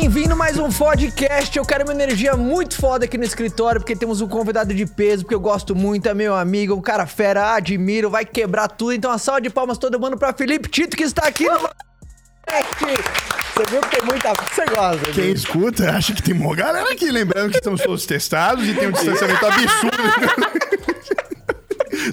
[0.00, 1.58] Bem-vindo a mais um podcast.
[1.58, 5.24] Eu quero uma energia muito foda aqui no escritório, porque temos um convidado de peso,
[5.24, 8.92] porque eu gosto muito, é meu amigo, um cara fera, admiro, vai quebrar tudo.
[8.92, 12.76] Então, uma salva de palmas todo mundo pra Felipe Tito, que está aqui no podcast.
[13.56, 14.32] Você viu que tem muita.
[14.34, 15.30] Você gosta, Quem né?
[15.30, 17.10] escuta acha que tem uma galera aqui.
[17.10, 20.58] Lembrando que estamos todos testados e tem um distanciamento absurdo.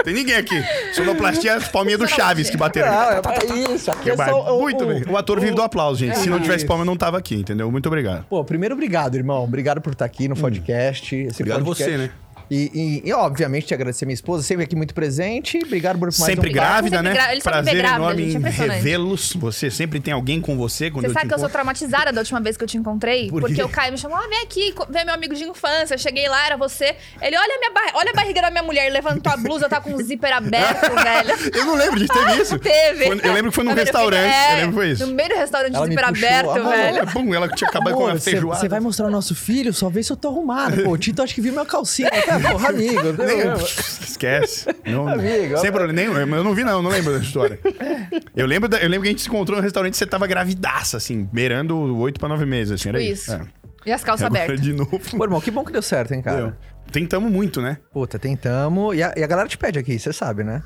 [0.06, 0.56] tem ninguém aqui.
[0.94, 2.88] Sonoplastia é as palminhas do Chaves que bateram.
[2.92, 3.92] Não, é isso.
[3.92, 5.04] Aqui é só o- Muito o- bem.
[5.10, 6.18] O ator vive do aplauso, gente.
[6.20, 7.70] Se não tivesse palma, eu não tava aqui, entendeu?
[7.72, 8.26] Muito obrigado.
[8.30, 9.44] Pô, primeiro, obrigado, irmão.
[9.44, 11.16] Obrigado por estar aqui no podcast.
[11.16, 11.92] Esse Obrigado podcast.
[11.92, 12.10] você, né?
[12.50, 15.60] E, e, e, obviamente, te agradecer minha esposa, sempre aqui muito presente.
[15.66, 17.16] Obrigado por mais Sempre um grávida, Sempre né?
[17.16, 19.34] gra- ele Prazer grávida, enorme gente, é em revê-los.
[19.34, 22.22] Você sempre tem alguém com você quando Você eu sabe que eu sou traumatizada da
[22.22, 23.30] última vez que eu te encontrei?
[23.30, 25.96] Por porque o Caio me chamou, ah, vem aqui, vem meu amigo de infância.
[25.96, 26.96] Eu cheguei lá, era você.
[27.22, 29.82] Ele, olha a, minha barri- olha a barriga da minha mulher, levantou a blusa, tá
[29.82, 31.56] com o zíper aberto, velho.
[31.56, 32.60] Eu não lembro de ter isso.
[32.60, 33.06] Teve.
[33.06, 34.32] Foi- eu lembro que foi num eu restaurante.
[34.32, 35.08] fiquei- Eu lembro que foi isso.
[35.08, 36.72] No meio do restaurante, Ela zíper puxou, aberto, amor.
[36.76, 37.08] velho.
[37.12, 38.60] Pum, ela tinha acabado com a feijoada.
[38.62, 39.74] Você vai mostrar o nosso filho?
[39.74, 40.84] Só vê se eu tô arrumado.
[40.84, 42.10] Pô, o Tito acho que viu minha calcinha.
[42.10, 43.02] Tá, porra, amigo.
[43.24, 43.54] Nem-
[44.02, 44.68] Esquece.
[44.86, 46.18] Não, Amigo, sem problema nenhum.
[46.36, 47.60] Eu não vi, não, não lembro dessa história.
[48.36, 50.28] Eu lembro, da- eu lembro que a gente se encontrou no restaurante e você tava
[50.28, 53.32] gravidaça, assim, beirando oito pra nove meses, assim, era Tipo isso.
[53.32, 53.42] isso.
[53.42, 53.66] É.
[53.86, 54.62] E as calças Agora, abertas.
[54.66, 55.00] de novo.
[55.00, 56.38] Pô, irmão, que bom que deu certo, hein, cara?
[56.42, 56.54] Deu.
[56.92, 57.78] Tentamos muito, né?
[57.94, 58.96] Puta, tentamos.
[58.96, 60.64] E a, e a galera te pede aqui, você sabe, né?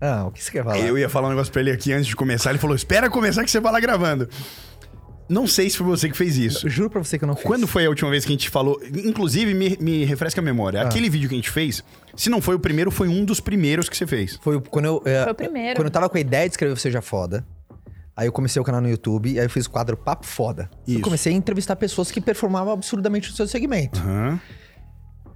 [0.00, 0.78] Ah, o que você quer falar?
[0.78, 2.50] Eu ia falar um negócio pra ele aqui antes de começar.
[2.50, 4.28] Ele falou: Espera começar que você vai lá gravando.
[5.28, 6.66] Não sei se foi você que fez isso.
[6.66, 7.44] Eu juro pra você que eu não fiz.
[7.46, 8.78] Quando foi a última vez que a gente falou?
[9.04, 10.82] Inclusive, me, me refresca a memória.
[10.82, 10.84] Ah.
[10.84, 11.82] Aquele vídeo que a gente fez,
[12.14, 14.38] se não foi o primeiro, foi um dos primeiros que você fez.
[14.42, 15.02] Foi o- quando eu.
[15.06, 15.76] é, Foi o primeiro.
[15.76, 17.46] Quando eu tava com a ideia de escrever Seja Foda.
[18.16, 20.70] Aí eu comecei o canal no YouTube e aí eu fiz o quadro Papo Foda.
[20.86, 21.02] Eu Isso.
[21.02, 23.98] comecei a entrevistar pessoas que performavam absurdamente no seu segmento.
[24.00, 24.38] Aham.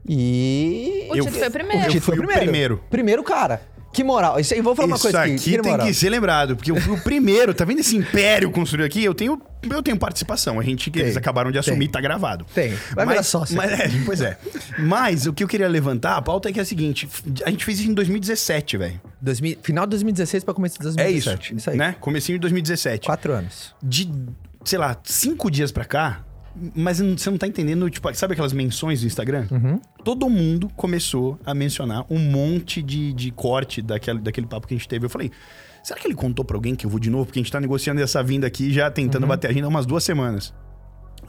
[0.09, 1.07] E.
[1.11, 1.83] O Eu- Tito foi o O primeiro.
[1.91, 2.41] Tito Eu foi fui o o primeiro.
[2.51, 2.85] primeiro.
[2.91, 3.61] Primeiro cara.
[3.93, 4.39] Que moral.
[4.39, 5.35] Isso aí, vou falar uma Isso coisa aqui.
[5.35, 8.85] aqui tem que ser lembrado, porque eu fui o primeiro, tá vendo esse império construído
[8.85, 9.03] aqui?
[9.03, 10.61] Eu tenho, eu tenho participação.
[10.61, 11.89] A gente que eles acabaram de assumir, tem.
[11.89, 12.45] tá gravado.
[12.55, 12.71] Tem.
[12.95, 13.57] Vai virar mas, sócio.
[13.57, 14.39] Mas, é, pois é.
[14.79, 17.09] Mas o que eu queria levantar, a pauta é que é a seguinte:
[17.45, 19.01] a gente fez isso em 2017, velho.
[19.21, 21.27] 2000 final de 2016 pra começo de É isso.
[21.29, 21.57] 2017.
[21.57, 21.77] isso aí.
[21.77, 21.97] Né?
[21.99, 23.07] Comecinho de 2017.
[23.07, 23.75] Quatro anos.
[23.83, 24.09] De,
[24.65, 26.25] sei lá, cinco dias pra cá.
[26.75, 29.47] Mas você não tá entendendo, tipo, sabe aquelas menções do Instagram?
[29.51, 29.81] Uhum.
[30.05, 34.77] Todo mundo começou a mencionar um monte de, de corte daquele, daquele papo que a
[34.77, 35.07] gente teve.
[35.07, 35.31] Eu falei,
[35.83, 37.27] será que ele contou pra alguém que eu vou de novo?
[37.27, 39.29] Porque a gente tá negociando essa vinda aqui, já tentando Uhum.
[39.29, 40.53] bater a agenda há umas duas semanas.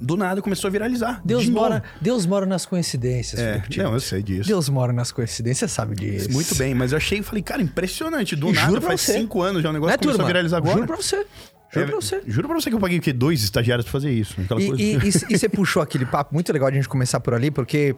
[0.01, 1.21] Do nada começou a viralizar.
[1.25, 1.85] Deus de mora, novo.
[1.99, 4.47] Deus mora nas coincidências, É, Felipe não, eu sei disso.
[4.47, 6.31] Deus mora nas coincidências, você sabe disso.
[6.31, 8.33] Muito bem, mas eu achei, falei, cara, impressionante.
[8.33, 9.13] Do E nada, faz você.
[9.13, 10.23] cinco anos já o negócio Né, começou turma?
[10.23, 10.75] a viralizar agora.
[10.75, 11.25] Juro pra você.
[11.71, 12.21] Juro É, pra você.
[12.25, 13.13] Juro pra você que eu paguei o quê?
[13.13, 14.35] Dois estagiários pra fazer isso.
[14.77, 14.97] E, e-
[15.33, 17.95] e- você puxou aquele papo muito legal de a gente começar por ali, porque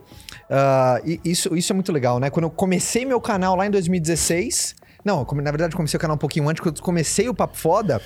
[1.05, 2.29] e- isso, isso é muito legal, né?
[2.29, 4.75] Quando eu comecei meu canal lá em 2016.
[5.03, 7.99] Não, na verdade, comecei o canal um pouquinho antes, quando eu comecei o Papo Foda,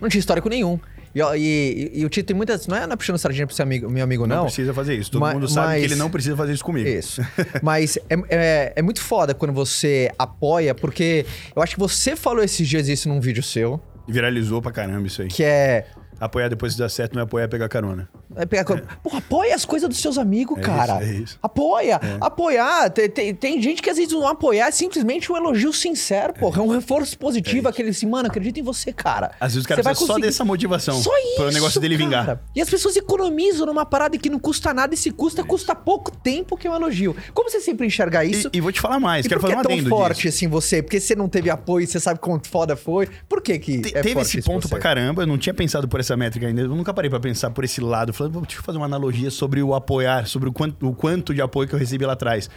[0.00, 0.78] não tinha histórico nenhum.
[1.14, 2.66] E, e- e- o Tito tem muitas.
[2.68, 4.44] Não é na puxando sardinha pro seu amigo, meu amigo, não, não.
[4.44, 5.10] precisa fazer isso.
[5.10, 6.88] Todo Ma- mundo sabe mas- que ele não precisa fazer isso comigo.
[6.88, 7.20] Isso.
[7.62, 12.44] Mas é, é, é muito foda quando você apoia, porque eu acho que você falou
[12.44, 13.80] esses dias isso num vídeo seu,
[14.10, 15.28] Viralizou pra caramba isso aí.
[15.28, 15.86] que é.
[16.18, 18.08] Apoiar depois de dar certo não é apoiar pegar carona.
[18.36, 18.64] É pegar
[19.02, 21.02] Porra, apoia as coisas dos seus amigos, É cara.
[21.02, 21.38] isso, é isso.
[21.42, 22.00] Apoia.
[22.20, 22.88] Apoiar.
[22.90, 26.60] Tem, tem, tem gente que às vezes não apoiar é simplesmente um elogio sincero, porra.
[26.60, 27.68] É um reforço positivo.
[27.68, 29.32] aquele assim, mano, acredita em você, cara.
[29.40, 30.26] Às vezes o cara precisa só conseguir.
[30.28, 32.24] dessa motivação Só isso, para o negócio dele vingar.
[32.26, 32.40] cara.
[32.54, 36.10] E as pessoas economizam numa parada que não custa nada e se custa, custa pouco
[36.10, 37.16] tempo que é um elogio.
[37.34, 38.48] Como você sempre enxerga isso?
[38.52, 40.36] E, e vou te falar mais, E quero fazer um é tão forte disso.
[40.36, 40.82] assim você?
[40.82, 43.08] Porque você não teve apoio, você sabe quanto foda foi.
[43.28, 45.98] Por que que Te- é teve esse ponto pra caramba, eu não tinha pensado por
[46.00, 48.12] essa métrica ainda, eu nunca parei pra pensar por esse lado.
[48.28, 51.40] "Vou- deixa eu fazer uma analogia sobre o apoiar, sobre o quanto, o quanto de
[51.40, 52.50] apoio que eu recebi lá atrás.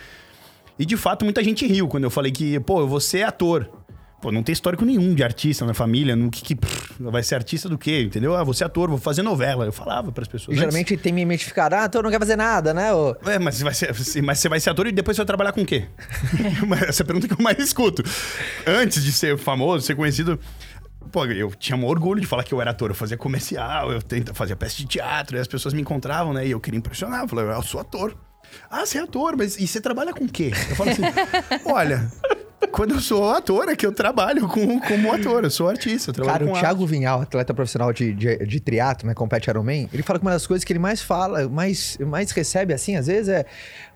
[0.78, 3.70] E de fato, muita gente riu quando eu falei que, pô, eu vou ser ator.
[4.22, 7.36] Pô, não tem histórico nenhum de artista na família, no que, que pff, vai ser
[7.36, 8.34] artista do quê, entendeu?
[8.34, 9.66] Ah, vou ser ator, vou fazer novela.
[9.66, 10.56] Eu falava pras pessoas.
[10.56, 12.94] E geralmente tem mente ficar, ah, então não quer fazer nada, né?
[12.94, 13.18] ô?
[13.26, 15.52] É, mas você, vai ser, mas você vai ser ator e depois você vai trabalhar
[15.52, 15.88] com o quê?
[16.88, 18.02] Essa é a pergunta que eu mais escuto.
[18.66, 20.40] Antes de ser famoso, ser conhecido.
[21.14, 22.90] Pô, eu tinha um orgulho de falar que eu era ator.
[22.90, 26.46] Eu fazia comercial, eu tenta- fazia peça de teatro, e as pessoas me encontravam, né?
[26.48, 27.22] E eu queria impressionar.
[27.22, 28.18] Eu falei, eu sou ator.
[28.70, 30.52] Ah, você é ator, mas e você trabalha com o quê?
[30.70, 31.04] Eu falo assim,
[31.72, 32.12] olha,
[32.72, 36.14] quando eu sou ator é que eu trabalho com, como ator, eu sou artista, eu
[36.14, 39.14] trabalho Cara, com o Thiago Vinhal, atleta profissional de, de, de triatlo, né?
[39.14, 42.74] Compete Ironman, ele fala que uma das coisas que ele mais fala, mais, mais recebe,
[42.74, 43.46] assim, às vezes, é...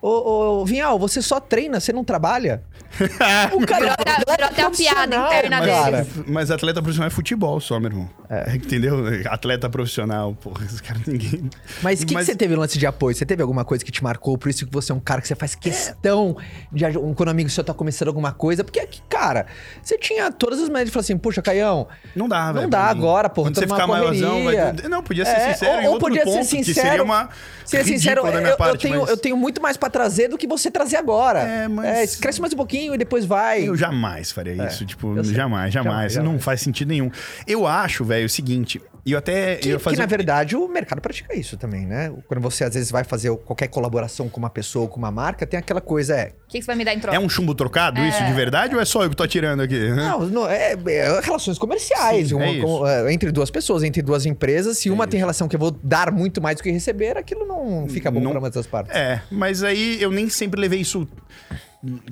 [0.00, 2.62] Ô, ô, Vinhal, você só treina, você não trabalha?
[3.52, 6.02] o cara Virou até- virou até uma piada interna cara.
[6.02, 6.24] deles.
[6.26, 8.10] Mas atleta profissional é futebol só, meu irmão.
[8.30, 8.96] É, entendeu?
[9.28, 11.50] Atleta profissional, porra, esses caras ninguém.
[11.82, 13.16] Mas o que, que você teve no lance de apoio?
[13.16, 14.38] Você teve alguma coisa que te marcou?
[14.38, 16.36] Por isso que você é um cara que você faz questão
[16.72, 16.84] de...
[16.92, 18.82] Quando um amigo seu tá começando alguma coisa, empresa.
[18.86, 19.46] Porque, cara,
[19.82, 22.62] você tinha todas as maneiras de falar assim, puxa, Caião, Não dá, velho.
[22.62, 24.56] não dá agora, porra, Quando tô você ficar maiorzão, vai...
[24.88, 27.28] Não, podia ser É, sincero ou- ou podia ser sincero- seria uma
[27.64, 30.46] Ser sincero, eu, eu parte, tenho, mas eu tenho muito mais pra trazer do que
[30.46, 31.40] você trazer agora.
[31.40, 33.68] É, mas- cresce mais um pouquinho e depois vai.
[33.68, 35.34] Eu jamais faria isso, tipo, É, sei.
[35.34, 37.10] jamais, jamais, Jamais, Não faz sentido nenhum.
[37.46, 40.56] Eu acho, velho, o seguinte, e eu até Que, eu ia que, fazer na verdade,
[40.56, 42.12] o mercado pratica isso também, né?
[42.26, 45.46] Quando você, às vezes, vai fazer qualquer colaboração com uma pessoa ou com uma marca,
[45.46, 46.32] tem aquela coisa, é...
[46.44, 47.16] O que, que você vai me dar em troca?
[47.16, 49.78] É um chumbo trocado isso de verdade ou é só eu que tô atirando aqui?
[49.90, 52.28] Não, não, é, é relações comerciais.
[52.28, 54.78] Sim, uma- é com- é, entre duas pessoas, entre duas empresas.
[54.78, 55.10] Se É uma isso.
[55.10, 58.20] tem relação que eu vou dar muito mais do que receber, aquilo não fica bom
[58.20, 58.94] Não- pra ambas as partes.
[58.94, 61.06] É, mas aí eu nem sempre levei isso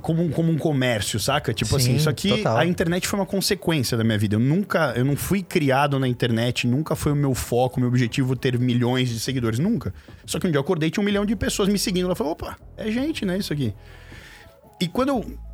[0.00, 1.52] como um, como um comércio, saca?
[1.52, 2.58] Tipo Sim, assim, isso aqui, total.
[2.58, 4.36] a internet foi uma consequência da minha vida.
[4.36, 8.36] Eu nunca, eu não fui criado na internet, nunca foi o meu foco, meu objetivo
[8.36, 9.92] ter milhões de seguidores, nunca.
[10.24, 12.06] Só que um dia eu acordei, tinha um milhão de pessoas me seguindo.
[12.06, 13.74] Ela falou, opa, é gente, né, isso aqui.
[14.80, 15.46] E quando eu.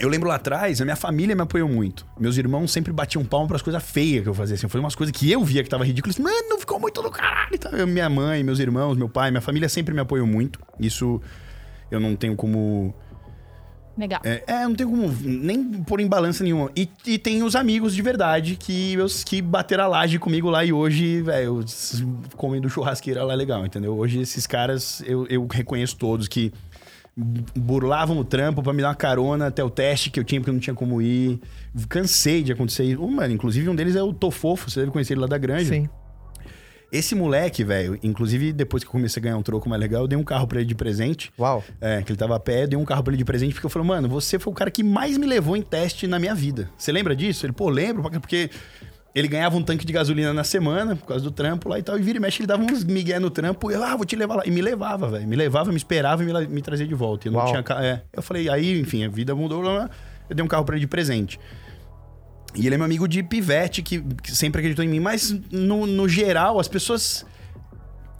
[0.00, 2.06] Eu lembro lá atrás, a minha família me apoiou muito.
[2.20, 4.54] Meus irmãos sempre batiam palmo pras coisas feias que eu fazia.
[4.54, 6.12] Assim, foi umas coisas que eu via que tava ridículo.
[6.12, 7.58] Assim, Mano, ficou muito do caralho.
[7.72, 10.60] Eu, minha mãe, meus irmãos, meu pai, minha família sempre me apoiou muito.
[10.78, 11.20] Isso
[11.90, 12.94] eu não tenho como.
[13.98, 14.20] Legal.
[14.22, 16.70] É, é, não tenho como nem pôr em balança nenhuma.
[16.76, 20.64] E, e tem os amigos de verdade que, os, que bateram a laje comigo lá
[20.64, 21.64] e hoje, velho,
[22.36, 23.98] comendo churrasqueira lá é legal, entendeu?
[23.98, 26.52] Hoje esses caras, eu, eu reconheço todos que
[27.56, 30.50] burlavam o trampo pra me dar uma carona até o teste que eu tinha, porque
[30.50, 31.40] eu não tinha como ir.
[31.88, 33.02] Cansei de acontecer isso.
[33.02, 35.68] Oh, mano, inclusive um deles é o Tofofo, você deve conhecer ele lá da Grande.
[35.68, 35.88] Sim.
[36.90, 40.08] Esse moleque, velho, inclusive depois que eu comecei a ganhar um troco mais legal, eu
[40.08, 41.30] dei um carro pra ele de presente.
[41.38, 41.62] Uau.
[41.80, 43.66] É, que ele tava a pé, eu dei um carro pra ele de presente, porque
[43.66, 46.34] eu falei, mano, você foi o cara que mais me levou em teste na minha
[46.34, 46.70] vida.
[46.78, 47.44] Você lembra disso?
[47.44, 48.48] Ele, pô, lembro, porque
[49.14, 51.98] ele ganhava um tanque de gasolina na semana, por causa do trampo lá e tal,
[51.98, 54.16] e vira e mexe, ele dava uns migué no trampo, e eu, ah, vou te
[54.16, 54.42] levar lá.
[54.46, 55.28] E me levava, velho.
[55.28, 57.28] Me levava, me esperava e me, me trazia de volta.
[57.28, 57.48] Eu não Uau.
[57.48, 58.00] tinha é.
[58.12, 61.38] Eu falei, aí, enfim, a vida mudou, eu dei um carro pra ele de presente.
[62.54, 65.00] E ele é meu amigo de pivete, que, que sempre acreditou em mim.
[65.00, 67.24] Mas, no, no geral, as pessoas.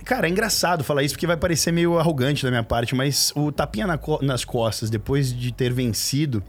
[0.04, 3.52] Cara, é engraçado falar isso porque vai parecer meio arrogante da minha parte, mas o
[3.52, 6.42] tapinha na co- nas costas depois de ter vencido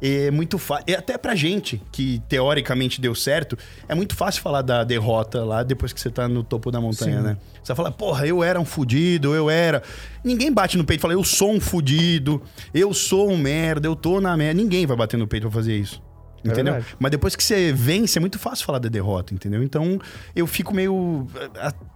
[0.00, 0.96] é muito fácil.
[0.96, 3.56] Até pra gente, que teoricamente deu certo,
[3.88, 7.18] é muito fácil falar da derrota lá depois que você tá no topo da montanha,
[7.18, 7.24] Sim.
[7.24, 7.36] né?
[7.62, 9.82] Você vai falar, porra, eu era um fudido, eu era.
[10.24, 12.40] Ninguém bate no peito e fala, eu sou um fudido,
[12.72, 14.54] eu sou um merda, eu tô na merda.
[14.62, 16.00] Ninguém vai bater no peito pra fazer isso.
[16.44, 16.74] É Entendeu?
[16.74, 16.96] verdade.
[16.98, 19.62] Mas depois que você vence, é muito fácil falar da derrota, entendeu?
[19.62, 19.98] Então
[20.34, 21.26] eu fico meio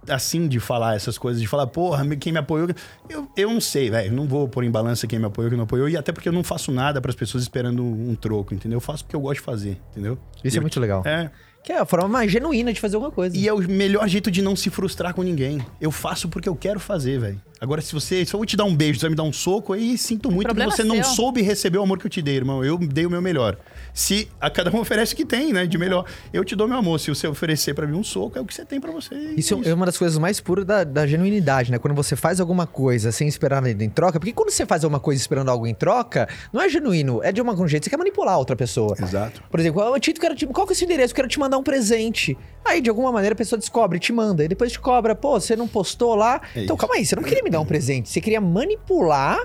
[0.07, 2.69] assim de falar essas coisas, de falar, porra, quem me apoiou.
[3.09, 4.11] Eu, eu não sei, velho.
[4.13, 5.87] Não vou pôr em balança quem me apoiou, quem não apoiou.
[5.87, 8.77] E até porque eu não faço nada para as pessoas esperando um troco, entendeu?
[8.77, 10.17] Eu faço porque eu gosto de fazer, entendeu?
[10.43, 11.03] Isso é muito legal.
[11.05, 11.31] É.
[11.63, 13.37] Que é a forma mais genuína de fazer alguma coisa.
[13.37, 15.63] E é o melhor jeito de não se frustrar com ninguém.
[15.79, 17.39] Eu faço porque eu quero fazer, velho.
[17.61, 18.25] Agora, se você.
[18.25, 20.31] Se eu vou te dar um beijo, você vai me dar um soco, aí sinto
[20.31, 21.13] muito porque problema você não seu.
[21.15, 22.65] soube receber o amor que eu te dei, irmão.
[22.65, 23.55] Eu dei o meu melhor.
[23.93, 25.67] Se a cada um oferece o que tem, né?
[25.67, 26.05] De melhor.
[26.33, 26.99] Eu te dou meu amor.
[26.99, 29.13] Se você oferecer pra mim um soco, é o que você tem pra você.
[29.37, 31.77] Isso é uma das coisas mais puras da, da genuinidade, né?
[31.77, 34.19] Quando você faz alguma coisa sem esperar nada em troca.
[34.19, 37.21] Porque quando você faz alguma coisa esperando algo em troca, não é genuíno.
[37.23, 37.83] É de algum jeito.
[37.83, 38.95] Você quer manipular a outra pessoa.
[38.99, 39.43] Exato.
[39.51, 40.47] Por exemplo, "Ah, Tito, quero te...
[40.47, 41.11] qual que é o seu endereço?
[41.11, 42.35] Eu quero te mandar um presente.
[42.65, 44.43] Aí, de alguma maneira, a pessoa descobre, te manda.
[44.43, 45.13] E depois te cobra.
[45.13, 46.41] Pô, você não postou lá.
[46.55, 46.77] É então, isso.
[46.77, 47.05] calma aí.
[47.05, 48.09] Você não queria me dar um presente.
[48.09, 49.39] Você queria manipular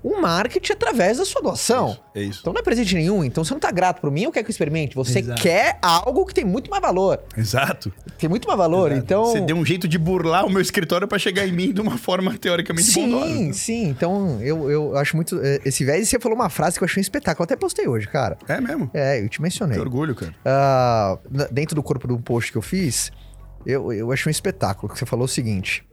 [0.00, 1.98] o marketing através da sua doação.
[2.14, 2.38] É isso.
[2.40, 3.24] Então não é presente nenhum.
[3.24, 4.94] Então você não tá grato por mim, eu quero que eu experimente.
[4.94, 5.42] Você Exato.
[5.42, 7.20] quer algo que tem muito mais valor.
[7.36, 7.92] Exato.
[8.16, 8.92] Tem muito mais valor.
[8.92, 9.04] Exato.
[9.04, 9.24] Então.
[9.24, 11.98] Você deu um jeito de burlar o meu escritório pra chegar em mim de uma
[11.98, 13.26] forma teoricamente bondosa.
[13.26, 13.88] Sim, sim.
[13.88, 15.40] Então, eu, eu acho muito.
[15.42, 17.42] eh, Esse viés, e você falou uma frase que eu achei um espetáculo.
[17.42, 18.38] Eu até postei hoje, cara.
[18.46, 18.88] É mesmo.
[18.94, 19.74] É, eu te mencionei.
[19.76, 20.32] Que orgulho, cara.
[21.28, 23.10] Na- dentro do corpo de um post que eu fiz,
[23.66, 24.92] eu, eu achei um espetáculo.
[24.92, 25.84] Que você falou o seguinte: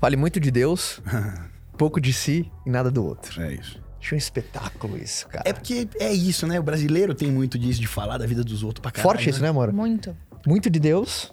[0.00, 1.00] fale muito de Deus,
[1.76, 3.42] pouco de si e nada do outro.
[3.42, 3.80] É isso.
[4.00, 5.42] Achei um espetáculo isso, cara.
[5.48, 6.60] É porque é isso, né?
[6.60, 9.02] O brasileiro tem muito disso, de falar da vida dos outros pra caralho.
[9.16, 9.72] Forte isso, né, amor?
[9.72, 10.16] Muito.
[10.46, 11.32] Muito de Deus,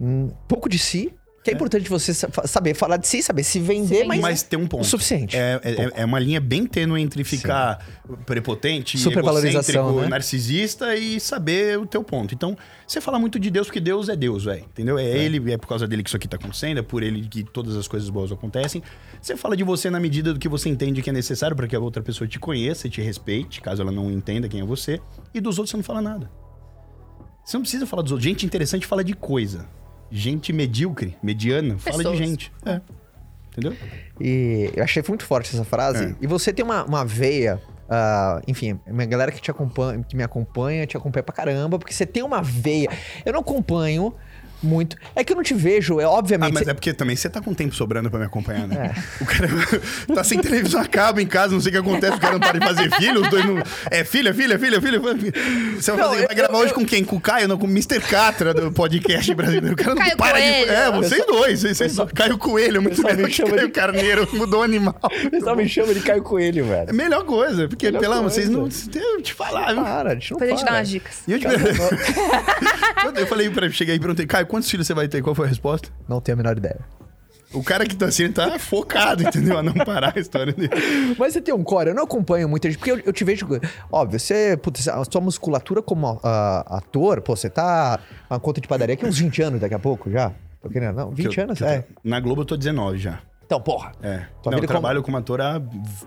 [0.00, 1.12] hum, pouco de si.
[1.42, 4.04] Que é, importante você saber falar de si, saber se vender, vender.
[4.04, 4.82] mas, Mas tem um ponto.
[4.82, 5.36] o suficiente.
[5.36, 7.84] É, é, é uma linha bem tênue entre ficar
[8.24, 10.08] prepotente, Supervalorização, egocêntrico, né?
[10.08, 12.32] narcisista e saber o teu ponto.
[12.32, 12.56] Então,
[12.86, 14.64] você fala muito de Deus porque Deus é Deus, velho.
[14.64, 14.96] Entendeu?
[14.98, 17.42] É, ele, é por causa dele que isso aqui tá acontecendo, é por ele que
[17.42, 18.80] todas as coisas boas acontecem.
[19.20, 21.74] Você fala de você na medida do que você entende que é necessário para que
[21.74, 25.00] a outra pessoa te conheça e te respeite, caso ela não entenda quem é você.
[25.34, 26.30] E dos outros você não fala nada.
[27.44, 28.24] Você não precisa falar dos outros.
[28.24, 29.66] Gente interessante fala de coisa.
[30.14, 32.18] Gente medíocre, mediana, fala de Pessoas.
[32.18, 32.52] gente.
[32.66, 32.80] É.
[33.50, 33.74] Entendeu?
[34.20, 36.04] E eu achei muito forte essa frase.
[36.04, 36.14] É.
[36.20, 37.60] E você tem uma, uma veia.
[37.88, 41.92] ah, enfim, uma galera que te acompanha, que me acompanha, te acompanha pra caramba, porque
[41.92, 42.88] você tem uma veia.
[43.24, 44.14] Eu não acompanho
[44.62, 44.96] Muito.
[45.16, 46.52] É que eu não te vejo, é Ah, obviamente.
[46.54, 48.94] mas cê- é porque também você tá com tempo sobrando pra me acompanhar, né?
[49.20, 49.48] O cara
[50.14, 52.58] tá sem televisão, acaba em casa, não sei o que acontece, o cara não para
[52.58, 53.62] de fazer filho, os dois não...
[53.90, 55.00] É filha, filha, filha, filha.
[55.00, 55.32] filha.
[55.80, 57.04] Você vai, Não, fazer- vai eu- gravar eu- hoje com quem?
[57.04, 57.48] Com o Caio?
[57.48, 58.00] Não, com o Mr.
[58.00, 59.72] Catra do podcast brasileiro.
[59.74, 60.66] O cara não Caio para Coelho.
[60.66, 60.70] de...
[60.72, 61.60] É, vocês dois.
[61.60, 64.96] Vocês, Pessoal- Caio Coelho, é muito melhor que Caio de- Carneiro, mudou o animal.
[65.26, 66.94] O pessoal me chama de Caio Coelho, É velho.
[66.94, 68.36] melhor coisa, porque, Melhor pelo amor, coisa.
[68.36, 69.02] vocês não...
[69.02, 69.82] Eu te falar, viu?
[69.82, 71.14] Para, a gente não Depois a gente dá umas dicas.
[71.26, 71.46] E eu, te...
[73.20, 75.22] eu falei pra ele, cheguei e perguntei, Caio, quantos filhos você vai ter?
[75.22, 75.88] Qual foi a resposta?
[76.06, 76.78] Não tenho a menor ideia.
[77.54, 79.58] O cara que tá assim, ele tá focado, entendeu?
[79.58, 80.70] A não parar a história dele.
[81.18, 83.46] Mas você tem um core, eu não acompanho muita gente, porque eu, eu te vejo.
[83.90, 84.56] Óbvio, você.
[84.56, 87.98] Putz, a sua musculatura como ah, ator, pô, você tá.
[88.30, 90.32] Uma conta de padaria aqui uns 20 anos daqui a pouco já.
[90.60, 90.92] Porque, né?
[90.92, 91.84] Não, 20 Que eu- anos, que é.
[92.04, 93.20] Na Globo eu tô 19 já.
[93.44, 93.92] Então, porra.
[94.02, 94.16] É.
[94.18, 95.60] Não, eu como- trabalho como ator há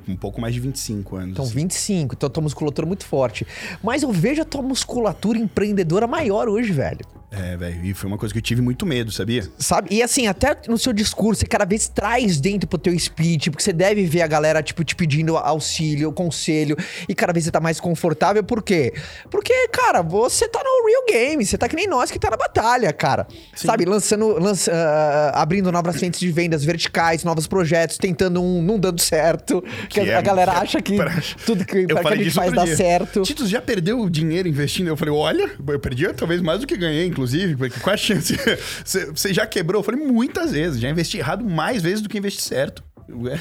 [0.07, 1.31] um pouco mais de 25 anos.
[1.31, 1.53] Então, assim.
[1.53, 2.15] 25.
[2.15, 3.45] Então, tua musculatura é muito forte.
[3.83, 7.05] Mas eu vejo a tua musculatura empreendedora maior hoje, velho.
[7.32, 7.84] É, velho.
[7.86, 9.44] E foi uma coisa que eu tive muito medo, sabia?
[9.58, 9.89] Sabe?
[9.91, 13.63] E assim, até no seu discurso, você cada vez traz dentro pro teu speech, porque
[13.63, 16.77] você deve ver a galera, tipo, te pedindo auxílio, conselho,
[17.10, 18.44] e cada vez você tá mais confortável.
[18.44, 18.94] Por quê?
[19.29, 22.38] Porque, cara, você tá no real game, você tá que nem nós que tá na
[22.38, 23.27] batalha, cara.
[23.53, 23.84] Sabe?
[23.86, 29.01] Lançando, lança, ah, abrindo novas frentes de vendas verticais, novos projetos, tentando um, não dando
[29.01, 29.62] certo.
[29.89, 32.32] Que, Que a, é- galera que é acha que pra- tudo que, que a gente
[32.32, 33.24] faz dá certo.
[33.24, 34.88] Tito, já perdeu dinheiro investindo?
[34.88, 37.55] Eu falei, olha, eu perdi talvez mais do que ganhei, inclusive.
[37.55, 38.38] Porque qual a chance?
[38.84, 39.79] Você já quebrou?
[39.79, 40.81] Eu falei, muitas vezes.
[40.81, 42.84] Já investi errado mais vezes do que investi certo.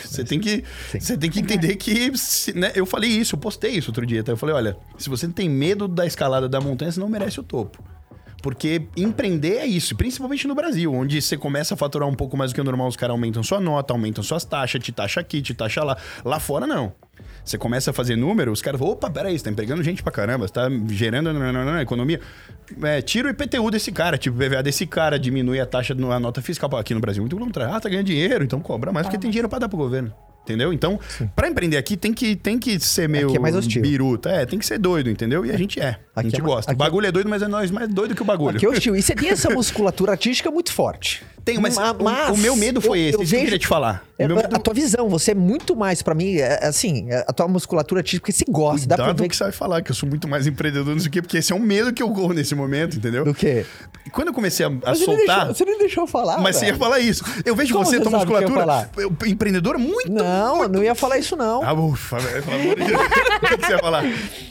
[0.04, 0.62] Você tem que,
[0.98, 2.12] você tem que entender que.
[2.54, 4.22] né, eu falei isso, eu postei isso outro dia.
[4.22, 4.32] Tá?
[4.32, 7.42] Eu falei: olha, se você tem medo da escalada da montanha, você não merece o
[7.42, 7.82] topo.
[8.44, 12.52] Porque empreender é isso, principalmente no Brasil, onde você começa a faturar um pouco mais
[12.52, 15.40] do que o normal, os caras aumentam sua nota, aumentam suas taxas, te taxa aqui,
[15.40, 15.96] te taxa lá.
[16.22, 16.92] Lá fora, não.
[17.42, 20.12] Você começa a fazer número, os caras falam, opa, peraí, você tá empregando gente pra
[20.12, 22.20] caramba, você tá gerando não, economia.
[22.82, 26.20] É, tira o IPTU desse cara, tipo, o PVA desse cara, diminui a taxa, a
[26.20, 27.22] nota fiscal aqui no Brasil.
[27.22, 27.74] Muito contrário.
[27.74, 30.12] Ah, tá ganhando dinheiro, então cobra mais porque tem dinheiro pra dar pro governo.
[30.44, 30.72] Entendeu?
[30.74, 31.00] Então,
[31.34, 33.80] pra empreender aqui, tem que, tem que ser meio Aqui é mais hostil.
[33.80, 34.28] biruta.
[34.28, 35.44] É, tem que ser doido, entendeu?
[35.44, 35.98] E a gente é.
[36.14, 36.72] A Aqui gente é gosta.
[36.72, 38.56] o bagulho é doido, mas é nós mais doido que o bagulho.
[38.56, 38.94] Aqui é hostil.
[38.94, 41.22] E você tem essa musculatura artística muito forte.
[41.44, 41.92] Tenho, mas, Ma-
[42.30, 44.02] o- o, meu medo foi eu- esse, eu isso que eu vejo- queria te falar.
[44.18, 44.54] É, meu medo...
[44.54, 47.48] A tua visão, você é muito mais pra mim, é, é assim, é, a tua
[47.48, 50.08] musculatura porque você gosta, dá pra Cuidado ver que você vai falar, que eu sou
[50.08, 52.32] muito mais empreendedor, não sei o quê, porque esse é um medo que eu corro
[52.32, 53.24] nesse momento, entendeu?
[53.24, 53.66] do que.
[54.06, 56.38] E quando eu comecei a, a Mas nem soltar, deixou- Você nem deixou eu falar.
[56.38, 56.78] mas você ia velho.
[56.84, 57.24] falar isso.
[57.44, 58.90] Eu vejo Como você, tua sabe que eu ia musculatura, falar?
[58.96, 60.12] eu- empreendedor muito...
[60.12, 61.62] Não, eu não ia falar isso, não.
[61.64, 63.00] Ah, ufa, velho, pelo amor de Deus.
[63.44, 64.04] O que você ia falar?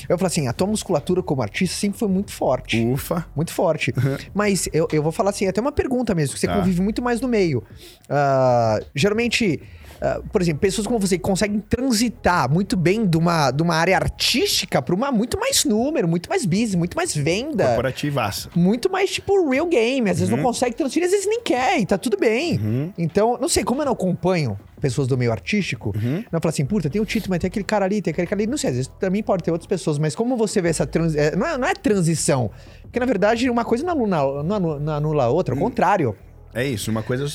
[0.10, 2.84] Eu falo assim, a tua musculatura como artista sempre foi muito forte.
[2.86, 3.26] Ufa.
[3.36, 3.94] Muito forte.
[4.34, 6.56] Mas eu, eu vou falar assim, até uma pergunta mesmo, que você Tá.
[6.56, 7.64] convive muito mais no meio.
[8.10, 9.62] Ah, geralmente,
[10.02, 13.76] ah, por exemplo, pessoas como você que conseguem transitar muito bem de uma, de uma
[13.76, 17.66] área artística para uma muito mais número, muito mais business, muito mais venda.
[17.68, 18.50] Corporativaça.
[18.56, 20.10] Muito mais tipo real game.
[20.10, 20.38] Às vezes Uhum.
[20.38, 22.94] não consegue transferir, às vezes nem quer, e tá tudo bem.
[22.98, 26.26] Então, não sei, como eu não acompanho pessoas do meio artístico, Uhum.
[26.30, 28.42] não falo assim, puta, tem o Tito, mas tem aquele cara ali, tem aquele cara
[28.42, 28.48] ali.
[28.48, 31.16] Não sei, às vezes também pode ter outras pessoas, mas como você vê essa trans...
[31.16, 32.52] é, não, é, não é transição.
[32.82, 35.64] Porque, na verdade, uma coisa não anula, não anula, não anula a outra, ao Hum.
[35.64, 36.16] contrário.
[36.54, 37.26] É isso, uma coisa,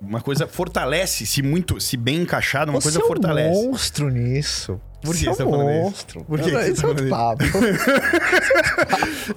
[0.00, 3.66] uma coisa fortalece, se muito, se bem encaixada, uma você coisa é um fortalece.
[3.66, 4.80] monstro nisso.
[5.02, 5.80] Por que você é você tá falando isso?
[5.82, 6.24] monstro.
[6.24, 7.44] Por que que você Esse tá é papo.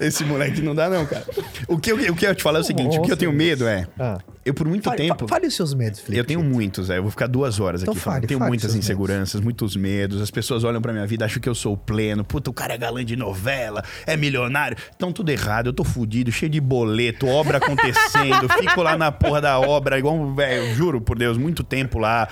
[0.00, 1.24] Esse moleque não dá não, cara.
[1.68, 3.32] O que, eu, o que eu te falar é o seguinte, o que eu tenho
[3.32, 4.18] medo é, Ah.
[4.50, 5.26] Eu por muito Fale, tempo...
[5.26, 6.18] fa- fale os seus medos, Felipe.
[6.18, 6.98] Eu tenho muitos, é.
[6.98, 8.28] Eu vou ficar duas horas Então aqui fale, falando.
[8.28, 10.20] Tenho fale muitas inseguranças, muitos medos.
[10.20, 12.22] As pessoas olham pra minha vida, acham que eu sou pleno.
[12.24, 14.76] Puta, o cara é galã de novela, é milionário.
[14.94, 18.48] Então tudo errado, eu tô fudido, cheio de boleto, obra acontecendo.
[18.60, 22.28] fico lá na porra da obra, igual, um velho, juro por Deus, muito tempo lá.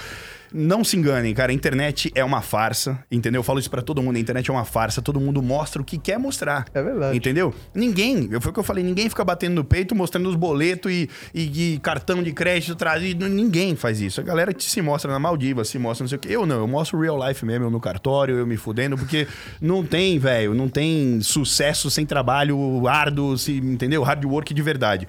[0.53, 1.53] Não se enganem, cara.
[1.53, 3.41] A internet é uma farsa, entendeu?
[3.41, 4.17] Eu falo isso pra todo mundo.
[4.17, 5.03] A internet é uma farsa.
[5.03, 6.65] Todo mundo mostra o que quer mostrar.
[6.73, 7.17] É verdade.
[7.17, 7.55] Entendeu?
[7.75, 11.09] Ninguém, foi o que eu falei, ninguém fica batendo no peito, mostrando os boletos e,
[11.35, 13.29] e- e cartão de crédito trazido.
[13.29, 14.21] Ninguém faz isso.
[14.21, 16.29] A galera se mostra na Maldiva, se mostra não sei o quê.
[16.31, 19.27] Eu não, eu mostro real life mesmo, eu no cartório, eu me fudendo, porque
[19.61, 24.03] não tem, velho, não tem sucesso sem trabalho árduo, se, entendeu?
[24.03, 25.07] Hard work de verdade.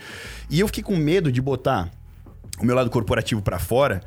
[0.50, 1.89] E eu fiquei com medo de botar
[2.60, 4.01] o meu lado corporativo pra fora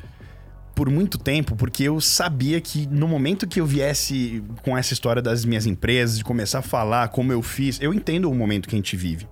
[0.82, 5.22] por muito tempo, porque eu sabia que no momento que eu viesse com essa história
[5.22, 8.74] das minhas empresas, de começar a falar como eu fiz, eu entendo o momento que
[8.74, 9.28] a gente vive.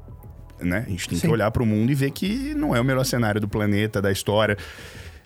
[0.61, 0.85] Né?
[0.87, 1.27] A gente tem Sim.
[1.27, 4.13] que olhar pro mundo e ver que não é o melhor cenário do planeta, da
[4.13, 4.57] história.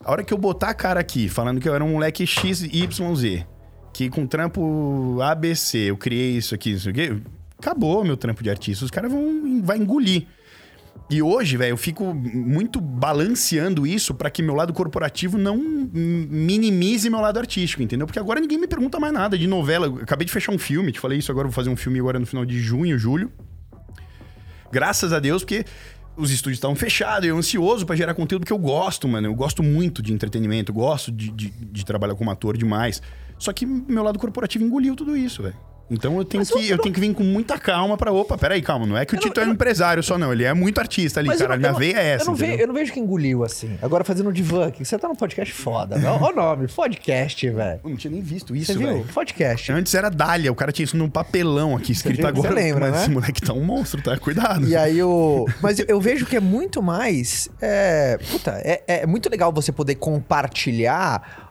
[0.02, 3.45] A hora que eu botar a cara aqui, falando que eu era um moleque XYZ,
[3.93, 7.21] que com trampo ABC eu criei isso aqui, isso aqui,
[7.59, 8.83] acabou meu trampo de artista.
[8.83, 10.26] Os caras vão vai engolir.
[11.08, 17.11] E hoje, velho, eu fico muito balanceando isso pra que meu lado corporativo não minimize
[17.11, 18.06] meu lado artístico, entendeu?
[18.06, 19.87] Porque agora ninguém me pergunta mais nada de novela.
[19.87, 22.18] Eu acabei de fechar um filme, te falei isso agora, vou fazer um filme agora
[22.18, 23.30] no final de junho, julho.
[24.73, 25.66] Graças a Deus, porque
[26.16, 29.26] os estúdios estavam fechados, eu ansioso pra gerar conteúdo que eu gosto, mano.
[29.26, 33.02] Eu gosto muito de entretenimento, gosto de, de, de trabalhar como ator demais.
[33.38, 35.74] Só que meu lado corporativo engoliu tudo isso, velho.
[35.90, 38.10] Então eu tenho, Mas que, eu tenho que vir com muita calma pra.
[38.10, 38.86] Opa, peraí, calma.
[38.86, 40.32] Não é que o Eu não- Tito é um não- empresário só, não.
[40.32, 41.56] Ele é muito artista ali, Mas cara.
[41.58, 42.24] Minha eu não- veia é essa.
[42.24, 43.78] Eu não, vejo, eu não vejo que engoliu assim.
[43.82, 44.82] Agora fazendo divã aqui.
[44.84, 45.96] Você tá num podcast foda.
[45.98, 46.08] né?
[46.08, 47.80] Olha o nome, podcast, velho.
[47.84, 49.04] Eu não tinha nem visto Você isso, velho.
[49.14, 49.72] Podcast.
[49.72, 52.22] Antes era Dália, o cara tinha isso num papelão aqui escrito?
[52.22, 52.54] Você agora.
[52.54, 53.00] lembra, mas né?
[53.02, 54.16] esse moleque tá um monstro, tá?
[54.16, 54.66] Cuidado.
[54.66, 55.46] E aí o.
[55.60, 57.48] Mas eu, eu vejo que é muito mais.
[57.60, 61.44] É, puta, é, é muito legal você poder compartilhar.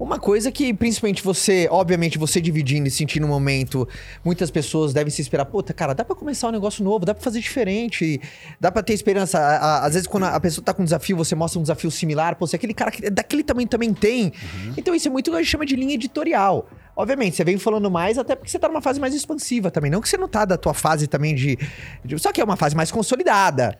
[0.00, 3.86] Uma coisa que, principalmente você, obviamente, você dividindo e sentindo um momento,
[4.24, 7.22] muitas pessoas devem se esperar, puta, cara, dá pra começar um negócio novo, dá pra
[7.22, 8.18] fazer diferente,
[8.58, 9.38] dá pra ter esperança.
[9.84, 12.46] Às vezes, quando a pessoa tá com um desafio, você mostra um desafio similar, pô,
[12.46, 14.32] se aquele cara que- daquele tamanho também tem.
[14.74, 16.66] Então, isso é muito o que a gente chama de linha editorial.
[16.96, 19.90] Obviamente, você vem falando mais, até porque você tá numa fase mais expansiva também.
[19.90, 21.58] Não que você não tá da tua fase também de.
[22.02, 23.78] de- só que é uma fase mais consolidada.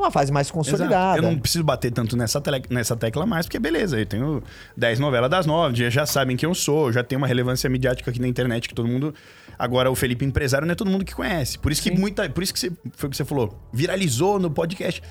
[0.00, 0.58] É uma fase mais Exato.
[0.58, 1.18] consolidada.
[1.18, 4.42] Eu não preciso bater tanto nessa, tele- nessa tecla mais, porque beleza, eu tenho
[4.76, 8.10] 10 novelas das 9, já, já sabem quem eu sou, já tenho uma relevância midiática
[8.10, 9.14] aqui na internet que todo mundo.
[9.58, 11.58] Agora, o Felipe empresário não é todo mundo que conhece.
[11.58, 12.28] Por isso que muita.
[12.30, 13.60] Por isso que você, foi o que você falou.
[13.72, 15.02] Viralizou no podcast.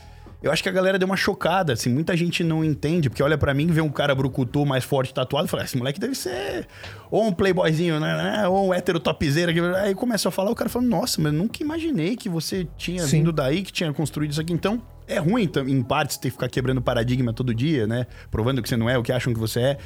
[0.41, 3.37] Eu acho que a galera deu uma chocada, assim, muita gente não entende, porque olha
[3.37, 6.15] pra mim, vê um cara brucutu mais forte tatuado e fala, "Ah, esse moleque deve
[6.15, 6.65] ser
[7.11, 9.53] ou um playboyzinho, né, né, ou um hétero topzera.
[9.53, 12.65] que- Aí começa a falar, o cara fala, nossa, mas eu nunca imaginei que você
[12.77, 13.17] tinha Sim.
[13.17, 14.53] vindo daí, que tinha construído isso aqui.
[14.53, 18.07] Então, é ruim, em partes, ter que ficar quebrando paradigma todo dia, né?
[18.31, 19.77] Provando que você não é o que acham que você é.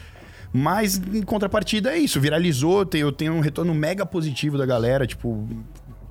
[0.52, 2.22] Mas, em contrapartida, é isso.
[2.22, 5.48] Viralizou, eu tenho um retorno mega positivo da galera, tipo...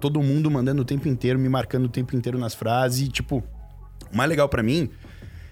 [0.00, 3.06] Todo mundo mandando o tempo inteiro, me marcando o tempo inteiro nas frases.
[3.06, 3.44] E, tipo,
[4.12, 4.90] o mais legal pra mim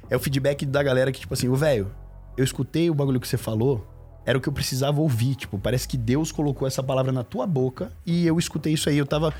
[0.08, 1.90] é o feedback da galera que, tipo assim, ô velho,
[2.36, 3.86] eu escutei o bagulho que você falou,
[4.26, 5.34] era o que eu precisava ouvir.
[5.34, 8.98] Tipo, parece que Deus colocou essa palavra na tua boca e eu escutei isso aí.
[8.98, 9.32] Eu tava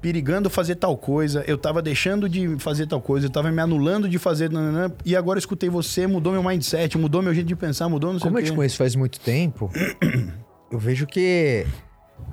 [0.00, 4.08] perigando fazer tal coisa, eu tava deixando de fazer tal coisa, eu tava me anulando
[4.08, 4.50] de fazer.
[4.50, 8.12] nananã, e agora eu escutei você, mudou meu mindset, mudou meu jeito de pensar, mudou
[8.12, 8.50] não sei Como o eu quê.
[8.50, 9.70] te conheço faz muito tempo,
[10.70, 11.64] eu vejo que.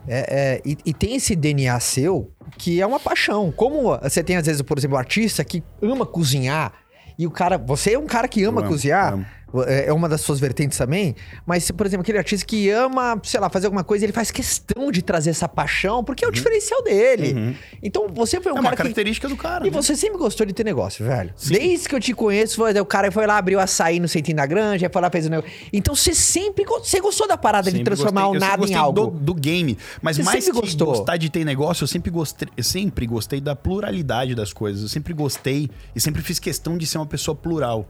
[0.07, 3.51] É, é, e, e tem esse DNA seu que é uma paixão.
[3.51, 6.73] Como você tem, às vezes, por exemplo, um artista que ama cozinhar.
[7.17, 7.57] E o cara.
[7.57, 9.13] Você é um cara que ama amo, cozinhar.
[9.13, 9.25] amo.
[9.67, 11.15] É uma das suas vertentes também.
[11.45, 14.91] Mas, por exemplo, aquele artista que ama, sei lá, fazer alguma coisa, ele faz questão
[14.91, 17.57] de trazer essa paixão, porque é o diferencial dele.
[17.81, 18.57] Então, você foi um Uhum.
[18.59, 18.81] É uma cara que.
[18.83, 19.65] característica do cara.
[19.67, 19.75] E né?
[19.75, 21.33] você sempre gostou de ter negócio, velho.
[21.47, 24.45] Desde que eu te conheço, foi- o cara foi lá, abriu açaí no Centinho da
[24.45, 25.51] Granja, foi lá, fez o negócio.
[25.71, 29.07] Então você sempre você gostou da parada de Sempre transformar gostei- o nada em algo.
[29.07, 29.77] Do, do game.
[30.01, 30.87] Mas Você mais que gostou.
[30.87, 34.81] gostar de ter negócio, eu sempre gostei, eu sempre gostei da pluralidade das coisas.
[34.83, 37.87] Eu sempre gostei e sempre fiz questão de ser uma pessoa plural.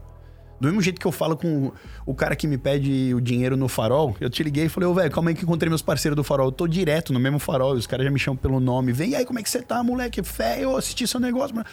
[0.60, 1.72] Do mesmo jeito que eu falo com
[2.04, 4.92] o, cara que me pede o dinheiro no farol, eu te liguei e falei, ô,
[4.92, 6.48] velho, calma aí que encontrei meus parceiros do farol.
[6.48, 8.92] Eu tô direto no mesmo farol, e os caras já me chamam pelo nome.
[8.92, 10.22] Vem aí, como é que você tá, moleque?
[10.22, 11.56] Fé, eu assisti seu negócio.
[11.56, 11.64] Mas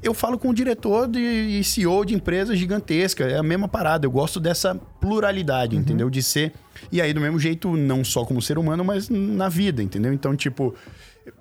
[0.00, 3.24] eu falo com o diretor de, e CEO de empresa gigantesca.
[3.24, 4.06] É a mesma parada.
[4.06, 6.08] Eu gosto dessa pluralidade, entendeu?
[6.08, 6.52] De ser.
[6.92, 10.12] E aí, do mesmo jeito, não só como ser humano, mas na vida, entendeu?
[10.12, 10.72] Então, tipo.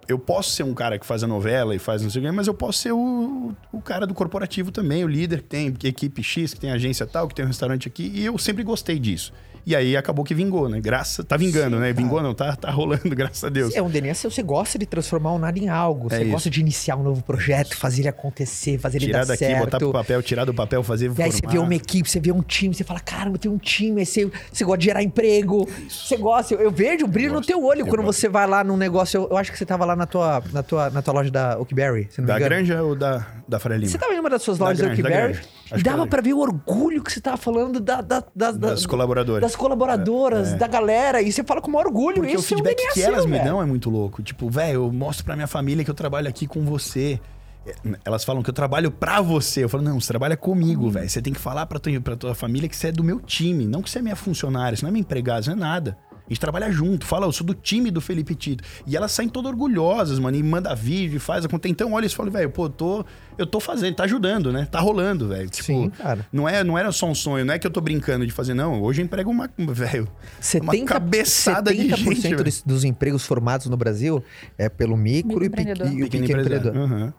[0.07, 2.31] Eu posso ser um cara que faz a novela e faz não sei o quê,
[2.31, 6.23] mas eu posso ser o, o cara do corporativo também, o líder que tem equipe
[6.23, 8.11] X, que tem agência tal, que tem um restaurante aqui.
[8.13, 9.31] E eu sempre gostei disso.
[9.65, 10.79] E aí acabou que vingou, né?
[10.79, 11.23] Graça.
[11.23, 11.93] Tá vingando, Sim, né?
[11.93, 13.73] Vingou não, tá, tá rolando, graças a Deus.
[13.75, 16.07] É um DNA você gosta de transformar o nada em algo.
[16.11, 16.31] É você isso.
[16.31, 19.59] gosta de iniciar um novo projeto, fazer ele acontecer, fazer ele Tirar dar daqui, certo.
[19.65, 22.31] botar pro papel, tirar do papel, fazer E aí você vê uma equipe, você vê
[22.31, 25.67] um time, você fala, caramba, tem um time, aí você, você gosta de gerar emprego,
[25.89, 28.19] você gosta, eu, eu vejo o brilho no teu olho eu quando gosto.
[28.19, 30.63] você vai lá num negócio, eu, eu acho que você tava lá na tua, na
[30.63, 32.49] tua, na tua loja da Oakberry, se não me Da engano.
[32.49, 33.91] Granja ou da, da Faria Lima?
[33.91, 35.41] Você tava em uma das suas lojas da Granja.
[35.75, 36.07] e dava era.
[36.07, 39.41] pra ver o orgulho que você tava falando da, da, da- da- Das colaboradoras.
[39.41, 42.57] das colaboradoras, da galera, e você fala com o maior orgulho, Porque o isso é
[42.57, 43.43] um feedback DNA que elas me velho.
[43.43, 44.23] dão é muito louco.
[44.23, 47.19] Tipo, velho, eu mostro pra minha família que eu trabalho aqui com você.
[47.67, 47.73] É,
[48.05, 49.63] Elas falam que eu trabalho pra você.
[49.63, 51.09] Eu falo, não, você trabalha comigo, velho.
[51.09, 53.65] Você tem que falar pra tua, pra tua família que você é do meu time.
[53.65, 55.97] Não que você é minha funcionária, você não é minha empregada, isso não é nada.
[56.25, 57.05] A gente trabalha junto.
[57.05, 58.63] Fala, eu sou do time do Felipe Tito.
[58.87, 60.35] E elas saem todas orgulhosas, mano.
[60.35, 61.45] E manda vídeo, faz.
[61.45, 63.05] aconte- Então, olha isso e fala, velho, pô, eu tô,
[63.37, 64.67] eu tô fazendo, tá ajudando, né?
[64.71, 65.49] Tá rolando, velho.
[65.49, 66.25] Tipo, Sim, cara.
[66.33, 68.53] Não, é, não era só um sonho, não é que eu tô brincando de fazer,
[68.55, 68.81] não.
[68.81, 72.43] Hoje eu emprego uma, velho, uma 70, cabeçada de 70% gente, velho.
[72.43, 74.23] dos, dos empregos formados no Brasil
[74.57, 76.75] é pelo micro e, pequ- e o Pequeno empreendedor.
[76.75, 77.13] Aham.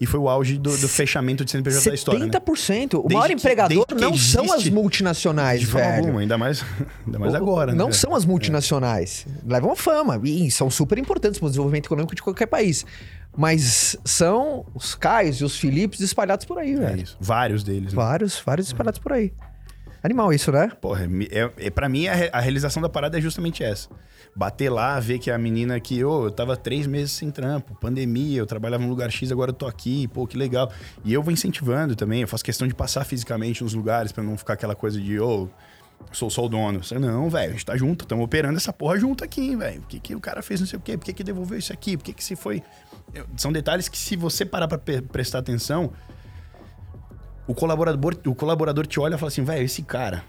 [0.00, 2.26] E foi o auge do, do fechamento de CNPJ da história, né?
[2.32, 2.94] 70%.
[2.94, 5.98] O Desde maior que- empregador não são as multinacionais, De forma velho.
[6.00, 6.64] alguma, ainda mais,
[7.06, 7.78] ainda mais agora, né?
[7.78, 7.96] Não velho?
[7.98, 9.26] são as multinacionais.
[9.46, 12.84] Levam fama e são super importantes para o desenvolvimento econômico de qualquer país.
[13.36, 17.02] Mas são os Caios e os Filipes espalhados por aí, É velho.
[17.02, 17.16] isso.
[17.20, 17.92] Vários deles.
[17.92, 17.96] né?
[17.96, 19.32] Vários, vários espalhados por aí.
[20.02, 20.68] Animal isso, né?
[20.80, 23.88] Porra, me- é, é, pra mim a, a realização da parada é justamente essa.
[24.34, 28.38] Bater lá, ver que a menina que, ô, eu tava três meses sem trampo, pandemia,
[28.38, 30.72] eu trabalhava num lugar X, agora eu tô aqui, pô, que legal.
[31.04, 34.36] E eu vou incentivando também, eu faço questão de passar fisicamente nos lugares pra não
[34.36, 35.48] ficar aquela coisa de, ô,
[36.10, 36.80] sou só o dono.
[36.98, 39.82] Não, velho, a gente tá junto, estamos operando essa porra junto aqui, velho.
[39.82, 41.72] O que, que o cara fez não sei o quê, por que, que devolveu isso
[41.72, 42.60] aqui, por que, que se foi.
[43.36, 44.78] São detalhes que, se você parar pra
[45.12, 45.92] prestar atenção,
[47.46, 50.24] o colaborador, o colaborador te olha e fala assim, velho, esse cara,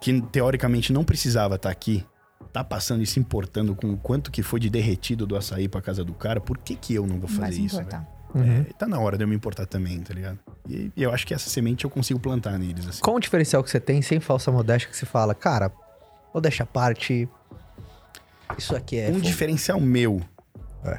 [0.00, 2.04] que teoricamente não precisava estar aqui,
[2.52, 5.80] tá passando e se importando com o quanto que foi de derretido do açaí pra
[5.80, 7.76] casa do cara, por que que eu não vou fazer isso?
[7.76, 8.06] velho?
[8.34, 10.38] É, tá na hora de eu me importar também, tá ligado?
[10.68, 13.00] E, e eu acho que essa semente eu consigo plantar neles, assim.
[13.00, 15.72] Qual o diferencial que você tem, sem falsa modéstia, que você fala, cara,
[16.34, 17.28] modéstia à parte,
[18.58, 19.08] isso aqui é...
[19.08, 20.20] um fogo." diferencial meu
[20.84, 20.98] É.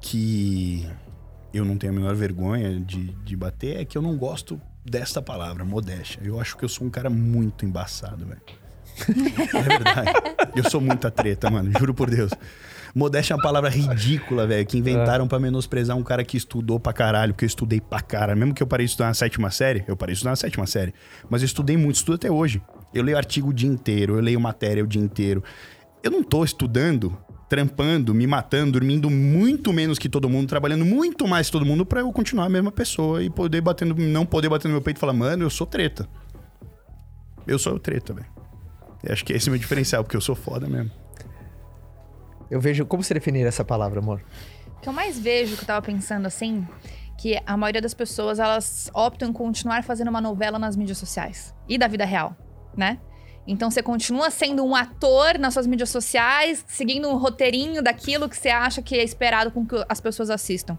[0.00, 0.88] que
[1.52, 5.20] eu não tenho a menor vergonha de, de bater é que eu não gosto desta
[5.20, 6.20] palavra, modéstia.
[6.22, 8.40] Eu acho que eu sou um cara muito embaçado, velho.
[9.54, 10.10] É verdade.
[10.54, 11.70] Eu sou muita treta, mano.
[11.78, 12.30] Juro por Deus.
[12.94, 16.94] Modéstia é uma palavra ridícula, velho, que inventaram pra menosprezar um cara que estudou pra
[16.94, 18.38] caralho, porque eu estudei pra caralho.
[18.38, 20.66] Mesmo que eu parei de estudar na sétima série, eu parei de estudar na sétima
[20.66, 20.94] série.
[21.28, 22.62] Mas eu estudei muito, estudo até hoje.
[22.94, 25.44] Eu leio artigo o dia inteiro, eu leio matéria o dia inteiro.
[26.02, 31.28] Eu não tô estudando, trampando, me matando, dormindo muito menos que todo mundo, trabalhando muito
[31.28, 34.26] mais que todo mundo pra eu continuar a mesma pessoa e poder bater no, não
[34.26, 36.08] poder bater no meu peito e falar, mano, eu sou treta.
[37.46, 38.26] Eu sou treta, velho.
[39.04, 40.90] Eu Acho que esse é o meu diferencial, porque eu sou foda mesmo.
[42.50, 42.84] Eu vejo...
[42.86, 44.24] Como você definir essa palavra, amor?
[44.78, 46.66] O que eu mais vejo, que eu tava pensando assim,
[47.16, 51.54] que a maioria das pessoas, elas optam em continuar fazendo uma novela nas mídias sociais.
[51.68, 52.36] E da vida real,
[52.76, 52.98] né?
[53.46, 58.36] Então você continua sendo um ator nas suas mídias sociais, seguindo um roteirinho daquilo que
[58.36, 60.76] você acha que é esperado com que as pessoas assistam.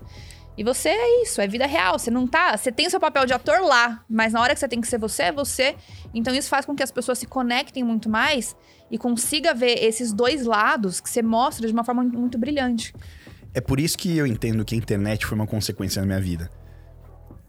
[0.58, 2.00] E você é isso, é vida real.
[2.00, 2.58] Você não tá.
[2.58, 4.88] Você tem o seu papel de ator lá, mas na hora que você tem que
[4.88, 5.76] ser você, é você.
[6.14, 8.56] Então isso faz com que as pessoas se conectem muito mais
[8.90, 12.94] e consiga ver esses dois lados que você mostra de uma forma muito brilhante.
[13.54, 16.50] É por isso que eu entendo que a internet foi uma consequência na minha vida.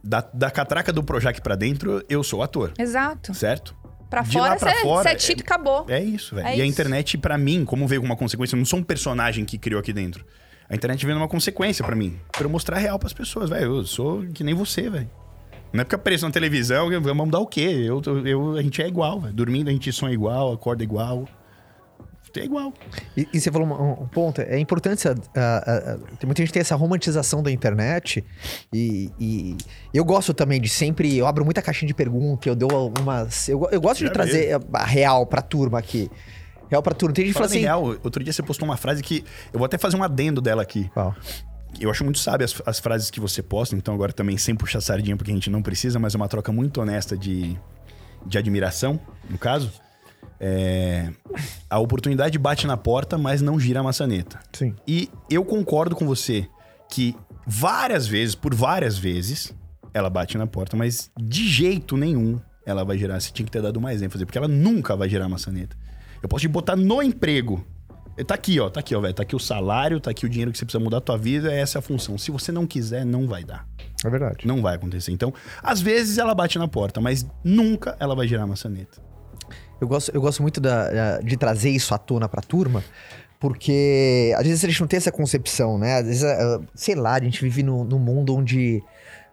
[0.05, 3.35] Da, da catraca do Projac pra dentro, eu sou ator, Exato.
[3.35, 3.77] certo?
[4.09, 5.85] Pra De fora, você, é tito e acabou.
[5.89, 6.47] É isso, velho.
[6.49, 6.73] É e a isso.
[6.73, 9.81] internet, pra mim, como veio com uma consequência, eu não sou um personagem que criou
[9.81, 10.25] aqui dentro.
[10.69, 12.19] A internet veio numa consequência pra mim.
[12.33, 13.77] Pra eu mostrar real pras pessoas, velho.
[13.77, 15.11] Eu sou que nem você, velho.
[15.73, 17.85] Não é porque apareço na televisão, vamos mudar o quê?
[17.87, 19.35] Eu, eu, a gente é igual, velho.
[19.35, 21.29] Dormindo a gente sonha igual, acorda igual.
[22.37, 22.73] É igual.
[23.17, 26.43] E, e você falou um, um ponto, é importante, essa, ah, ah, ah, tem muita
[26.43, 28.25] gente que tem essa romantização da internet
[28.73, 29.57] e, e
[29.95, 33.69] eu gosto também de sempre, eu abro muita caixinha de pergunta, eu dou algumas, eu,
[33.71, 36.11] eu gosto de Já trazer a real pra turma aqui,
[36.69, 37.61] real pra turma, tem gente que fala assim...
[37.61, 40.63] real, outro dia você postou uma frase que eu vou até fazer um adendo dela
[40.63, 40.91] aqui.
[40.93, 41.15] Qual?
[41.79, 44.81] Eu acho muito sábio as, as frases que você posta, então agora também sem puxar
[44.81, 47.57] sardinha, porque a gente não precisa, mas é uma troca muito honesta de,
[48.25, 49.71] de admiração, no caso.
[50.41, 51.11] É,
[51.69, 54.39] a oportunidade bate na porta, mas não gira a maçaneta.
[54.53, 54.75] Sim.
[54.87, 56.49] E eu concordo com você
[56.91, 59.55] que várias vezes, por várias vezes,
[59.93, 63.21] ela bate na porta, mas de jeito nenhum ela vai girar.
[63.21, 65.77] Você tinha que ter dado mais ênfase, porque ela nunca vai girar a maçaneta.
[66.23, 67.65] Eu posso te botar no emprego.
[68.27, 69.15] Tá aqui, ó, tá aqui, ó, velho.
[69.15, 71.53] Tá aqui o salário, tá aqui o dinheiro que você precisa mudar a tua vida,
[71.53, 72.19] essa é a função.
[72.19, 73.67] Se você não quiser, não vai dar.
[74.05, 74.47] É verdade.
[74.47, 75.13] Não vai acontecer.
[75.13, 79.01] Então, às vezes ela bate na porta, mas nunca ela vai girar a maçaneta.
[79.81, 82.83] Eu gosto, eu gosto muito da- da- de trazer isso à tona pra turma,
[83.39, 85.99] porque às vezes a gente não tem essa concepção, né?
[85.99, 88.83] Às vezes, ah, sei lá, a gente vive num num mundo onde,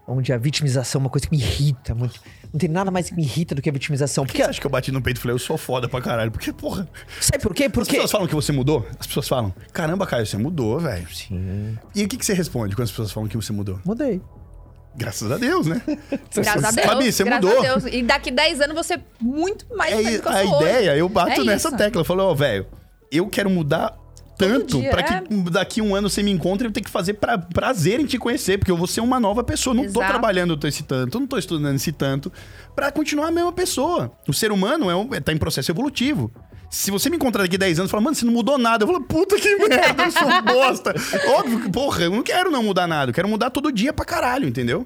[0.08, 2.19] onde a vitimização é uma coisa que me irrita muito.
[2.53, 4.23] Não tem nada mais que me irrita do que a vitimização.
[4.23, 5.89] Por que Porque, você acha que eu bati no peito e falei, eu sou foda
[5.89, 6.31] pra caralho?
[6.31, 6.88] Porque, porra,
[7.19, 7.65] sabe por quê?
[7.65, 7.91] as Porque...
[7.93, 8.88] pessoas falam que você mudou?
[8.99, 11.08] As pessoas falam, caramba, Caio, você mudou, velho.
[11.13, 13.79] Sim, E o que, que você responde quando as pessoas falam que você mudou?
[13.84, 14.21] mudei.
[14.97, 15.81] Graças a Deus, né?
[16.34, 16.88] Graças a Deus.
[16.88, 17.53] Fabi, você mudou.
[17.91, 20.63] E daqui 10 anos você é muito mais É, que a sou hoje.
[20.69, 21.77] ideia, eu bato É nessa isso.
[21.77, 22.01] tecla.
[22.01, 22.65] Eu falo, ó, velho,
[23.12, 23.93] eu quero mudar
[24.38, 25.21] tanto dia, pra é.
[25.21, 28.17] que daqui um ano você me encontre eu tenho que fazer pra, prazer em te
[28.17, 29.73] conhecer, porque eu vou ser uma nova pessoa.
[29.73, 30.08] Não tô Exato.
[30.12, 32.31] trabalhando esse tanto, não tô estudando esse tanto
[32.75, 34.12] pra continuar a mesma pessoa.
[34.27, 36.31] O ser humano é um, tá em processo evolutivo.
[36.75, 38.88] Se você me encontrar daqui 10 anos e falar, mano, você não mudou nada, eu
[38.88, 40.93] falo, puta que merda, eu sou bosta.
[41.29, 44.03] Óbvio que, porra, eu não quero não mudar nada, eu quero mudar todo dia pra
[44.03, 44.85] caralho, entendeu?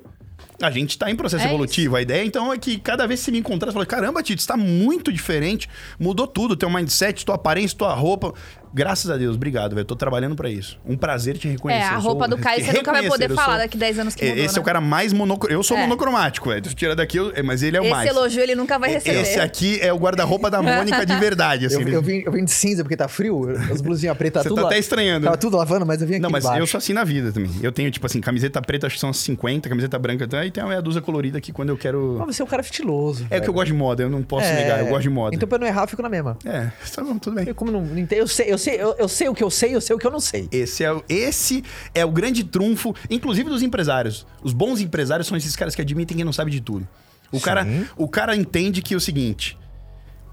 [0.61, 1.95] A gente tá em processo É evolutivo.
[1.95, 4.39] A ideia, então, é que cada vez que você me encontrar, você fala, caramba, Tito,
[4.39, 5.67] você tá muito diferente.
[5.97, 8.35] Mudou tudo, teu mindset, tua aparência, tua roupa.
[8.73, 9.85] Graças a Deus, obrigado, velho.
[9.85, 10.79] Tô trabalhando pra isso.
[10.85, 11.81] Um prazer te reconhecer.
[11.83, 14.15] É, a roupa sou- do Caio você nunca vai poder falar sou- daqui 10 anos
[14.15, 14.59] que É, mudou, Esse né?
[14.59, 15.53] é o cara mais monocromático.
[15.59, 15.81] Eu sou É.
[15.81, 16.61] monocromático, velho.
[16.61, 18.09] Tu tira daqui, eu- é, mas ele é o Esse mais.
[18.09, 19.21] elogio ele nunca vai receber.
[19.21, 21.81] Esse aqui é o guarda-roupa da Mônica de verdade, assim.
[21.81, 24.57] Eu, eu, vim, eu vim de cinza porque tá frio, as blusinhas pretas Você tudo
[24.57, 25.39] tá lá- até estranhando, Tava né?
[25.41, 26.61] tudo lavando, mas eu vim aqui Não, mas embaixo.
[26.61, 27.51] eu sou assim na vida também.
[27.61, 30.45] Eu tenho, tipo assim, camiseta preta, acho que são 50, camiseta branca, tá?
[30.45, 32.17] e tem uma meia dúzia colorida que quando eu quero.
[32.25, 33.25] Mas você é um cara estiloso.
[33.29, 35.35] É que eu gosto de moda, eu não posso É, negar, eu gosto de moda.
[35.35, 36.37] Então pra eu não errar, eu fico na mesma.
[36.45, 37.47] É, tá bom, tudo bem.
[37.47, 39.81] Eu, como não, eu sei, eu sei, eu, eu sei o que eu sei, eu
[39.81, 40.47] sei o que eu não sei.
[40.51, 41.63] Esse é, o- esse
[41.95, 44.27] é o grande trunfo, inclusive dos empresários.
[44.43, 46.87] Os bons empresários são esses caras que admitem que não sabe de tudo.
[47.31, 47.65] O cara,
[47.97, 49.57] o cara entende que é o seguinte.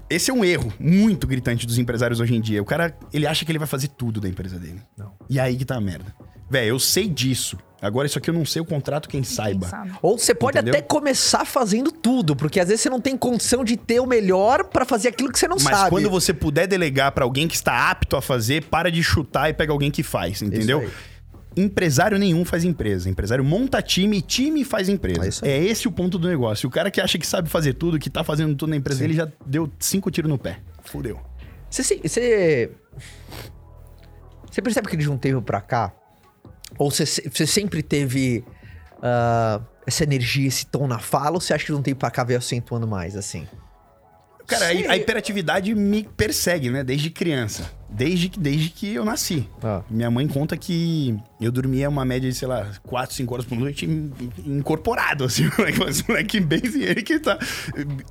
[0.09, 2.61] Esse é um erro muito gritante dos empresários hoje em dia.
[2.61, 4.81] O cara, ele acha que ele vai fazer tudo da empresa dele.
[4.97, 5.11] Não.
[5.29, 6.13] E aí que tá a merda.
[6.49, 7.57] Véi, eu sei disso.
[7.79, 9.67] Agora, isso aqui eu não sei o contrato, quem saiba.
[9.67, 9.91] sabe?
[10.01, 10.73] Ou você pode Entendeu?
[10.73, 14.63] até começar fazendo tudo, porque às vezes você não tem condição de ter o melhor
[14.63, 15.89] pra fazer aquilo que você não Mas sabe.
[15.91, 19.53] quando você puder delegar pra alguém que está apto a fazer, para de chutar e
[19.53, 20.89] pega alguém que faz, entendeu?
[21.55, 23.09] Empresário nenhum faz empresa.
[23.09, 25.45] Empresário monta time, time faz empresa.
[25.45, 25.51] É.
[25.51, 26.67] É esse o ponto do negócio.
[26.67, 29.13] O cara que acha que sabe fazer tudo, que tá fazendo tudo na empresa, ele
[29.13, 30.59] já deu cinco tiros no pé.
[30.83, 31.19] Fudeu.
[31.69, 32.71] Você, você
[34.63, 35.93] percebe que de um tempo pra cá,
[36.77, 38.43] ou você, se- você sempre teve
[39.01, 42.23] ah, essa energia, esse tom na fala, ou você acha que um tempo pra cá
[42.23, 43.47] veio acentuando mais, assim?
[44.47, 44.87] Cara, a, Sei.
[44.87, 46.81] a hiperatividade me persegue, né?
[46.81, 47.69] Desde criança.
[47.89, 49.49] Desde que, desde que eu nasci.
[49.61, 49.81] Ah.
[49.89, 53.57] Minha mãe conta que eu dormia uma média de, sei lá, 4, 5 horas por
[53.57, 53.85] noite
[54.45, 55.49] incorporado, assim.
[55.57, 57.37] Moleque, Mas moleque bem assim, ele que tá...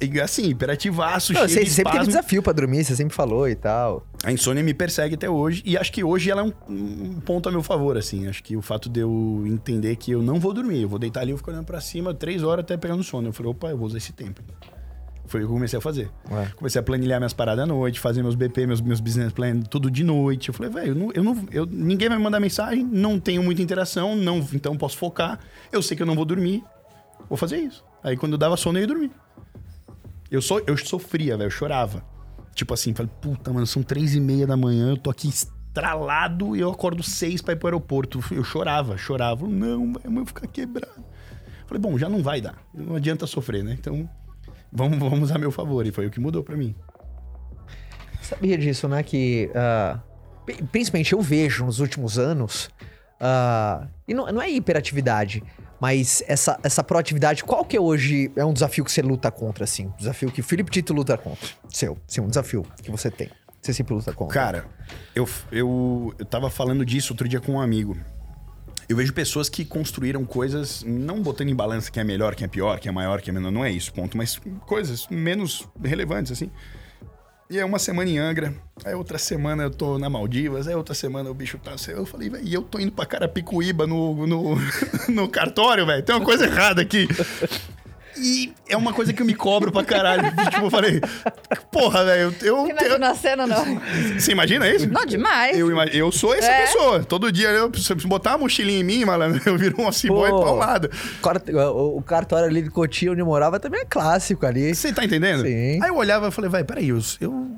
[0.00, 3.48] e, Assim, hiperativaço, Não, cheio você de sempre teve desafio pra dormir, você sempre falou
[3.48, 4.06] e tal.
[4.24, 5.62] A insônia me persegue até hoje.
[5.64, 8.28] E acho que hoje ela é um, um ponto a meu favor, assim.
[8.28, 10.82] Acho que o fato de eu entender que eu não vou dormir.
[10.82, 13.28] Eu vou deitar ali, eu fico olhando pra cima três horas até pegar no sono.
[13.28, 14.42] Eu falei, opa, eu vou usar esse tempo.
[15.26, 16.10] Foi o que eu comecei a fazer.
[16.30, 16.52] Ué.
[16.56, 19.90] Comecei a planilhar minhas paradas à noite, fazer meus BP, meus, meus business plan, tudo
[19.90, 20.48] de noite.
[20.48, 23.42] Eu falei, velho, eu não, eu não, eu, ninguém vai me mandar mensagem, não tenho
[23.42, 25.38] muita interação, não, então posso focar.
[25.72, 26.62] Eu sei que eu não vou dormir,
[27.28, 27.84] vou fazer isso.
[28.02, 29.10] Aí quando eu dava sono, eu ia dormir.
[30.30, 32.04] Eu, só, eu sofria, velho, eu chorava.
[32.54, 36.56] Tipo assim, falei, puta, mano, são três e meia da manhã, eu tô aqui estralado
[36.56, 38.20] e eu acordo seis pra ir pro aeroporto.
[38.30, 39.46] Eu chorava, chorava.
[39.46, 41.04] Não, eu vou ficar quebrado.
[41.66, 42.56] Falei, bom, já não vai dar.
[42.72, 43.76] Não adianta sofrer, né?
[43.78, 44.08] Então,
[44.72, 45.86] vamos, vamos a meu favor.
[45.86, 46.74] E foi o que mudou pra mim.
[48.22, 49.02] Sabia disso, né?
[49.02, 49.50] Que.
[50.44, 52.68] pri- principalmente eu vejo nos últimos anos.
[53.20, 55.42] ah, e não, não é hiperatividade,
[55.80, 59.64] mas essa, essa proatividade, qual que é hoje é um desafio que você luta contra,
[59.64, 59.86] assim?
[59.86, 61.48] Um desafio que o Felipe Tito luta contra.
[61.70, 61.96] Seu.
[62.06, 63.30] Sim, um desafio que você tem.
[63.60, 64.32] Você sempre luta contra.
[64.34, 64.64] Cara,
[65.14, 67.96] eu, eu, eu tava falando disso outro dia com um amigo.
[68.88, 72.48] Eu vejo pessoas que construíram coisas, não botando em balança quem é melhor, quem é
[72.48, 76.30] pior, quem é maior, quem é menor, não é isso, ponto, mas coisas menos relevantes,
[76.30, 76.50] assim.
[77.48, 80.94] E é uma semana em Angra, aí outra semana eu tô na Maldivas, aí outra
[80.94, 81.76] semana o bicho tá.
[81.88, 84.56] Eu falei, velho, e eu tô indo pra Carapicuíba no, no,
[85.08, 87.06] no cartório, velho, tem uma coisa errada aqui.
[88.18, 90.22] E é uma coisa que eu me cobro pra caralho.
[90.50, 91.00] tipo, eu falei,
[91.70, 92.46] porra, velho, eu.
[92.64, 93.64] eu, Imagina a cena, não.
[94.18, 94.88] você imagina isso?
[94.88, 95.58] Não, demais.
[95.58, 96.62] Eu, eu sou essa É.
[96.62, 97.04] pessoa.
[97.04, 100.30] Todo dia, eu, se eu botar uma mochilinha em mim, malandro, eu viro um cibói
[100.30, 100.42] Pô.
[100.42, 100.90] paulado.
[101.20, 104.74] Cort- O, o cartório ali de Cotia, onde eu morava, também é clássico ali.
[104.74, 105.42] Você tá entendendo?
[105.42, 105.82] Sim.
[105.82, 107.50] Aí eu olhava e falei, vai, peraí, eu, eu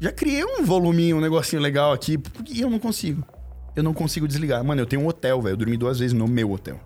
[0.00, 2.18] já criei um voluminho, um negocinho legal aqui,
[2.50, 3.24] e eu não consigo.
[3.74, 4.62] Eu não consigo desligar.
[4.64, 5.52] Mano, eu tenho um hotel, velho.
[5.54, 6.80] Eu dormi duas vezes no meu hotel.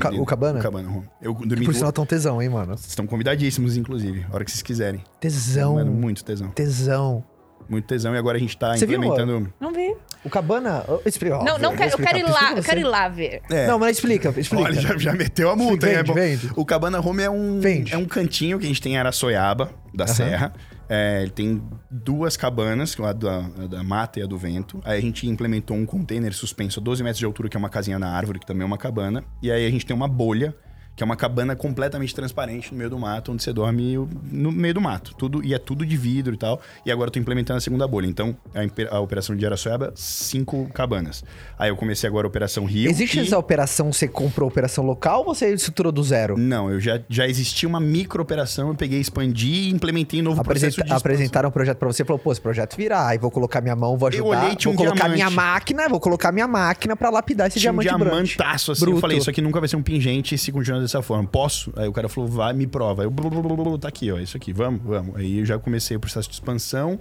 [0.00, 0.58] Ca- o Cabana?
[0.58, 1.02] O Cabana, Rom.
[1.20, 1.76] Eu dormi Por duas...
[1.76, 2.76] sinal, tão tesão, hein, mano?
[2.76, 5.02] Vocês estão convidadíssimos, inclusive, a hora que vocês quiserem.
[5.20, 5.74] Tesão.
[5.74, 6.48] Mano, muito tesão.
[6.50, 7.24] Tesão.
[7.68, 8.14] Muito tesão.
[8.14, 9.52] E agora a gente tá Você viu, implementando...
[9.60, 9.94] Não vi.
[10.24, 10.84] O Cabana.
[10.88, 13.40] oh, Explica, ó, Não, não quero, eu quero ir lá, eu quero ir lá ver.
[13.50, 13.66] É.
[13.66, 14.64] Não, mas explica, explica.
[14.64, 15.96] Olha, já, já meteu a multa, hein?
[15.96, 16.14] Vende, É bom.
[16.14, 16.50] vende.
[16.56, 17.92] O Cabana Home é um, Vende.
[17.94, 20.52] é um cantinho que a gente tem em Araçoiaba, da Serra.
[20.94, 24.78] É, ele tem duas cabanas, a da, a da mata e a do vento.
[24.84, 27.70] Aí a gente implementou um container suspenso a 12 metros de altura, que é uma
[27.70, 29.24] casinha na árvore, que também é uma cabana.
[29.42, 30.54] E aí a gente tem uma bolha,
[30.94, 33.96] que é uma cabana completamente transparente no meio do mato, onde você dorme
[34.30, 35.14] no meio do mato.
[35.16, 36.60] Tudo, e é tudo de vidro e tal.
[36.84, 38.06] E agora eu tô implementando a segunda bolha.
[38.06, 41.24] Então, a, a operação de Araçoiaba, cinco cabanas.
[41.58, 42.90] Aí eu comecei agora a operação Rio.
[42.90, 46.36] Existe e- essa operação, você comprou a operação local ou você estruturou do zero?
[46.36, 50.40] não, eu já, já existia uma micro operação, eu peguei, expandi e implementei um novo
[50.42, 53.18] Apresenta- processo de apresentaram um projeto pra você e falou, pô, esse projeto virar, aí
[53.18, 55.14] vou colocar minha mão, vou ajudar, olhei, tinha vou um colocar diamante.
[55.14, 58.26] minha máquina, vou colocar minha máquina pra lapidar esse Tinha um diamante branco.
[58.26, 58.82] diamantaço assim.
[58.82, 59.00] Eu Bruto.
[59.00, 61.26] falei, isso aqui nunca vai ser um pingente se continuar dessa forma.
[61.28, 61.72] Posso?
[61.76, 63.02] Aí o cara falou, vai, me prova.
[63.02, 65.16] Aí eu, blu, blu, blu, blu, tá aqui, ó, isso aqui, vamos, vamos.
[65.16, 66.98] Aí eu já comecei o processo de expansão.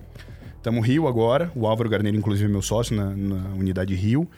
[0.57, 1.51] Estamos Rio agora.
[1.55, 4.29] O Álvaro Garneiro, inclusive, é meu sócio na, na unidade Rio.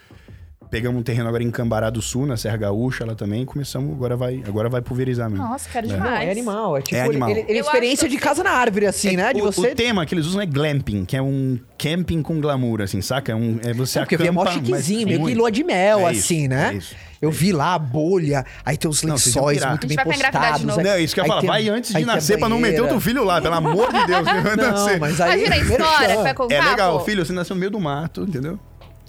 [0.70, 3.44] pegamos um terreno agora em Cambará do Sul, na Serra Gaúcha, lá também.
[3.44, 5.44] Começamos, agora vai, agora vai pulverizar mesmo.
[5.44, 5.90] Nossa, quero É.
[5.90, 6.28] Não, demais.
[6.28, 6.76] é animal.
[6.78, 7.28] É tipo, É animal.
[7.28, 9.32] Ele, ele, ele é experiência de casa na árvore, assim, né?
[9.34, 9.72] De o, você.
[9.72, 13.30] o tema que eles usam é glamping, que é um camping com glamour, assim, saca?
[13.32, 15.52] É, um, é você É, porque eu vi é mó acampa, chiquezinho, meio que lua
[15.52, 16.70] de mel, É isso, assim, né?
[16.72, 16.96] é isso.
[17.24, 19.70] Eu vi lá a bolha, aí tem os Não, lençóis pirar.
[19.70, 20.62] muito bem postados.
[20.64, 21.42] Não, é isso que eu ia falar.
[21.42, 24.24] Vai antes de nascer pra não meter o teu filho lá, pelo amor de Deus.
[24.56, 24.98] Não, nascer.
[25.00, 25.44] mas aí...
[25.44, 27.04] Imagina a história que vai contar, É legal, pô.
[27.04, 28.58] filho, você nasceu no meio do mato, entendeu?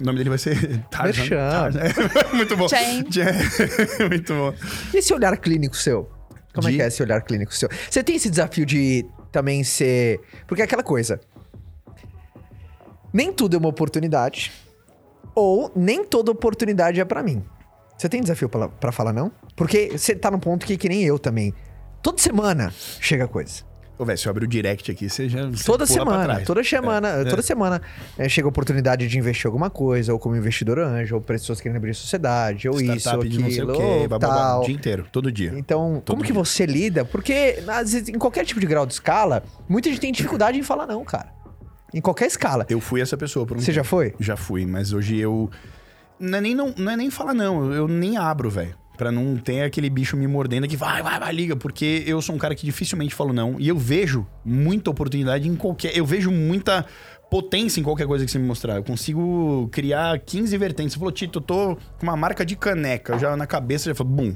[0.00, 1.28] O nome dele vai ser Tarzan.
[1.28, 1.80] Tarzan.
[2.34, 2.66] Muito bom.
[4.08, 4.54] Muito bom.
[4.92, 6.10] E esse olhar clínico seu?
[6.54, 7.68] Como é De- que é esse olhar clínico seu?
[7.90, 10.20] Você tem esse desafio de também ser...
[10.46, 11.20] Porque é aquela coisa...
[13.12, 14.52] Nem tudo é uma oportunidade.
[15.34, 17.42] Ou nem toda oportunidade é pra mim.
[17.96, 19.32] Você tem desafio pra, pra falar não?
[19.54, 21.54] Porque você tá num ponto que, que nem eu também.
[22.02, 23.64] Toda semana chega coisa.
[23.98, 25.46] Ô, velho, se eu abrir o direct aqui, você já.
[25.48, 27.24] você Toda semana, toda semana, É, é.
[27.24, 27.80] toda semana
[28.18, 31.62] é, chega a oportunidade de investir em alguma coisa, ou como investidor anjo, ou pessoas
[31.62, 33.76] querendo abrir sociedade, ou isso, ou Startup de não sei aquilo, o
[34.08, 34.60] quê, tal.
[34.60, 35.54] o dia inteiro, todo dia.
[35.56, 36.44] Então, como que dia.
[36.44, 37.06] você lida?
[37.06, 40.62] Porque às vezes, em qualquer tipo de grau de escala, muita gente tem dificuldade em
[40.62, 41.32] falar não, cara.
[41.94, 42.66] Em qualquer escala.
[42.68, 43.88] Eu fui essa pessoa por um Você já tempo.
[43.88, 44.14] foi?
[44.20, 45.50] Já fui, mas hoje eu.
[46.18, 48.74] Não é nem, não, não é nem falar não, eu, nem abro, velho.
[48.96, 51.54] Pra não ter aquele bicho me mordendo que vai, vai, vai, liga.
[51.54, 53.56] Porque eu sou um cara que dificilmente falo não.
[53.58, 55.94] E eu vejo muita oportunidade em qualquer.
[55.94, 56.86] Eu vejo muita
[57.30, 58.76] potência em qualquer coisa que você me mostrar.
[58.76, 60.94] Eu consigo criar 15 vertentes.
[60.94, 63.12] Você falou, Tito, eu tô com uma marca de caneca.
[63.12, 64.34] Eu já na cabeça já falo, bum.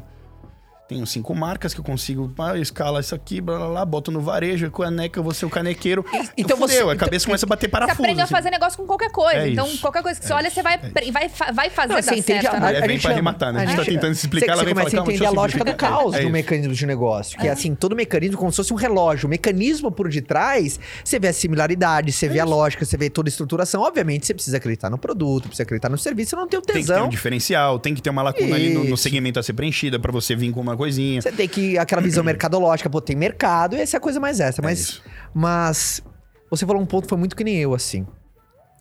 [0.90, 4.20] Tenho cinco marcas que eu consigo ah, escala isso aqui, blá blá blá, boto no
[4.20, 6.04] varejo, caneca, eu vou ser o canequeiro.
[6.12, 8.02] então então você- fudeu, a então- cabeça começa a bater Você parafuso.
[8.02, 8.34] aprende a assim.
[8.34, 9.38] fazer negócio com qualquer coisa.
[9.38, 9.80] É então, isso.
[9.80, 10.54] qualquer coisa que você É olha, isso.
[10.56, 12.56] você vai, É vai, vai fazer Não, você entende certo.
[12.56, 12.66] a, né?
[12.66, 13.62] a, É, a vem gente pra chama- arrematar, né?
[13.62, 15.30] A gente tá tentando se explicar, você, ela você vem falar, a calma, entender a
[15.30, 16.32] lógica do caos É do isso.
[16.32, 17.38] mecanismo de negócio.
[17.38, 19.26] Que é assim, todo mecanismo como se fosse um relógio.
[19.28, 23.28] O mecanismo por detrás, você vê a similaridade, você vê a lógica, você vê toda
[23.28, 23.80] a estruturação.
[23.82, 26.74] Obviamente, você precisa acreditar no produto, precisa acreditar no serviço, você não tem o Tem
[26.74, 27.06] que ter tesão.
[27.06, 30.34] um diferencial, tem que ter uma lacuna ali no, segmento a ser preenchida pra você
[30.34, 31.20] vir com uma coisinha.
[31.22, 34.40] Você tem que aquela visão mercadológica, pô, tem mercado, e essa é a coisa mais
[34.40, 34.60] essa.
[34.62, 35.02] Mas, isso.
[35.34, 36.02] mas
[36.50, 38.06] você falou um ponto que foi muito que nem eu, assim.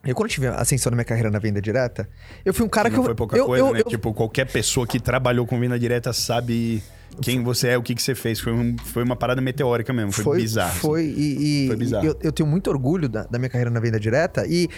[0.05, 2.09] Eu, quando tive a ascensão na minha carreira na venda direta,
[2.45, 3.03] eu fui um cara não que eu.
[3.05, 3.79] foi pouca eu, coisa, eu- né?
[3.81, 6.81] eu- Tipo, qualquer pessoa que trabalhou com venda direta sabe
[7.21, 8.39] quem você é, o que, que você fez.
[8.39, 10.69] Foi, um- foi uma parada meteórica mesmo, foi, bizarro.
[10.71, 10.79] assim.
[10.79, 12.05] Foi, e, e- Foi bizarro.
[12.05, 14.45] Eu, eu tenho muito orgulho da, da minha carreira na venda direta.
[14.47, 14.69] E,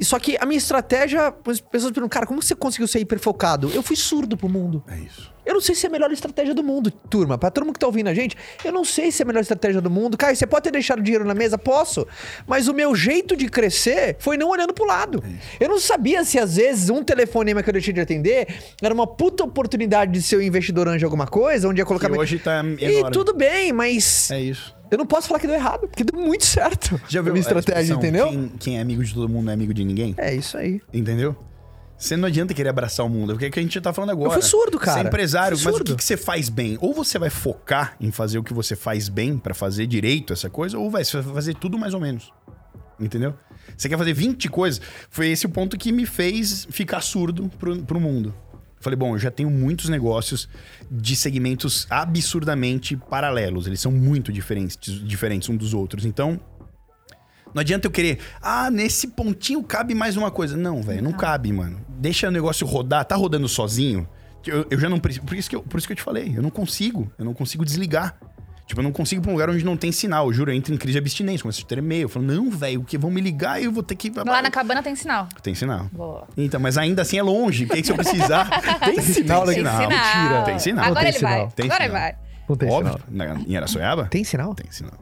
[0.00, 3.68] e só que a minha estratégia, as pessoas perguntam, cara, como você conseguiu ser hiperfocado?
[3.74, 4.82] Eu fui surdo pro mundo.
[4.88, 5.31] É isso.
[5.44, 7.36] Eu não sei se é a melhor estratégia do mundo, turma.
[7.36, 9.40] Pra todo mundo que tá ouvindo a gente, eu não sei se é a melhor
[9.40, 10.16] estratégia do mundo.
[10.16, 11.58] Caio, você pode ter deixado dinheiro na mesa?
[11.58, 12.06] Posso.
[12.46, 15.22] Mas o meu jeito de crescer foi não olhando pro lado.
[15.58, 18.46] Eu não sabia se às vezes um telefonema que eu deixei de atender
[18.80, 22.06] era uma puta oportunidade de ser um investidor anjo em alguma coisa, onde ia colocar...
[22.06, 23.10] Que minha- hoje tá E enorme.
[23.12, 24.74] tudo bem, mas É isso.
[24.90, 27.00] eu não posso falar que deu errado, porque deu muito certo.
[27.08, 28.28] Já viu minha estratégia, entendeu?
[28.28, 30.14] Quem, quem é amigo de todo mundo não é amigo de ninguém?
[30.18, 30.80] É isso aí.
[30.92, 31.36] Entendeu?
[32.02, 34.10] Você não adianta querer abraçar o mundo, porque é o que a gente tá falando
[34.10, 34.30] agora.
[34.30, 34.98] Eu fui surdo, cara.
[34.98, 36.76] Você é empresário, mas o que, que você faz bem?
[36.80, 40.50] Ou você vai focar em fazer o que você faz bem pra fazer direito essa
[40.50, 42.32] coisa, ou vai, você vai fazer tudo mais ou menos.
[42.98, 43.34] Entendeu?
[43.76, 44.80] Você quer fazer 20 coisas.
[45.10, 48.34] Foi esse o ponto que me fez ficar surdo pro, pro mundo.
[48.80, 50.48] Falei, bom, eu já tenho muitos negócios
[50.90, 53.68] de segmentos absurdamente paralelos.
[53.68, 56.04] Eles são muito diferentes, diferentes um dos outros.
[56.04, 56.40] Então,
[57.54, 60.56] não adianta eu querer, ah, nesse pontinho cabe mais uma coisa.
[60.56, 61.80] Não, velho, não cabe, mano.
[61.88, 64.08] Deixa o negócio rodar, tá rodando sozinho.
[64.46, 65.24] Eu, eu já não preciso.
[65.24, 67.10] Por isso, que eu, por isso que eu te falei, eu não consigo.
[67.18, 68.16] Eu não consigo desligar.
[68.66, 70.26] Tipo, eu não consigo ir pra um lugar onde não tem sinal.
[70.28, 72.02] Eu juro, eu entro em crise de abstinência, começo a tremer.
[72.02, 74.10] Eu falo, não, velho, o que vão me ligar e eu vou ter que.
[74.10, 75.28] Lá na cabana tem sinal.
[75.42, 75.88] Tem sinal.
[75.92, 76.26] Boa.
[76.36, 77.66] Então, mas ainda assim é longe.
[77.66, 78.48] Porque aí se eu precisar.
[78.80, 79.78] Tem sinal, tem sinal.
[79.88, 80.42] Mentira.
[80.44, 80.84] Tem sinal.
[80.86, 81.32] Agora Não ele tem vai.
[81.38, 81.52] sinal.
[81.54, 81.98] Tem Agora sinal.
[81.98, 82.16] ele vai.
[82.48, 83.00] Não tem Óbvio.
[83.08, 83.36] sinal.
[83.36, 84.04] Na, em Araçoiaba?
[84.06, 84.54] Tem sinal?
[84.54, 84.94] Tem sinal.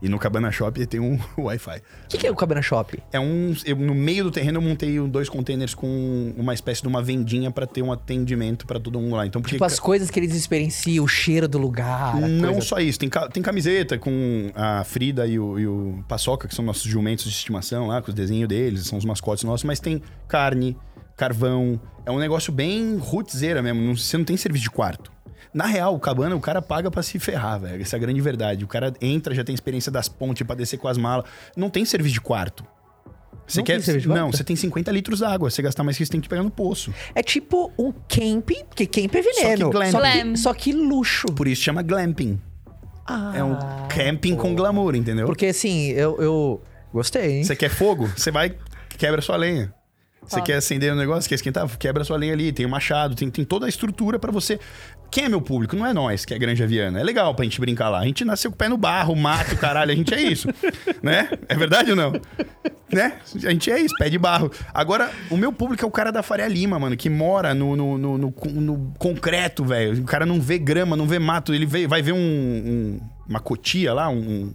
[0.00, 1.78] E no Cabana Shop tem um Wi-Fi.
[2.04, 2.96] O que, que é o Cabana Shop?
[3.12, 3.54] É um.
[3.64, 7.50] eu- no meio do terreno eu montei dois containers com uma espécie de uma vendinha
[7.50, 9.26] pra ter um atendimento pra todo mundo lá.
[9.26, 9.56] Então, porque.
[9.56, 12.14] Tipo, as coisas que eles experienciam, o cheiro do lugar.
[12.20, 16.46] não coisa- só isso, tem, tem camiseta com a Frida e o, e o Paçoca,
[16.46, 19.64] que são nossos jumentos de estimação lá, com os desenhos deles, são os mascotes nossos,
[19.64, 20.76] mas tem carne,
[21.16, 21.80] carvão.
[22.06, 23.82] É um negócio bem rootzeira mesmo.
[23.82, 25.12] não- você não tem serviço de quarto.
[25.52, 27.80] Na real, o cabana, o cara paga pra se ferrar, velho.
[27.82, 28.64] Essa é a grande verdade.
[28.64, 31.24] O cara entra, já tem experiência das pontes pra descer com as malas.
[31.56, 32.64] Não tem serviço de quarto.
[33.46, 33.72] Você Não quer.
[33.74, 35.50] tem serviço de não, você tem 50 litros d'água.
[35.50, 36.92] Você gastar mais que isso, tem que pegar no poço.
[37.14, 39.70] É tipo um camp, porque camp é veneno.
[39.70, 39.90] glam.
[39.90, 40.32] Só Glam.
[40.32, 41.26] que, só que luxo.
[41.28, 42.38] Por isso chama glamping.
[43.06, 43.56] Ah, É um
[43.88, 45.24] camping com glamour, entendeu?
[45.26, 47.44] Porque assim, eu, eu gostei, hein?
[47.44, 48.06] Você quer fogo?
[48.14, 48.54] Você vai,
[48.98, 49.72] quebra sua lenha.
[50.26, 51.66] Você quer acender um negócio, quer esquentar?
[51.78, 52.52] Quebra sua lenha ali.
[52.52, 54.60] Tem o machado, tem, tem toda a estrutura pra você.
[55.10, 55.74] Quem é meu público?
[55.74, 57.00] Não é nós, que é Granja Viana.
[57.00, 58.00] É legal pra gente brincar lá.
[58.00, 59.90] A gente nasceu com o pé no barro, mato, caralho.
[59.92, 60.48] A gente é isso.
[61.02, 61.30] né?
[61.48, 62.12] É verdade ou não?
[62.92, 63.14] né?
[63.44, 64.50] A gente é isso, pé de barro.
[64.72, 67.96] Agora, o meu público é o cara da Faria Lima, mano, que mora no, no,
[67.98, 70.00] no, no- no concreto, velho.
[70.02, 71.54] O cara não vê grama, não vê mato.
[71.54, 74.52] Ele vê- vai ver um, um- uma cotia lá, um,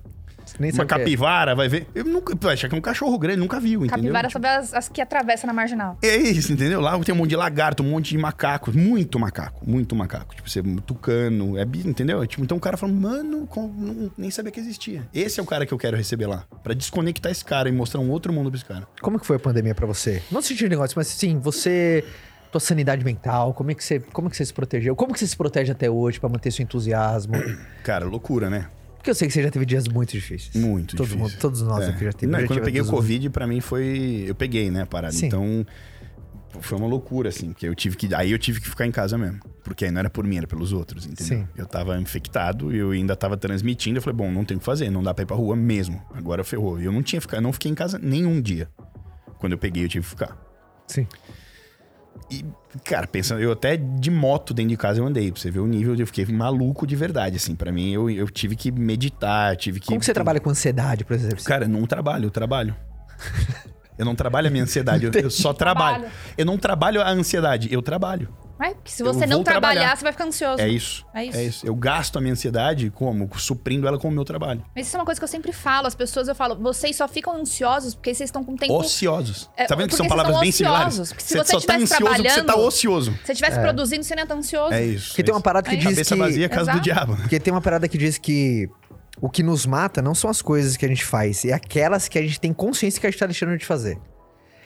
[0.60, 0.86] Nem uma é.
[0.86, 1.88] capivara, vai ver.
[1.96, 2.36] Eu nunca.
[2.36, 4.04] Tu acha que é um cachorro grande, nunca viu, entendeu?
[4.04, 5.98] Capivara sobre as, as que atravessam na marginal.
[6.02, 6.82] É isso, entendeu?
[6.82, 10.36] Lá tem um monte de lagarto, um monte de macaco, muito macaco, muito macaco.
[10.36, 12.22] Tipo, você tucano, é, entendeu?
[12.22, 15.08] É Tipo, então o cara fala, mano, com- não- nem sabia que existia.
[15.14, 16.46] Esse é o cara que eu quero receber lá.
[16.64, 18.88] Pra desconectar esse cara e mostrar um outro mundo pra esse cara.
[19.02, 20.22] Como que foi a pandemia pra você?
[20.32, 22.04] Não no sentido de negócio, mas sim, você...
[22.52, 24.96] Tua sanidade mental, como é que você, como que você se protegeu?
[24.96, 27.34] Como que você se protege até hoje pra manter seu entusiasmo?
[27.84, 28.68] Cara, loucura, né?
[29.04, 30.56] Porque eu sei que você já teve dias muito difíceis.
[30.56, 31.28] Muito Todo difícil.
[31.28, 31.90] mundo- todos nós É.
[31.90, 32.32] aqui já teve.
[32.32, 34.24] Não, já quando eu peguei o tivemos- Covid, pra mim foi.
[34.26, 35.14] Eu peguei, né, a parada.
[35.14, 35.26] Sim.
[35.26, 35.66] Então.
[36.62, 38.16] Foi uma loucura, assim, porque eu tive que.
[38.16, 39.40] Aí eu tive que ficar em casa mesmo.
[39.62, 41.40] Porque aí não era por mim, era pelos outros, entendeu?
[41.40, 41.48] Sim.
[41.58, 43.98] Eu tava infectado e eu ainda tava transmitindo.
[43.98, 46.02] Eu falei, bom, não tem o que fazer, não dá pra ir pra rua mesmo.
[46.14, 46.80] Agora ferrou.
[46.80, 48.70] E eu não tinha ficado, não fiquei em casa nenhum dia.
[49.40, 50.38] Quando eu peguei, eu tive que ficar.
[50.88, 51.06] Sim.
[52.32, 52.46] E,
[52.84, 55.68] cara, pensando, eu até de moto dentro de casa eu andei, pra você ver o
[55.68, 57.56] nível, eu fiquei maluco de verdade, assim.
[57.56, 59.88] Pra mim, eu, eu tive que meditar, tive que.
[59.88, 61.44] Como que você trabalha com ansiedade, por exemplo?
[61.44, 62.76] Cara, eu não trabalho, eu trabalho.
[63.96, 66.00] Eu não trabalho a minha ansiedade, eu, eu só trabalho.
[66.00, 66.14] Trabalho.
[66.36, 68.28] Eu não trabalho a ansiedade, eu trabalho.
[68.58, 69.98] Porque se você não trabalhar, trabalhar.
[69.98, 70.62] você vai ficar ansioso.
[70.62, 71.06] É isso.
[71.14, 71.66] É isso.
[71.66, 73.30] Eu gasto a minha ansiedade como?
[73.38, 74.64] Suprindo ela com o meu trabalho.
[74.76, 75.88] Mas isso é uma coisa que eu sempre falo.
[75.88, 78.74] As pessoas, eu falo, vocês só ficam ansiosos porque vocês estão com tempo...
[78.74, 79.50] Ociosos.
[79.58, 80.94] É, tá vendo que são palavras bem similares?
[80.94, 83.12] ociosos, porque se você você só tá ansioso porque você tá ocioso.
[83.12, 84.74] Se você estivesse produzindo, você não ia estar ansioso.
[84.74, 85.08] É isso.
[85.10, 85.44] Porque é tem uma isso.
[85.44, 86.22] parada que É diz Cabeça que...
[86.22, 86.82] vazia, casa do Exato.
[86.82, 87.16] diabo.
[87.18, 88.70] Porque tem uma parada que diz que
[89.22, 92.18] o que nos mata não são as coisas que a gente faz, é aquelas que
[92.18, 93.98] a gente tem consciência que a gente tá deixando de fazer.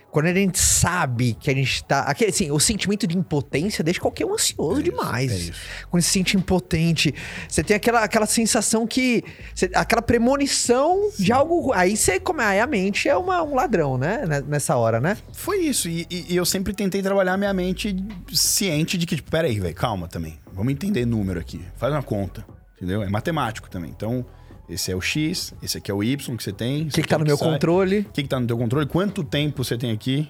[0.09, 2.01] Quando a gente sabe que a gente tá.
[2.01, 5.31] Aquele, assim, o sentimento de impotência deixa qualquer um ansioso É isso, demais.
[5.31, 5.53] é isso.
[5.91, 7.13] Quando se sente impotente,
[7.47, 9.23] você tem aquela, aquela sensação que.
[9.53, 11.73] você- aquela premonição de algo.
[11.73, 12.41] Aí você come.
[12.41, 14.25] Aí a mente é uma- um ladrão, né?
[14.25, 15.17] Né- Nessa hora, né?
[15.33, 15.87] Foi isso.
[15.89, 17.95] E, e- e eu sempre tentei trabalhar minha mente
[18.31, 20.39] ciente de que, tipo, peraí, velho, calma também.
[20.53, 21.61] Vamos entender número aqui.
[21.75, 22.45] Faz uma conta.
[22.77, 23.01] Entendeu?
[23.03, 23.89] É matemático também.
[23.95, 24.25] Então,
[24.70, 26.84] esse é o X, esse aqui é o Y que você tem.
[26.84, 27.99] O que, que tá no meu controle?
[27.99, 28.86] O que, que tá no teu controle?
[28.86, 30.30] Quanto tempo você tem aqui?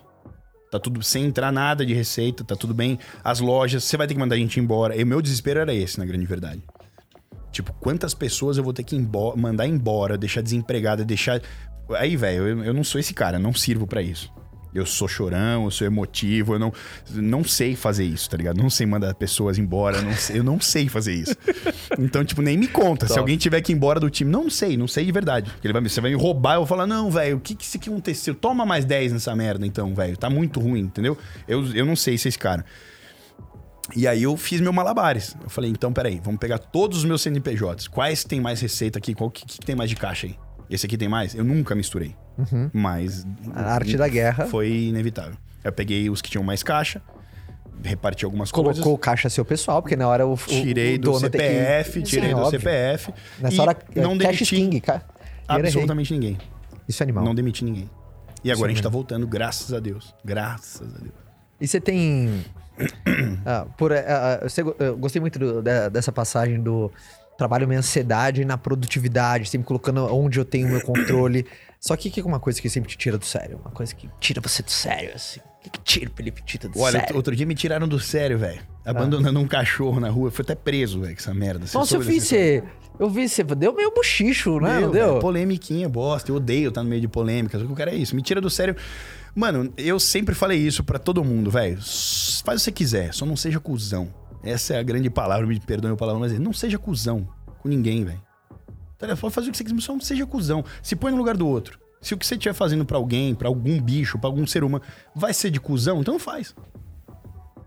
[0.69, 2.99] Tá tudo sem entrar nada de receita, tá tudo bem.
[3.23, 4.95] As lojas, você vai ter que mandar a gente embora.
[4.95, 6.61] E o meu desespero era esse, na grande verdade.
[7.51, 8.99] Tipo, quantas pessoas eu vou ter que
[9.35, 11.41] mandar embora, deixar desempregada, deixar.
[11.95, 14.31] Aí, velho, eu, eu não sou esse cara, não sirvo pra isso.
[14.73, 16.71] Eu sou chorão, eu sou emotivo, eu não,
[17.15, 18.57] não sei fazer isso, tá ligado?
[18.57, 21.35] Não sei mandar pessoas embora, eu não sei, eu não sei fazer isso.
[21.97, 23.05] Então, tipo, nem me conta.
[23.07, 23.21] Se Top.
[23.21, 25.49] alguém tiver que ir embora do time, não sei, não sei de verdade.
[25.51, 27.55] Porque ele vai, me- você vai me roubar, eu vou falar, não, velho, o que
[27.55, 28.35] que isso aqui aconteceu?
[28.35, 30.15] Toma mais 10 nessa merda, então, velho.
[30.17, 31.17] Tá muito ruim, entendeu?
[31.47, 32.63] Eu, eu não sei se esse cara.
[33.95, 35.35] E aí eu fiz meu malabares.
[35.41, 37.87] Eu falei, então, peraí, vamos pegar todos os meus CNPJs.
[37.87, 39.13] Quais tem mais receita aqui?
[39.13, 40.35] Qual que, que tem mais de caixa aí?
[40.69, 41.33] Esse aqui tem mais?
[41.33, 42.13] Eu nunca misturei.
[42.73, 43.25] Mas.
[43.53, 44.45] A arte da guerra.
[44.45, 45.35] Foi inevitável.
[45.63, 47.01] Eu peguei os que tinham mais caixa,
[47.83, 48.93] reparti algumas Colocou coisas.
[48.93, 52.03] o caixa seu pessoal, porque na hora o, o, Tirei o do tem que- CPF,
[52.03, 52.59] tirei Sim, do óbvio.
[52.59, 53.13] CPF.
[53.39, 55.03] Nessa e hora, não é, cash demiti King, cara.
[55.47, 56.37] absolutamente ninguém.
[56.87, 57.23] Isso é animal.
[57.25, 57.89] Não demiti ninguém.
[58.43, 60.13] E agora a gente tá voltando, graças a Deus.
[60.23, 61.13] Graças a Deus.
[61.59, 62.45] E você tem.
[63.45, 66.91] Ah, por, ah, ah, você go- eu gostei muito do- da- dessa passagem do
[67.37, 71.45] trabalho minha ansiedade na produtividade, sempre colocando onde eu tenho o meu controle.
[71.79, 73.59] Só que que é uma coisa que sempre te tira do sério?
[73.63, 75.39] Uma coisa que tira você do sério, assim.
[75.39, 77.15] O que, que tira o Felipe Tita do Olha, sério?
[77.15, 78.59] outro dia me tiraram do sério, velho.
[78.85, 80.31] Abandonando um cachorro na rua.
[80.31, 81.67] Foi até preso, velho, com essa merda.
[81.67, 82.63] Você Nossa, eu vi você.
[82.99, 83.43] Eu vi você.
[83.43, 84.77] Deu meio bochicho, né?
[84.77, 85.07] Deu, não deu?
[85.09, 86.31] velho, Polemiquinha, bosta.
[86.31, 87.59] Eu odeio estar no meio de polêmica.
[87.59, 88.15] Só que o cara é isso.
[88.15, 88.75] Me tira do sério.
[89.35, 91.77] Mano, eu sempre falei isso pra todo mundo, velho.
[91.77, 94.11] Faz o que você quiser, só não seja cuzão.
[94.47, 97.27] Essa é a grande palavra, me perdoe a palavra, mas é, não seja cuzão
[97.59, 98.21] com ninguém, velho.
[98.97, 100.63] Tá, Pode fazer o que você quiser, mas só não seja cuzão.
[100.81, 101.79] Se põe no lugar do outro.
[102.01, 104.83] Se o que você estiver fazendo pra alguém, pra algum bicho, pra algum ser humano,
[105.15, 106.55] vai ser de cuzão, então não faz.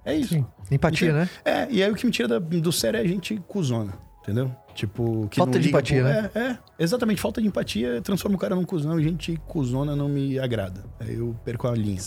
[0.05, 0.35] É isso.
[0.35, 0.47] Sim.
[0.70, 1.28] Empatia, né?
[1.45, 4.51] É, e aí o que me tira da- do sério é a gente cuzona, entendeu?
[4.74, 6.31] Tipo, que Falta de empatia, pro- né?
[6.35, 7.20] É, é, exatamente.
[7.20, 10.85] Falta de empatia transforma o cara num cuzão e gente cuzona não me agrada.
[10.99, 12.01] Aí eu perco a linha.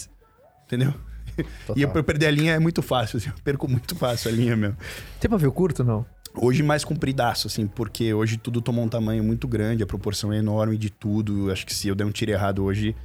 [0.66, 0.94] Entendeu?
[1.36, 1.78] Total.
[1.78, 4.30] E eu, pra eu perder a linha é muito fácil, assim, eu perco muito fácil
[4.30, 4.78] a linha mesmo.
[5.20, 6.06] Tem pavio curto, não?
[6.36, 10.38] Hoje mais compridaço, assim, porque hoje tudo tomou um tamanho muito grande, a proporção é
[10.38, 11.52] enorme de tudo.
[11.52, 12.96] Acho que se eu der um tiro errado hoje,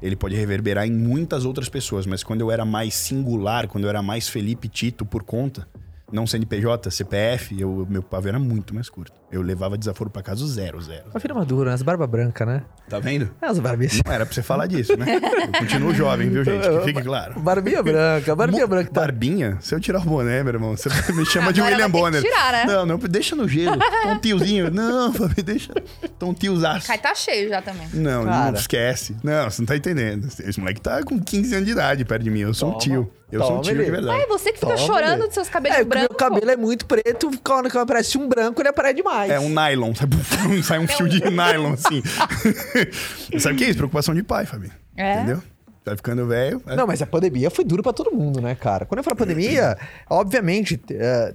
[0.00, 2.06] ele pode reverberar em muitas outras pessoas.
[2.06, 5.68] Mas quando eu era mais singular, quando eu era mais Felipe Tito por conta,
[6.12, 9.12] não CNPJ, CPF, eu, meu pavê era muito mais curto.
[9.30, 11.04] Eu levava desaforo pra casa zero, zero.
[11.10, 12.62] Uma filha madura, as barba branca, né?
[12.88, 13.30] Tá vendo?
[13.40, 14.00] É, as barbinhas.
[14.04, 15.06] Não era pra você falar disso, né?
[15.46, 16.68] Eu continuo jovem, viu, gente?
[16.68, 17.38] Que fique claro.
[17.40, 18.90] Barbinha branca, barbinha Mo- branca.
[18.90, 19.00] Tá...
[19.02, 19.56] Barbinha?
[19.60, 22.20] Se eu tirar o boné, meu irmão, você me chama de Agora William vai ter
[22.20, 22.22] Bonner.
[22.22, 22.64] que tirar, né?
[22.66, 23.78] Não, não, deixa no gelo.
[24.02, 24.70] Tô um tiozinho.
[24.70, 25.72] Não, Fabi, deixa.
[26.18, 26.88] Tô um tiozaço.
[26.88, 27.86] Cai tá cheio já também.
[27.94, 28.50] Não, Cara.
[28.52, 29.16] não esquece.
[29.22, 30.26] Não, você não tá entendendo.
[30.40, 32.40] Esse moleque tá com 15 anos de idade perto de mim.
[32.40, 32.82] Eu sou um Toma.
[32.82, 33.12] tio.
[33.32, 34.20] Eu sou um Toma, tio de verdade.
[34.20, 35.26] Ai, você que fica Toma, chorando mulher.
[35.26, 36.08] dos seus cabelos É, brancos.
[36.08, 39.30] meu cabelo é muito preto, quando aparece um branco, ele aparece demais.
[39.30, 39.92] É um nylon.
[40.64, 42.02] Sai, um fio de nylon, assim.
[43.38, 43.76] Sabe o que é isso?
[43.78, 44.70] Preocupação de pai, Fabi.
[44.96, 45.14] É?
[45.14, 45.42] Entendeu?
[45.84, 46.62] Tá ficando velho.
[46.66, 48.84] é- Não, mas a pandemia foi duro pra todo mundo, né, cara?
[48.84, 49.78] Quando eu falo pandemia,
[50.10, 51.34] obviamente, é,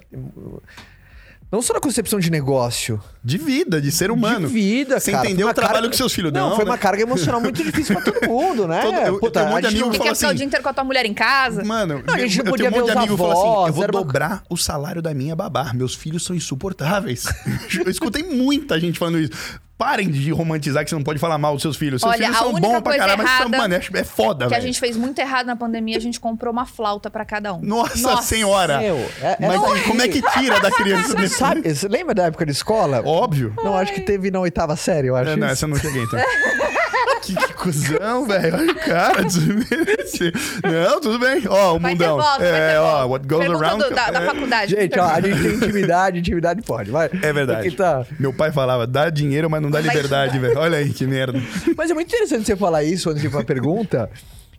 [1.52, 4.48] não só na concepção de negócio, De vida, de ser humano.
[4.48, 5.24] de vida, Você cara.
[5.26, 6.72] entendeu Foi uma o trabalho carga- que seus filhos Não, dão, foi né?
[6.72, 8.82] uma carga emocional muito difícil pra todo mundo, né?
[8.82, 10.64] Todo- eu- eu tenho um monte de amigo não- Que fala assim, o dia inteiro
[10.64, 11.64] com a tua mulher em casa.
[11.64, 13.68] Mano, Não, a gente eu não podia tenho um monte de amigo que fala assim:
[13.68, 15.72] eu vou era uma- dobrar o salário da minha babá.
[15.74, 17.26] Meus filhos são insuportáveis.
[17.86, 19.32] eu escutei muita gente falando isso.
[19.78, 22.02] Parem de romantizar que você não pode falar mal dos seus filhos.
[22.02, 23.78] Seus Olha, filhos a são única bons pra coisa caralho, mas são, errada mano, é,
[24.00, 24.68] é foda, que a velho.
[24.68, 27.60] gente fez muito errado na pandemia, a gente comprou uma flauta pra cada um.
[27.62, 28.80] Nossa, senhora!
[28.80, 29.88] Meu, é- é mas horrível.
[29.90, 31.36] como é que tira da criança desse?
[31.38, 33.02] Sabe, você lembra da época de escola?
[33.06, 33.54] Óbvio.
[33.58, 35.32] Não, acho que teve na oitava série, eu acho.
[35.32, 35.54] É, não, isso.
[35.54, 36.20] essa eu não cheguei, então.
[37.26, 38.56] que, que cuzão, velho.
[38.56, 40.32] Olha o cara, desmerece.
[40.64, 41.44] Não, tudo bem.
[41.48, 42.18] Ó, o Vai mundão.
[42.18, 43.84] volta, é, ó, what goes Pergunta around...
[43.84, 44.72] do- da, da é, faculdade.
[44.76, 47.10] Gente, ó, a gente tem intimidade, intimidade pode, vai.
[47.22, 47.72] É verdade.
[47.72, 50.58] Tá- Meu pai falava, dá dinheiro, mas não dá liberdade, velho.
[50.60, 51.42] Olha aí, que merda.
[51.76, 54.10] Mas é muito interessante você falar isso antes de ir pra pergunta,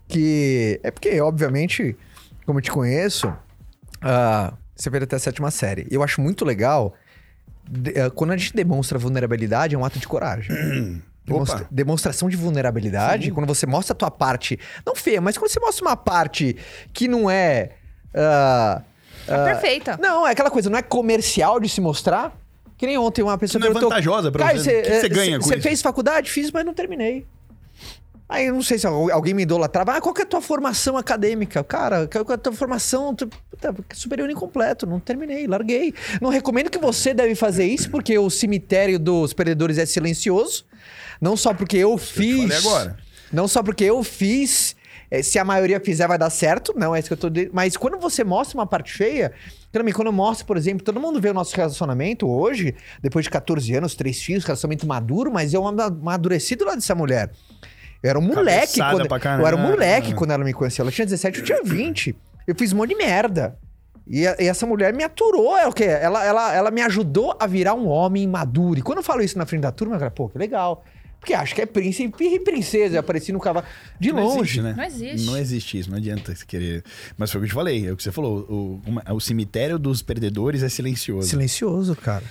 [0.08, 1.96] que é porque, obviamente,
[2.44, 3.32] como eu te conheço,
[4.02, 5.86] ah, você veio até a sétima série.
[5.90, 6.94] E eu acho muito legal,
[7.68, 10.54] de- ah, quando a gente demonstra vulnerabilidade, é um ato de coragem.
[11.26, 11.68] Demonstra- Opa.
[11.70, 15.84] demonstração de vulnerabilidade, quando você mostra a tua parte, não feia, mas quando você mostra
[15.84, 16.56] uma parte
[16.92, 17.70] que não é...
[18.14, 18.82] ah,
[19.26, 19.98] Tá perfeita.
[20.00, 22.32] não, é aquela coisa, não é comercial de se mostrar.
[22.78, 24.78] Que nem ontem uma pessoa Isso não é perguntou, vantajosa pra "Caio, você?
[24.78, 26.30] O que eh, você ganha com Você isso?" fez faculdade?
[26.30, 27.26] Fiz, mas não terminei.
[28.28, 29.92] Aí eu não sei se al- alguém me idolatrava.
[29.96, 31.62] Ah, qual que é a tua formação acadêmica?
[31.62, 33.14] Cara, qual que é a tua formação?
[33.14, 35.94] Puta, superior incompleto, não terminei, larguei.
[36.20, 40.64] Não recomendo que você deve fazer isso, porque o cemitério dos perdedores é silencioso.
[41.20, 42.40] Não só porque eu fiz.
[42.42, 42.96] falei agora.
[43.32, 44.74] Não só porque eu fiz.
[45.10, 46.74] eh, Se a maioria fizer, vai dar certo.
[46.76, 47.28] Não, é isso que eu tô.
[47.52, 49.32] Mas quando você mostra uma parte feia.
[49.94, 53.74] Quando eu mostro, por exemplo, todo mundo vê o nosso relacionamento hoje, depois de 14
[53.74, 57.30] anos, três filhos, relacionamento maduro, mas eu ama- amadureci do lado dessa mulher.
[58.02, 59.08] Eu era um moleque Cabeçada quando.
[59.08, 59.42] pra caramba.
[59.42, 60.82] Eu era um moleque quando ela me conheceu.
[60.82, 62.14] Ela tinha 17, eu tinha 20.
[62.46, 63.56] Eu fiz um monte de merda.
[64.08, 65.84] E, a- e essa mulher me aturou, é o quê?
[65.84, 68.78] Ela, ela, ela me ajudou a virar um homem maduro.
[68.78, 70.84] E quando eu falo isso na frente da turma, eu falo, pô, que legal.
[71.18, 72.94] Porque acho que é príncipe e princesa.
[72.96, 73.66] Eu apareci no cavalo.
[73.98, 74.40] De Não longe.
[74.42, 74.74] existe, né?
[74.76, 75.26] Não existe.
[75.26, 76.84] Não existe isso, não adianta você querer.
[77.18, 78.46] Mas foi o que eu te falei, é o que você falou.
[78.48, 81.26] O, uma- o cemitério dos perdedores é silencioso.
[81.28, 82.22] Silencioso, cara.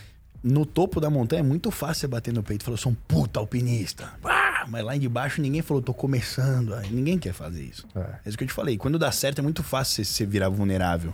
[0.41, 2.91] No topo da montanha é muito fácil você bater no peito e falar, eu sou
[2.91, 4.13] um puta alpinista.
[4.23, 6.75] Ah, mas lá de baixo ninguém falou, tô começando.
[6.91, 7.87] Ninguém quer fazer isso.
[7.95, 7.99] É.
[7.99, 8.77] É isso que eu te falei.
[8.77, 11.13] Quando dá certo é muito fácil você, você virar vulnerável.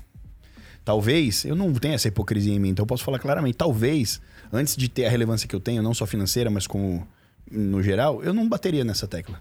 [0.84, 3.56] Talvez, eu não tenho essa hipocrisia em mim, então eu posso falar claramente.
[3.56, 4.20] Talvez,
[4.52, 7.08] antes de ter a relevância que eu tenho, não só financeira, mas como
[7.52, 9.40] no geral, eu não bateria nessa tecla.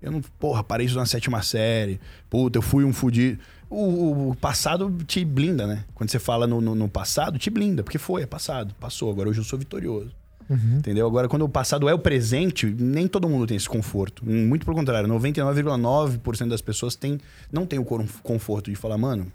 [0.00, 2.00] Eu não, porra, parei isso na sétima série.
[2.30, 3.42] Puta, eu fui um fudido.
[3.68, 5.84] O, o passado te blinda, né?
[5.94, 9.10] Quando você fala no, no, no passado, te blinda, porque foi, é passado, passou.
[9.10, 10.12] Agora hoje eu sou vitorioso.
[10.50, 11.06] Entendeu?
[11.06, 14.28] Agora, quando o passado é o presente, nem todo mundo tem esse conforto.
[14.28, 17.18] Muito pelo contrário, 99,9% das pessoas tem,
[17.52, 19.30] não tem o conforto de falar, mano,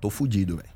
[0.00, 0.74] tô fudido, velho.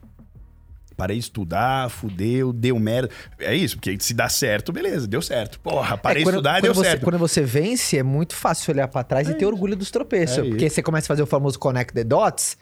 [0.96, 3.08] Parei de estudar, fudeu, deu merda.
[3.38, 5.60] É isso, porque se dá certo, beleza, deu certo.
[5.60, 7.04] Porra, parei É, de quando, estudar, quando deu você, certo.
[7.04, 10.38] Quando você vence, é muito fácil olhar pra trás e ter orgulho dos tropeços.
[10.38, 10.74] É porque isso.
[10.74, 12.58] você começa a fazer o famoso connect the dots,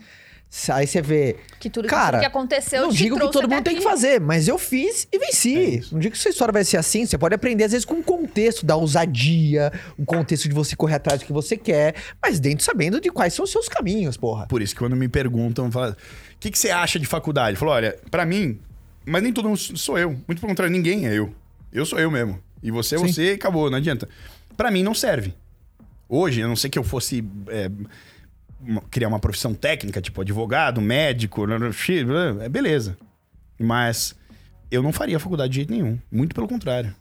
[0.68, 1.36] aí você vê.
[1.61, 3.88] Que tudo Cara, tudo que aconteceu Não te digo que todo mundo tem que aqui.
[3.88, 5.82] fazer, mas eu fiz e venci.
[5.92, 7.05] não digo que sua história vai ser assim.
[7.05, 10.94] Você pode aprender, às vezes, com o contexto da ousadia, o contexto de você correr
[10.94, 14.47] atrás do que você quer, mas dentro sabendo de quais são os seus caminhos, porra.
[14.47, 17.57] Por isso que quando me perguntam, fala, o que, que você acha de faculdade?
[17.57, 18.59] Eu falo, olha, pra mim,
[19.05, 20.11] mas nem todo mundo sou eu.
[20.11, 21.34] Muito pelo contrário, ninguém é eu.
[21.72, 22.38] Eu sou eu mesmo.
[22.62, 24.09] E você é você e acabou, não adianta.
[24.57, 25.34] Pra mim não serve.
[26.09, 27.70] Hoje, a não ser que eu fosse é,
[28.90, 31.56] criar uma profissão técnica, tipo advogado, médico, né,
[32.40, 32.96] é beleza.
[33.58, 34.14] Mas
[34.70, 35.98] eu não faria faculdade de jeito nenhum.
[36.10, 36.94] Muito pelo contrário.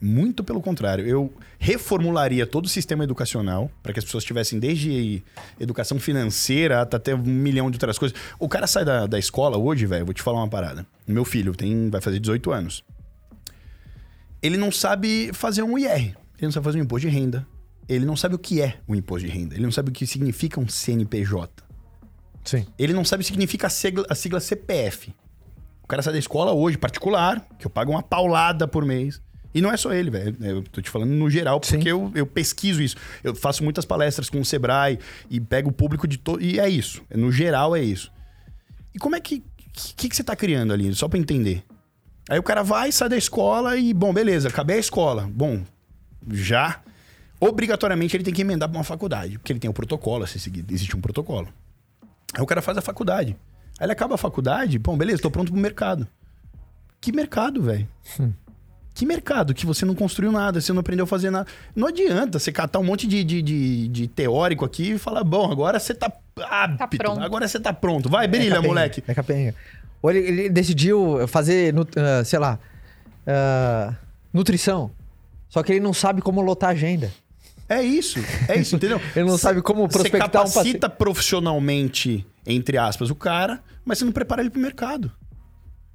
[0.00, 1.06] Muito pelo contrário.
[1.06, 5.22] Eu reformularia todo o sistema educacional para que as pessoas tivessem desde
[5.58, 8.18] educação financeira até um milhão de outras coisas.
[8.38, 10.86] O cara sai da, da escola hoje, velho, vou te falar uma parada.
[11.06, 12.82] O meu filho tem, vai fazer 18 anos.
[14.42, 16.16] Ele não sabe fazer um IR.
[16.38, 17.46] Ele não sabe fazer um imposto de renda.
[17.90, 19.54] Ele não sabe o que é o imposto de renda.
[19.56, 21.64] Ele não sabe o que significa um CNPJ.
[22.44, 22.64] Sim.
[22.78, 25.12] Ele não sabe o que significa a sigla, a sigla CPF.
[25.82, 29.20] O cara sai da escola hoje, particular, que eu pago uma paulada por mês.
[29.52, 30.36] E não é só ele, velho.
[30.40, 32.94] Eu tô te falando no geral, porque eu, eu pesquiso isso.
[33.24, 36.40] Eu faço muitas palestras com o Sebrae e pego o público de todo.
[36.40, 37.02] E é isso.
[37.12, 38.12] No geral, é isso.
[38.94, 39.36] E como é que.
[39.36, 40.94] O que, que você tá criando ali?
[40.94, 41.64] Só pra entender.
[42.28, 45.28] Aí o cara vai, sai da escola e, bom, beleza, acabei a escola.
[45.32, 45.64] Bom,
[46.30, 46.80] já.
[47.40, 50.38] Obrigatoriamente ele tem que emendar pra uma faculdade, porque ele tem um protocolo a ser
[50.38, 50.72] seguido.
[50.72, 51.48] Existe um protocolo.
[52.34, 53.34] Aí o cara faz a faculdade.
[53.78, 56.06] Aí ele acaba a faculdade, bom, beleza, tô pronto pro mercado.
[57.00, 57.88] Que mercado, velho?
[58.92, 61.46] Que mercado que você não construiu nada, você não aprendeu a fazer nada.
[61.74, 65.50] Não adianta você catar um monte de, de, de, de teórico aqui e falar, bom,
[65.50, 67.20] agora você tá apto, pronto.
[67.22, 68.10] agora você tá pronto.
[68.10, 69.04] Vai, brilha, capenga, moleque.
[69.06, 69.54] É capenga.
[70.02, 72.58] Ou ele, ele decidiu fazer, ah, sei lá,
[73.26, 73.94] ah,
[74.32, 74.90] nutrição.
[75.48, 77.10] Só que ele não sabe como lotar a agenda.
[77.70, 78.18] É isso,
[78.48, 79.00] é isso, entendeu?
[79.14, 80.80] Ele não sabe como prospectar um Você paciente.
[80.80, 85.12] capacita profissionalmente, entre aspas, o cara, mas você não prepara ele pro mercado.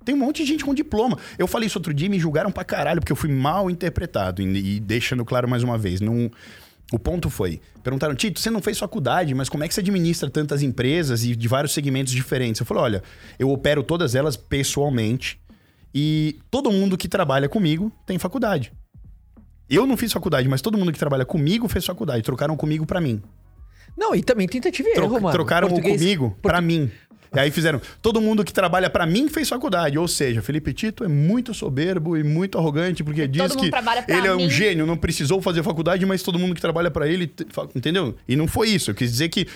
[0.05, 1.17] Tem um monte de gente com diploma.
[1.37, 4.41] Eu falei isso outro dia e me julgaram pra caralho, porque eu fui mal interpretado.
[4.41, 6.31] E, e deixando claro mais uma vez, não...
[6.93, 10.29] O ponto foi, perguntaram, Tito, você não fez faculdade, mas como é que você administra
[10.29, 12.59] tantas empresas e de vários segmentos diferentes?
[12.59, 13.03] Eu falei, olha,
[13.39, 15.39] eu opero todas elas pessoalmente
[15.93, 18.71] e todo mundo que trabalha comigo tem faculdade.
[19.69, 22.21] Eu não fiz faculdade, mas todo mundo que trabalha comigo fez faculdade.
[22.23, 23.21] Trocaram comigo pra mim.
[23.97, 25.31] Não, e também tentativa e Tro- erro, mano.
[25.31, 26.91] trocaram Português- comigo pra mim.
[27.33, 27.81] E aí fizeram.
[28.01, 29.97] Todo mundo que trabalha pra mim fez faculdade.
[29.97, 33.69] Ou seja, Felipe Tito é muito soberbo e muito arrogante, porque diz mundo
[34.05, 34.49] que ele é um mim.
[34.49, 37.29] gênio, não precisou fazer faculdade, mas todo mundo que trabalha pra ele.
[37.75, 38.15] Entendeu?
[38.27, 38.91] E não foi isso.
[38.91, 39.47] Eu quis dizer que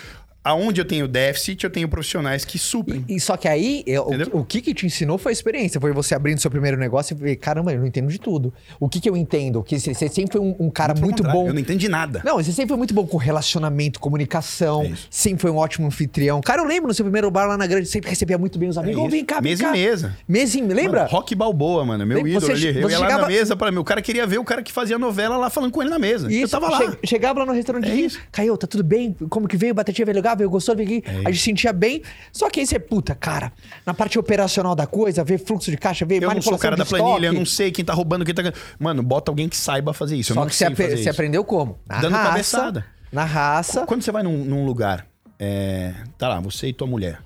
[0.49, 3.03] aonde eu tenho déficit, eu tenho profissionais que suprem.
[3.07, 5.79] E só que aí, eu- o, o que que te ensinou foi a experiência.
[5.79, 8.53] Foi você abrindo seu primeiro negócio e ver, caramba, eu não entendo de tudo.
[8.79, 9.61] O que que eu entendo?
[9.63, 11.47] Que você você sempre foi um, um cara muito contrário, bom.
[11.47, 12.21] Eu não entendi nada.
[12.23, 14.83] Não, você sempre foi muito bom com relacionamento, comunicação.
[14.83, 16.41] É sempre foi um ótimo anfitrião.
[16.41, 18.77] Cara, eu lembro no seu primeiro bar lá na grande, sempre recebia muito bem os
[18.77, 19.01] É amigos.
[19.01, 19.11] Ô, isso.
[19.11, 19.69] vem cá, vem mesa cá.
[19.69, 20.17] e mesa.
[20.27, 21.01] Mesa e lembra?
[21.01, 22.05] Mano, Rock Balboa, mano.
[22.05, 22.31] Meu Lembra?
[22.31, 22.67] ídolo Você- ali.
[22.67, 24.71] Eu você ia lá chegava- na mesa para meu cara queria ver o cara que
[24.71, 26.31] fazia novela lá falando com ele na mesa.
[26.31, 26.77] eu tava lá.
[26.79, 27.89] che- chegava lá no restaurante.
[27.89, 28.19] É isso.
[28.31, 29.15] Caiu, tá tudo bem?
[29.29, 29.73] Como que veio?
[29.73, 30.35] Batatinha veio legal?
[30.47, 30.77] Gostoso?
[30.77, 31.03] Veio aqui.
[31.09, 32.01] É a gente sentia bem.
[32.31, 33.51] Só que aí você, puta, cara,
[33.85, 36.61] na parte operacional da coisa, ver fluxo de caixa, ver Eu não manipulação sou o
[36.61, 38.43] cara de da planilha, eu não sei quem tá roubando, quem tá.
[38.79, 40.31] Mano, bota alguém que saiba fazer isso.
[40.31, 41.09] eu Só não que você, sei ape- fazer você isso.
[41.09, 41.79] aprendeu como?
[41.87, 42.29] Na Dando raça.
[42.29, 42.85] cabeçada.
[43.11, 43.85] Na raça.
[43.85, 45.05] Quando você vai num, num lugar,
[45.39, 47.19] é, tá lá, você e tua mulher,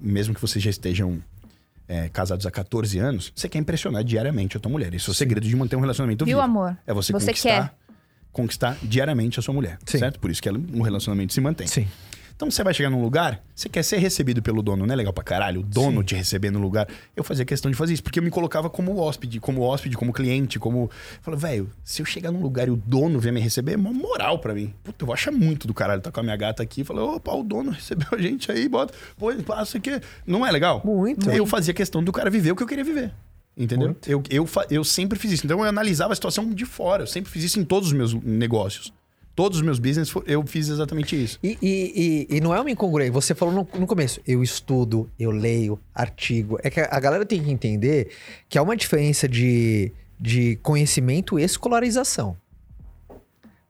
[0.00, 1.18] mesmo que vocês já estejam
[1.88, 4.92] é, casados há 14 anos, você quer impressionar diariamente a tua mulher.
[4.94, 6.44] Esse é o segredo de manter um relacionamento Viu, vivo.
[6.44, 6.76] amor?
[6.86, 7.74] É você, Você conquistar,
[8.32, 9.98] conquistar diariamente a sua mulher, Sim.
[9.98, 10.20] certo?
[10.20, 11.66] Por isso que um relacionamento se mantém.
[11.66, 11.88] Sim.
[12.40, 15.12] Então você vai chegar num lugar, você quer ser recebido pelo dono, não é legal
[15.12, 15.60] pra caralho?
[15.60, 16.88] O dono te receber no lugar.
[17.14, 20.10] Eu fazia questão de fazer isso, porque eu me colocava como hóspede, como hóspede, como
[20.10, 20.90] cliente, como.
[21.20, 23.92] Falei, velho, se eu chegar num lugar e o dono vier me receber, é uma
[23.92, 24.72] moral pra mim.
[24.82, 26.00] Puta, eu vou achar muito do caralho.
[26.00, 28.94] Tá com a minha gata aqui, falei, opa, o dono recebeu a gente aí, bota,
[29.18, 30.00] pô, passa aqui.
[30.26, 30.80] Não é legal?
[30.82, 31.28] Muito.
[31.30, 33.12] Eu fazia questão do cara viver o que eu queria viver.
[33.54, 33.94] Entendeu?
[34.06, 35.44] Eu, eu, eu sempre fiz isso.
[35.44, 37.02] Então eu analisava a situação de fora.
[37.02, 38.90] Eu sempre fiz isso em todos os meus negócios.
[39.34, 41.38] Todos os meus business, eu fiz exatamente isso.
[41.42, 43.12] E, e, e, e não é uma incongruência.
[43.12, 46.58] Você falou no, no começo, eu estudo, eu leio artigo.
[46.62, 48.10] É que a, a galera tem que entender
[48.48, 52.36] que há uma diferença de, de conhecimento e escolarização.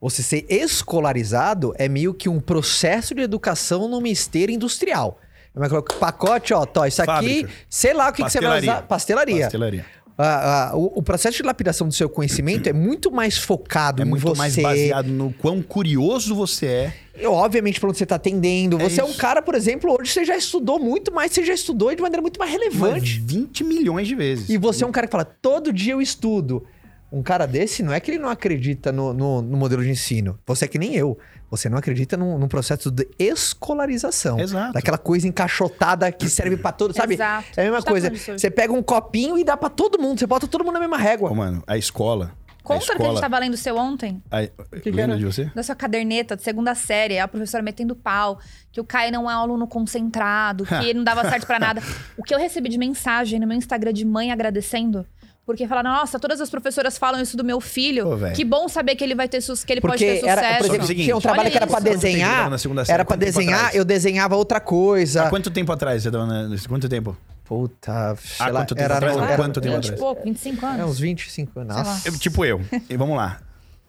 [0.01, 5.21] Você ser escolarizado é meio que um processo de educação numa esteira industrial.
[5.55, 7.51] É pacote, ó, tó, isso aqui, Fábrica.
[7.69, 8.83] sei lá o que, que você vai usar.
[8.83, 9.43] Pastelaria.
[9.43, 9.85] Pastelaria.
[10.23, 14.05] Ah, ah, o, o processo de lapidação do seu conhecimento é muito mais focado É
[14.05, 14.39] em muito você.
[14.39, 16.95] mais baseado no quão curioso você é.
[17.21, 18.81] E, Obviamente, para onde você está atendendo.
[18.81, 19.19] É você é um isso.
[19.19, 22.39] cara, por exemplo, hoje você já estudou muito mais, você já estudou de maneira muito
[22.39, 23.23] mais Mas relevante.
[23.25, 24.49] 20 milhões de vezes.
[24.49, 26.65] E você é um cara que fala, todo dia eu estudo.
[27.13, 30.39] Um cara desse não é que ele não acredita no, no, no modelo de ensino.
[30.47, 31.19] Você é que nem eu.
[31.51, 34.39] Você não acredita num, num processo de escolarização.
[34.39, 34.73] Exato.
[34.75, 37.15] Daquela coisa encaixotada que serve pra todo, sabe?
[37.15, 37.49] Exato.
[37.57, 38.39] É a mesma gente tá coisa.
[38.39, 40.19] Você pega um copinho e dá pra todo mundo.
[40.19, 41.31] Você bota todo mundo na mesma régua.
[41.31, 42.33] Ô, mano, a escola.
[42.63, 44.23] Conta a o que a gente escola, tava lendo seu ontem.
[44.31, 44.47] a-
[44.81, 45.17] que lembra era?
[45.19, 45.47] de você?
[45.55, 48.39] Da sua caderneta de segunda série, a professora metendo pau,
[48.71, 51.83] que o Caio não é um aluno concentrado, que ele não dava certo pra nada.
[52.17, 55.05] O que eu recebi de mensagem no meu Instagram de mãe agradecendo,
[55.45, 58.05] porque falaram, nossa, todas as professoras falam isso do meu filho.
[58.05, 60.39] Pô, que bom saber que ele vai ter que ele pode ter Porque sucesso.
[60.39, 62.53] era, por é exemplo, seguinte, tinha um trabalho que era você desenhar.
[62.89, 65.25] Era tempo desenhar, eu desenhava outra coisa.
[65.25, 66.57] Há quanto tempo atrás você tava na...
[66.69, 67.17] Quanto tempo?
[67.45, 69.17] Puta, sei lá, quanto tempo era, atrás?
[69.17, 69.99] era, Há quanto tempo 20 atrás?
[69.99, 70.79] e pouco, 25 anos.
[70.79, 71.77] É, uns 25 anos.
[71.77, 72.09] Nossa.
[72.09, 72.61] Eu- tipo eu.
[72.89, 73.41] E vamos lá.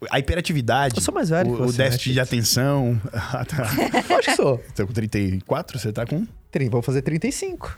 [0.10, 0.96] A hiperatividade.
[0.98, 3.00] Eu sou mais velho o, que o você, déficit né, de atenção.
[3.14, 3.70] Ah, tá.
[4.10, 4.58] Eu acho que sou.
[4.58, 6.26] Você tá com 34, você tá com.
[6.72, 7.78] Vou fazer 35.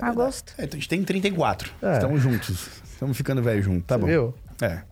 [0.00, 0.54] Agosto.
[0.58, 1.70] É, então a gente tem 34.
[1.82, 1.92] É.
[1.94, 2.68] Estamos juntos.
[2.92, 4.06] Estamos ficando velho junto, tá Você bom.
[4.06, 4.34] viu?
[4.60, 4.82] É.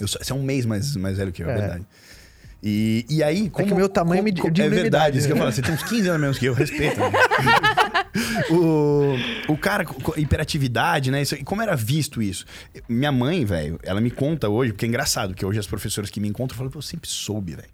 [0.00, 1.58] Eu sou, você é um mês mais, mais velho que eu, é É.
[1.58, 1.86] verdade.
[2.62, 3.66] E, e aí, como...
[3.66, 5.52] que o meu tamanho me como- É verdade, isso que eu falo.
[5.52, 6.98] Você tem uns 15 anos menos que eu, respeito.
[6.98, 7.06] né?
[8.50, 9.14] o,
[9.52, 9.84] o cara,
[10.16, 11.22] hiperatividade, né?
[11.22, 12.44] Isso, e como era visto isso?
[12.88, 16.18] Minha mãe, velho, ela me conta hoje, porque é engraçado, que hoje as professoras que
[16.18, 17.68] me encontram falam, "Pô, eu sempre soube, velho.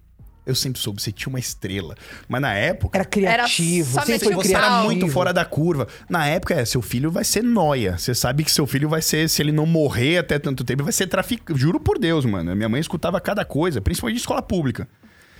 [0.45, 1.95] Eu sempre soube, você tinha uma estrela.
[2.27, 2.97] Mas na época...
[2.97, 5.87] Era criativo, só sempre foi Você era muito fora da curva.
[6.09, 7.97] Na época, é, seu filho vai ser noia.
[7.97, 10.91] Você sabe que seu filho vai ser, se ele não morrer até tanto tempo, vai
[10.91, 11.59] ser traficante.
[11.59, 12.53] Juro por Deus, mano.
[12.55, 14.87] Minha mãe escutava cada coisa, principalmente de escola pública.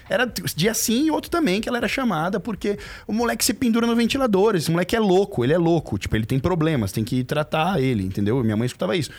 [0.09, 0.25] Era
[0.55, 2.77] dia sim e outro também que ela era chamada, porque
[3.07, 4.55] o moleque se pendura no ventilador.
[4.55, 5.97] Esse moleque é louco, ele é louco.
[5.97, 8.41] Tipo, ele tem problemas, tem que tratar ele, entendeu?
[8.43, 9.11] Minha mãe escutava isso.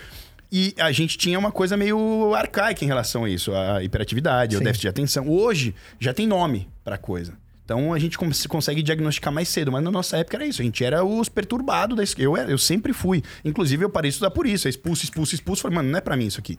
[0.51, 4.59] E a gente tinha uma coisa meio arcaica em relação a isso, a hiperatividade, o
[4.59, 4.65] Sim.
[4.65, 5.29] déficit de atenção.
[5.29, 7.37] Hoje já tem nome pra coisa.
[7.65, 10.61] Então a gente cons- consegue diagnosticar mais cedo, mas na nossa época era isso.
[10.61, 12.25] A gente era os perturbados da escola.
[12.43, 13.23] Eu, eu sempre fui.
[13.45, 14.67] Inclusive, eu parei de estudar por isso.
[14.67, 15.63] Eu expulso, expulso, expulso.
[15.63, 16.59] Falei, mano, não é pra mim isso aqui.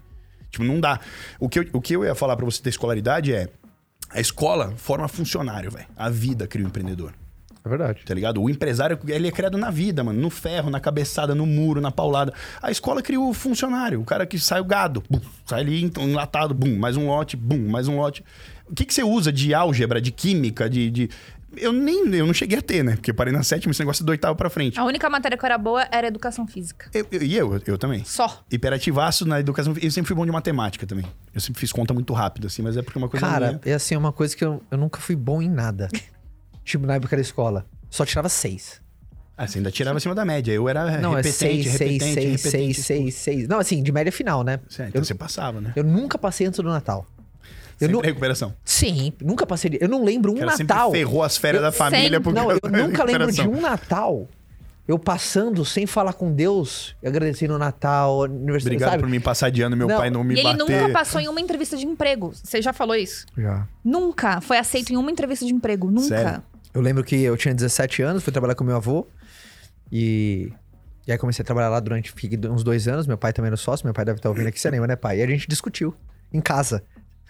[0.50, 1.00] Tipo, não dá.
[1.40, 3.48] O que eu, o que eu ia falar pra você da escolaridade é.
[4.10, 5.86] A escola forma funcionário, velho.
[5.96, 7.14] A vida cria o empreendedor.
[7.66, 8.02] É verdade.
[8.06, 8.42] Tá ligado?
[8.42, 10.22] O empresário, ele é criado na vida, mano.
[10.22, 12.32] No ferro, na cabeçada, no muro, na paulada.
[12.62, 14.00] A escola cria o funcionário.
[14.00, 15.02] O cara que sai o gado.
[15.10, 16.54] Bum, sai ali então, enlatado.
[16.54, 17.36] Bum, mais um lote.
[17.36, 18.24] Bum, mais um lote.
[18.70, 20.92] O que, que você usa de álgebra, de química, de...
[20.92, 21.10] de-
[21.58, 22.08] Eu nem...
[22.16, 22.96] Eu não cheguei a ter, né?
[22.96, 24.80] Porque eu parei na sétima, esse negócio é do oitavo pra frente.
[24.80, 26.90] A única matéria que eu era boa era educação física.
[26.94, 28.04] Eu- eu- e eu, eu também.
[28.04, 28.44] Só.
[28.52, 29.74] Hiperativaço na educação.
[29.82, 31.06] Eu sempre fui bom de matemática também.
[31.34, 33.62] Eu sempre fiz conta muito rápido, assim, mas é porque é uma coisa Cara, minha.
[33.66, 35.88] é assim, uma coisa que eu, eu nunca fui bom em nada.
[36.66, 37.66] tipo, na época da escola.
[37.90, 38.82] Só tirava seis.
[39.38, 40.52] Ah, você ainda tirava acima da média.
[40.52, 42.40] Eu era Não, é repetente, seis, seis, repetente, seis, repetente.
[42.74, 43.48] seis, seis, seis.
[43.48, 44.60] Não, assim, de média final, né?
[44.70, 45.74] Certo, então Eu, você passava, né?
[45.76, 47.06] eu nunca passei antes do Natal.
[47.78, 48.54] Eu Sempre nu- recuperação.
[48.64, 49.78] Sim, nunca passei.
[49.82, 50.56] Eu não lembro um Natal.
[50.58, 53.60] sempre ferrou as férias Eu- da família sempre- porque Não, eu nunca lembro de um
[53.60, 54.28] Natal
[54.88, 59.04] eu passando sem falar com Deus, agradecendo o Natal, aniversário, Obrigado sabe?
[59.04, 60.60] por me passar de ano, meu Não, pai não me e ele bater.
[60.60, 62.32] nunca passou em uma entrevista de emprego.
[62.42, 63.26] Você já falou isso?
[63.38, 63.68] Já.
[63.84, 65.90] Nunca foi aceito em uma entrevista de emprego.
[65.92, 66.08] Nunca.
[66.08, 66.44] Sério?
[66.76, 69.08] Eu lembro que eu tinha 17 anos, fui trabalhar com meu avô
[69.90, 70.52] e.
[71.08, 72.14] E aí comecei a trabalhar lá durante
[72.50, 73.08] uns dois anos.
[73.08, 75.20] Meu pai também era sócio, meu pai deve estar ouvindo aqui, você lembra, né, pai?
[75.20, 75.96] E a gente discutiu
[76.34, 76.84] em casa.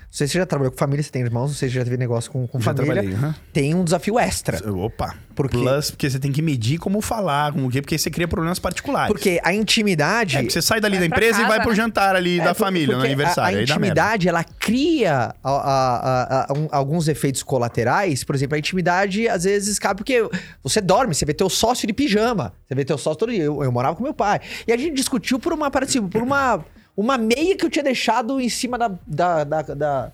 [0.08, 1.80] Não sei se você já trabalhou com família, você tem irmãos, não sei se você
[1.80, 2.94] já teve negócio com, com Já família.
[2.94, 3.36] trabalhei, aham.
[3.52, 4.58] Tem um desafio extra.
[4.72, 5.14] Opa.
[5.36, 5.58] Por quê?
[5.58, 8.58] Plus, porque você tem que medir como falar, como o quê, porque você cria problemas
[8.58, 9.12] particulares.
[9.12, 10.38] Porque a intimidade.
[10.38, 11.76] É, porque você sai dali Vai da empresa e casa, vai pro né?
[11.76, 13.58] jantar ali É, da por- família, no aniversário.
[13.58, 15.98] A, a intimidade, ela cria a- a-
[16.44, 18.24] a- a- um- alguns efeitos colaterais.
[18.24, 20.26] Por exemplo, a intimidade às vezes cabe porque
[20.64, 22.54] você dorme, você vê teu sócio de pijama.
[22.66, 23.44] Você vê teu sócio todo dia.
[23.44, 24.40] Eu, eu morava com meu pai.
[24.66, 26.64] E a gente discutiu por uma, por uma,
[26.96, 28.92] uma meia que eu tinha deixado em cima da.
[29.06, 30.12] da, da, da-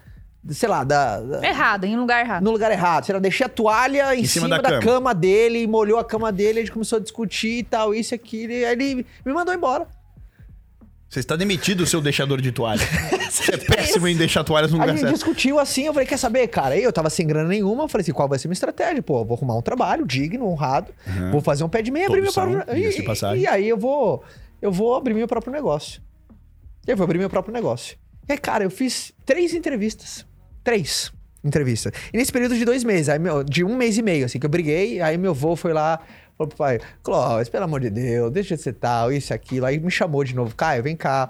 [0.49, 1.19] sei lá, da.
[1.21, 2.43] da- Errado, em um lugar errado.
[2.43, 3.05] no lugar errado.
[3.05, 5.13] Sei lá, deixei a toalha em, cima, da, cama.
[5.13, 8.51] dele, molhou a cama dele, a gente começou a discutir e tal, isso e aquilo.
[8.51, 9.87] E aí ele me mandou embora.
[11.07, 12.79] Você está demitido, seu deixador de toalha.
[13.29, 15.13] Você é péssimo em deixar toalhas no A lugar gente certo.
[15.13, 16.75] discutiu assim, eu falei, quer saber, cara?
[16.75, 19.03] Aí eu tava sem grana nenhuma, eu falei assim, qual vai ser a minha estratégia?
[19.03, 20.93] Pô, eu vou arrumar um trabalho digno, honrado,
[21.29, 22.63] vou fazer um pé de meia, abrir meu próprio...
[22.73, 24.23] E, e aí eu vou,
[24.61, 26.01] eu vou abrir meu próprio negócio.
[26.87, 27.97] Eu vou abrir meu próprio negócio.
[28.27, 30.25] E aí, cara, eu fiz três entrevistas.
[30.63, 31.11] Três
[31.43, 31.91] entrevistas.
[32.13, 34.45] E nesse período de dois meses, aí meu, de um mês e meio, assim, que
[34.45, 35.99] eu briguei, aí meu avô foi lá,
[36.37, 39.65] falou pro pai, Clóvis, pelo amor de Deus, deixa de ser tal, isso, aquilo.
[39.65, 41.29] Aí me chamou de novo, Caio, vem cá.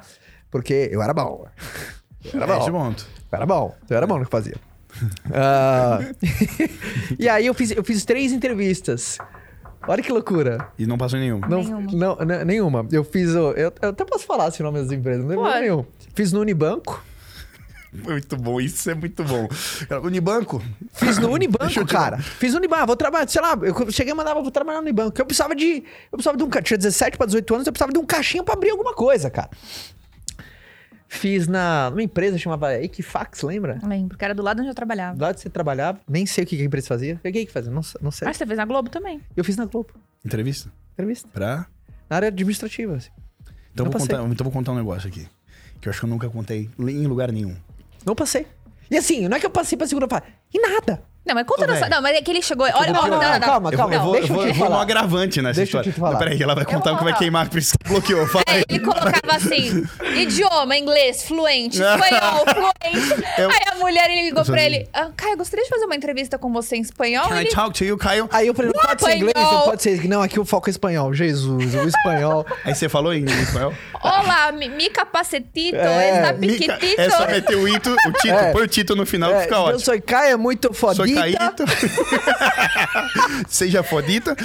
[0.49, 1.45] Porque eu era bom.
[2.33, 2.71] Eu era É bom.
[2.71, 3.07] ponto.
[3.31, 4.55] Eu era bom, eu era bom no que fazia.
[5.33, 5.99] Ah,
[7.17, 9.17] e aí eu fiz, eu fiz três entrevistas.
[9.87, 10.67] Olha que loucura.
[10.77, 11.39] E não passou em nenhum.
[11.39, 11.91] Não, Nenhuma.
[11.91, 12.87] Não, n- nenhuma.
[12.91, 13.29] Eu fiz.
[13.35, 15.85] o- Eu, eu até posso falar esse nome das empresas, não tem nenhum.
[16.15, 17.03] Fiz no Unibanco.
[17.93, 19.49] Muito bom, isso é muito bom.
[20.01, 20.61] Unibanco,
[20.93, 22.17] Fiz no Unibanco, cara.
[22.19, 22.87] Fiz no Unibanco.
[22.87, 25.19] Vou trabalhar, sei lá, eu cheguei e mandava, vou trabalhar no Unibanco.
[25.19, 25.83] Eu precisava de.
[26.09, 26.49] Eu precisava de um.
[26.49, 29.49] Tinha 17 para 18 anos, eu precisava de um caixinha pra abrir alguma coisa, cara.
[31.13, 33.77] Fiz na, numa empresa chamava Equifax, lembra?
[33.83, 35.21] Lembro, que era do lado onde eu trabalhava.
[35.21, 37.15] Lá onde você trabalhava, nem sei o que que a empresa fazia.
[37.15, 37.69] O que que fazia?
[37.69, 38.29] Não, não sei.
[38.29, 39.19] Ah, você fez na Globo também.
[39.35, 39.89] Eu fiz na Globo.
[40.23, 40.71] entrevista.
[40.93, 41.27] Entrevista.
[41.33, 41.67] Pra...
[42.09, 42.95] Na área administrativa.
[42.95, 43.09] Assim.
[43.73, 44.15] Então, Não vou passei.
[44.15, 45.27] contar, então vou contar um negócio aqui.
[45.81, 47.57] Que eu acho que eu nunca contei em lugar nenhum.
[48.05, 48.47] Não passei.
[48.89, 50.23] E assim, não é que eu passei pra segunda fase.
[50.53, 51.03] E nada.
[51.23, 51.87] Não, mas conta Ô, nossa.
[51.87, 52.65] Não, mas é que ele chegou.
[52.65, 53.99] Olha, Não, não, não, não, calma, Eu calma.
[53.99, 55.81] vou, eu vou, deixa eu vou, eu te eu vou no agravante nessa Deixa eu
[55.81, 55.91] história.
[55.91, 56.11] te falar.
[56.13, 58.25] Não, peraí, ela vai contar o que vai queimar, por isso que bloqueou.
[58.27, 58.61] Fala aí.
[58.61, 63.23] É, ele colocava assim: idioma, inglês, fluente, espanhol, fluente.
[63.37, 65.85] Eu- Aí a mulher ele ligou Eu pra ele: ah, Caio, eu gostaria de fazer
[65.85, 67.27] uma entrevista com você em espanhol.
[67.27, 68.27] Can I Ele, talk to you, Caio?
[68.31, 70.07] Aí eu falei, não pode ser inglês, não pode ser.
[70.07, 71.13] Não, aqui o foco é espanhol.
[71.13, 72.45] Jesus, o espanhol.
[72.65, 73.73] Aí você falou em espanhol?
[74.03, 76.99] Olá, mi, mi capacetito, É, está piquitito.
[77.01, 78.51] é só meter o ito, o tito, É.
[78.51, 79.79] põe o tito no final que É, fica eu ótimo.
[79.79, 81.63] sou Caio, é muito Sou caíto.
[83.47, 84.35] Seja fodita.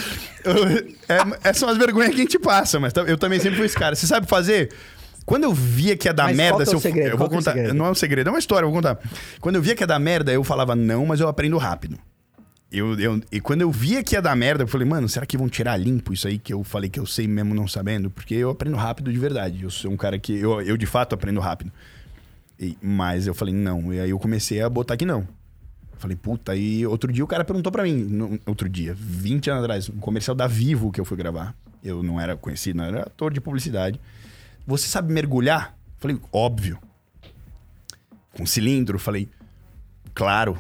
[1.09, 3.77] É, essas são as vergonhas que a gente passa, mas eu também sempre fui esse
[3.77, 3.95] cara.
[3.95, 4.73] Você sabe fazer?
[5.25, 7.09] Quando eu via que ia dar Mas merda, qual é o eu, segredo?
[7.09, 7.53] eu Qual vou que é contar.
[7.53, 7.75] segredo?
[7.75, 8.99] Não é um segredo, é uma história, eu vou contar.
[9.41, 11.99] Quando eu via que ia dar merda, eu falava não, mas eu aprendo rápido.
[12.71, 15.37] Eu, eu, e quando eu via que ia dar merda, eu falei, mano, será que
[15.37, 18.09] vão tirar limpo isso aí que eu falei que eu sei mesmo não sabendo?
[18.11, 19.63] Porque eu aprendo rápido de verdade.
[19.65, 20.37] Eu sou um cara que.
[20.39, 21.73] Eu, eu de fato aprendo rápido.
[22.61, 23.93] E- mas eu falei, não.
[23.93, 25.27] E aí eu comecei a botar que não.
[25.97, 29.49] Eu falei, puta, aí outro dia o cara perguntou pra mim, no- outro dia, 20
[29.51, 31.55] anos atrás, um comercial da Vivo que eu fui gravar.
[31.83, 33.99] Eu não era conhecido, não era ator de publicidade.
[34.67, 35.75] Você sabe mergulhar?
[35.97, 36.79] Eu falei, óbvio.
[38.37, 38.97] Com cilindro?
[38.97, 39.29] Eu falei,
[40.15, 40.59] claro.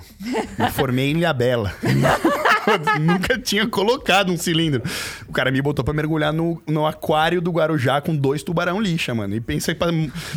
[0.58, 1.72] Me formei em Ilhabela.
[3.00, 4.82] Nunca tinha colocado um cilindro.
[5.28, 9.14] O cara me botou pra mergulhar no, no aquário do Guarujá com dois tubarão lixa,
[9.14, 9.34] mano.
[9.34, 9.88] E pensa pra.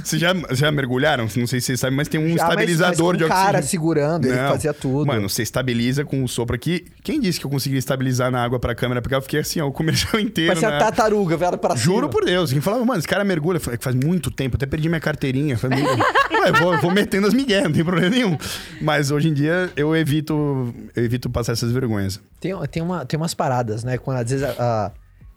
[0.03, 1.23] Vocês já, já mergulharam?
[1.35, 3.33] Não sei se vocês sabem, mas tem um Já, mas- estabilizador mas de com o
[3.33, 3.69] cara oxigênio.
[3.69, 4.49] segurando, ele Não.
[4.49, 5.05] fazia tudo.
[5.07, 6.85] Mano, você estabiliza com o sopro aqui.
[7.03, 9.01] Quem disse que eu consegui estabilizar na água pra câmera?
[9.01, 10.49] Porque eu fiquei assim, ó, o comercial inteiro.
[10.53, 11.83] Parecia a tartaruga, velho, pra cima.
[11.83, 12.51] Juro por Deus.
[12.51, 13.57] Quem falava, mano, esse cara mergulha.
[13.71, 15.57] "É Faz muito tempo, até perdi minha carteirinha.
[15.57, 15.83] Falei,
[16.39, 18.37] Ué, vou, vou metendo as migué, não tem problema nenhum.
[18.81, 22.18] Mas hoje em dia eu evito, eu evito passar essas vergonhas.
[22.39, 23.97] Tem, tem, uma, tem umas paradas, né?
[23.97, 24.91] Quando às vezes, ah,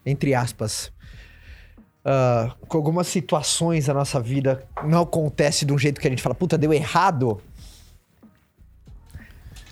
[0.07, 0.93] entre aspas,
[2.05, 6.23] ah, com algumas situações da nossa vida não acontece de um jeito que a gente
[6.23, 7.41] fala, puta, deu errado.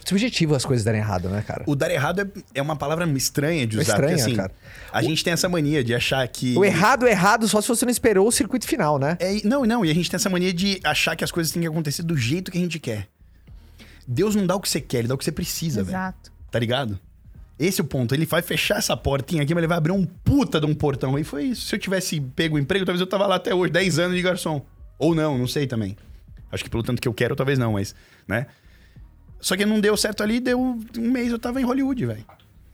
[0.04, 1.62] Subjetivo as coisas darem errado, né, cara?
[1.68, 3.92] O dar errado é, é uma palavra estranha de usar.
[3.92, 4.52] Estranha, porque, assim, cara.
[4.92, 6.56] A gente tem essa mania de achar que.
[6.56, 9.16] O errado é errado só se você não esperou o circuito final, né?
[9.20, 11.62] É, não, não, e a gente tem essa mania de achar que as coisas têm
[11.62, 13.06] que acontecer do jeito que a gente quer.
[14.06, 15.96] Deus não dá o que você quer, ele dá o que você precisa, velho.
[15.96, 16.32] Exato.
[16.50, 16.98] Tá ligado?
[17.58, 18.14] Esse é o ponto.
[18.14, 21.18] Ele vai fechar essa portinha aqui, mas ele vai abrir um puta de um portão.
[21.18, 21.66] E foi isso.
[21.66, 24.22] Se eu tivesse pego o emprego, talvez eu tava lá até hoje, 10 anos de
[24.22, 24.64] garçom.
[24.98, 25.96] Ou não, não sei também.
[26.50, 27.94] Acho que pelo tanto que eu quero, talvez não, mas,
[28.26, 28.46] né?
[29.40, 32.24] Só que não deu certo ali, deu um mês eu tava em Hollywood, velho.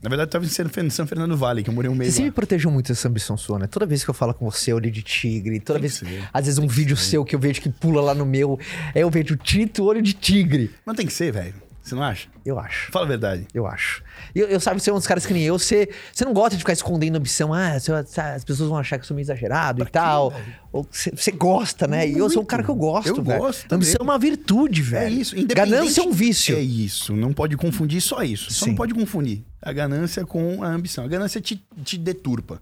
[0.01, 2.29] Na verdade, eu tava em San Fernando Valley, que eu morei um Você mês sempre
[2.29, 2.35] lá.
[2.35, 3.67] protegeu muito essa ambição sua, né?
[3.67, 5.59] Toda vez que eu falo com você, eu olho de tigre.
[5.59, 8.13] Toda Tem vez, que às vezes um vídeo seu que eu vejo que pula lá
[8.13, 8.59] no meu,
[8.93, 10.71] aí eu vejo Tito, olho de tigre.
[10.85, 11.55] Mas tem que ser, velho.
[11.87, 12.27] Você não acha?
[12.43, 12.91] Eu acho.
[12.91, 13.47] Fala a verdade.
[13.53, 14.03] Eu acho.
[14.35, 16.51] Eu, eu sabe, você é um dos caras que nem eu, você, você não gosta
[16.51, 17.53] de ficar escondendo ambição.
[17.53, 20.33] Ah, você- as pessoas vão achar que eu sou meio exagerado e tal.
[20.71, 22.07] Ou você, você gosta, né?
[22.07, 23.39] E eu sou um cara que eu gosto, Eu velho.
[23.39, 24.11] gosto Ambição é também.
[24.13, 25.05] uma virtude, velho.
[25.05, 25.37] É isso.
[25.37, 25.71] Independente...
[25.71, 26.55] Ganância é um vício.
[26.57, 27.15] É isso.
[27.15, 28.51] Não pode confundir só isso.
[28.51, 31.05] Só não pode confundir a ganância com a ambição.
[31.05, 32.61] A ganância te, te deturpa.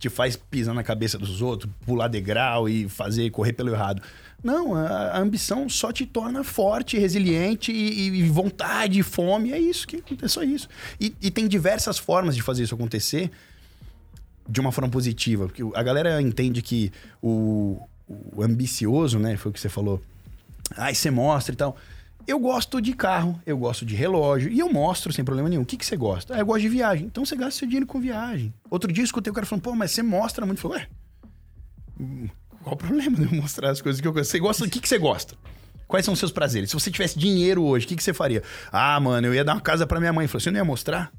[0.00, 4.02] Te faz pisar na cabeça dos outros, pular degrau e fazer correr pelo errado.
[4.44, 9.50] Não, a, ambição só te torna forte, resiliente e, e vontade, fome.
[9.50, 10.68] É isso que é só isso.
[11.00, 13.30] E, e tem diversas formas de fazer isso acontecer
[14.46, 15.46] de uma forma positiva.
[15.46, 16.92] Porque a galera entende que
[17.22, 19.34] o, o ambicioso, né?
[19.38, 19.98] Foi o que você falou.
[20.76, 21.74] Aí você mostra e tal.
[22.26, 25.62] Eu gosto de carro, eu gosto de relógio e eu mostro sem problema nenhum.
[25.62, 26.34] O que, que você gosta?
[26.34, 27.06] Ah, eu gosto de viagem.
[27.06, 28.52] Então você gasta seu dinheiro com viagem.
[28.68, 30.58] Outro dia eu escutei o cara falando, pô, mas você mostra muito.
[30.58, 30.86] Eu falei,
[31.98, 32.30] ué,
[32.64, 34.30] qual o problema de eu mostrar as coisas que eu gosto?
[34.30, 35.34] Você gosta do que, que você gosta?
[35.86, 36.70] Quais são os seus prazeres?
[36.70, 38.42] Se você tivesse dinheiro hoje, o que, que você faria?
[38.72, 40.26] Ah, mano, eu ia dar uma casa pra minha mãe.
[40.26, 41.12] Falei, você não ia mostrar?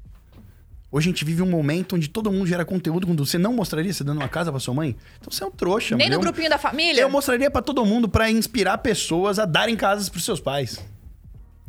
[0.90, 3.92] Hoje a gente vive um momento onde todo mundo gera conteúdo quando você não mostraria
[3.92, 4.96] você dando uma casa pra sua mãe.
[5.20, 6.18] Então você é um trouxa, Nem mano.
[6.18, 7.00] no grupinho da família?
[7.02, 10.80] eu mostraria pra todo mundo pra inspirar pessoas a darem casas pros seus pais.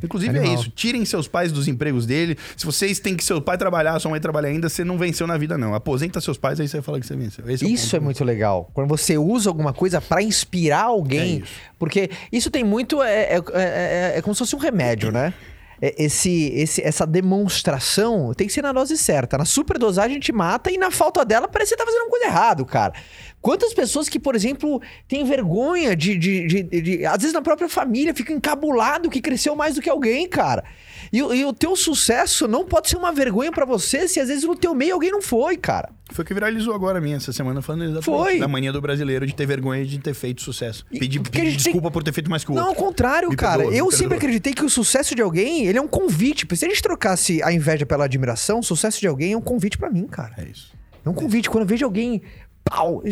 [0.04, 0.60] Inclusive é Animal.
[0.62, 0.70] isso.
[0.70, 2.38] Tirem seus pais dos empregos dele.
[2.56, 5.38] Se vocês têm que seu pai trabalhar, sua mãe trabalhar ainda, você não venceu na
[5.38, 5.74] vida, não.
[5.74, 7.50] Aposenta seus pais, aí você fala que você venceu.
[7.50, 8.06] Esse o Isso é ponto.
[8.06, 8.70] muito legal.
[8.74, 11.20] Quando você usa alguma coisa pra inspirar alguém.
[11.20, 11.54] É isso.
[11.80, 13.02] porque isso tem muito.
[13.02, 15.34] É, é, é- é como se fosse um remédio, né?
[15.82, 19.38] É- Esse, esse, essa demonstração tem que ser na dose certa.
[19.38, 22.25] Na superdosagem te mata e na falta dela parece que você tá fazendo uma coisa
[22.25, 22.93] errada, cara.
[23.41, 27.69] Quantas pessoas que, por exemplo, têm vergonha de, de- de- de- Às vezes na própria
[27.69, 30.63] família, fica encabulado que cresceu mais do que alguém, cara.
[31.12, 34.28] E, o- e o teu sucesso não pode ser uma vergonha pra você se às
[34.28, 35.89] vezes no teu meio alguém não foi, cara.
[36.12, 38.39] Foi o que viralizou agora a minha essa semana falando exatamente Foi.
[38.39, 40.86] da mania do brasileiro de ter vergonha de ter feito sucesso.
[40.89, 42.70] Pedir, porque a pedir gente tem- desculpa por ter feito mais que o Não, ao
[42.70, 42.84] outro.
[42.86, 43.58] contrário, Me cara.
[43.58, 43.91] perdoa, eu perdoa.
[44.00, 46.48] sempre acreditei que o sucesso de alguém, ele é um convite.
[46.56, 49.78] Se a gente trocasse a inveja pela admiração, o sucesso de alguém é um convite
[49.78, 50.34] pra mim, cara.
[50.38, 50.72] É isso.
[51.06, 51.50] É um convite.
[51.50, 52.22] Quando eu vejo alguém,
[52.64, 53.04] pau,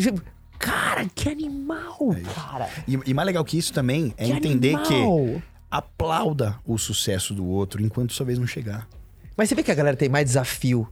[0.58, 1.98] cara, que animal,
[2.34, 2.68] cara.
[2.88, 5.26] E, e mais legal que isso também é Que entender animal.
[5.26, 8.86] que aplauda o sucesso do outro enquanto sua vez não chegar.
[9.36, 10.88] Mas você vê que a galera tem mais desafio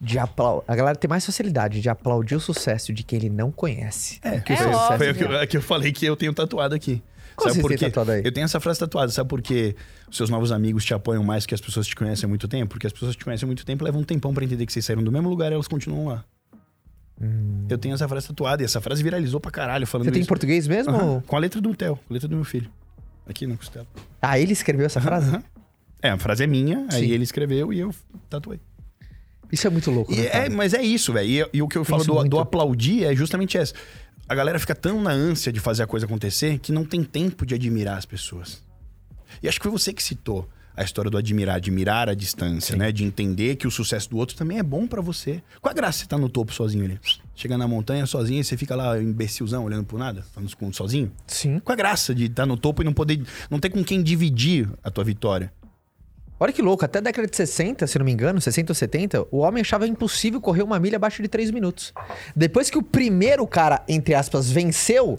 [0.00, 0.64] de aplaudir.
[0.68, 4.18] A galera tem mais facilidade de aplaudir o sucesso de quem ele não conhece.
[4.22, 4.56] É, que É.
[4.56, 7.02] Foi o que, eu- é que eu falei que eu tenho tatuado aqui.
[7.36, 7.86] Como sabe por quê?
[7.86, 8.22] tatuado aí?
[8.24, 9.10] Eu tenho essa frase tatuada.
[9.10, 9.74] Sabe por quê
[10.08, 12.70] os seus novos amigos te apoiam mais que as pessoas te conhecem há muito tempo?
[12.70, 14.84] Porque as pessoas te conhecem há muito tempo levam um tempão pra entender que vocês
[14.84, 16.24] saíram do mesmo lugar e elas continuam lá.
[17.68, 20.22] Eu tenho essa frase tatuada e essa frase viralizou pra caralho falando Você tem em
[20.22, 20.28] isso.
[20.28, 20.92] português mesmo?
[20.94, 22.68] Aham, Com a letra do Theo, com a letra do meu filho.
[23.26, 23.86] Aqui na costela.
[24.20, 25.38] Ah, ele escreveu essa frase?
[26.02, 27.12] É, a frase é minha, aí Sim.
[27.12, 27.94] ele escreveu e eu
[28.28, 28.60] tatuei.
[29.50, 31.48] Isso é muito louco, né, é, mas é isso, velho.
[31.52, 32.28] E, e o que eu falo do, muito.
[32.28, 33.72] do aplaudir é justamente essa.
[34.28, 37.46] a galera fica tão na ânsia de fazer a coisa acontecer que não tem tempo
[37.46, 38.62] de admirar as pessoas.
[39.42, 42.90] E acho que foi você que citou a história do admirar, admirar a distância, né?
[42.90, 45.42] De entender que o sucesso do outro também é bom pra você.
[45.60, 46.98] Qual a graça de você tá no topo sozinho ali?
[47.36, 51.10] Chega na montanha sozinho e você fica lá imbecilzão olhando por nada, falando sozinho?
[51.26, 51.58] Sim.
[51.58, 53.20] Qual a graça de estar no topo e não poder,
[53.50, 55.52] não ter com quem dividir a tua vitória?
[56.38, 59.26] Olha que louco, até a década de 60, se não me engano, 60 ou 70,
[59.30, 61.92] o homem achava impossível correr uma milha abaixo de 3 minutos.
[62.36, 65.18] Depois que o primeiro cara, entre aspas, venceu,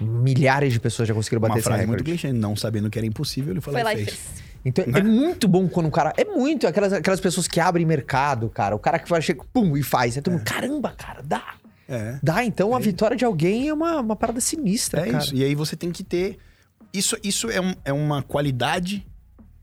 [0.00, 2.18] milhares de pessoas já conseguiram bater Uma esse frase muito recorde.
[2.22, 4.08] clichê, não sabendo que era impossível, ele falou Foi lá e fez.
[4.10, 4.51] fez.
[4.64, 5.00] Então Né?
[5.00, 6.12] é muito bom quando o cara.
[6.16, 6.66] É muito.
[6.66, 8.74] Aquelas, aquelas pessoas que abrem mercado, cara.
[8.76, 10.16] O cara que vai, chega, pum, e faz.
[10.16, 11.54] É todo mundo, caramba, cara, dá.
[11.88, 12.18] É.
[12.22, 15.24] Dá, então a vitória de alguém é uma, uma parada sinistra, É cara.
[15.24, 15.34] isso.
[15.34, 16.38] E aí você tem que ter.
[16.92, 19.04] Isso, isso é, um- é uma qualidade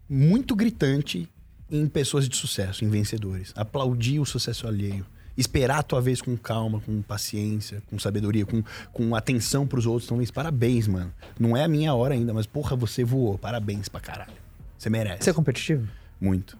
[0.10, 1.30] muito gritante
[1.72, 3.54] em pessoas de sucesso, em vencedores.
[3.56, 5.06] Aplaudir o sucesso alheio.
[5.38, 10.12] Esperar a tua vez com calma, com paciência, com sabedoria, com, com atenção pros outros.
[10.12, 11.14] Então, parabéns, mano.
[11.40, 13.38] Não é a minha hora ainda, mas porra, você voou.
[13.38, 14.34] Parabéns pra caralho.
[14.80, 15.26] Você merece.
[15.26, 15.86] Você é competitivo?
[16.22, 16.58] Muito.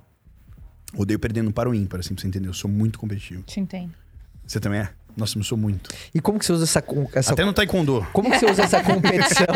[0.94, 2.50] Odeio perdendo para o ímpar, assim, pra você entender.
[2.50, 3.44] Eu sou muito competitivo.
[3.44, 3.94] Te entendo.
[4.46, 4.90] Você também é?
[5.16, 5.90] Nossa, eu sou muito.
[6.14, 8.06] E como que você usa essa, essa Até no taekwondo.
[8.12, 9.48] Como que você usa essa competição?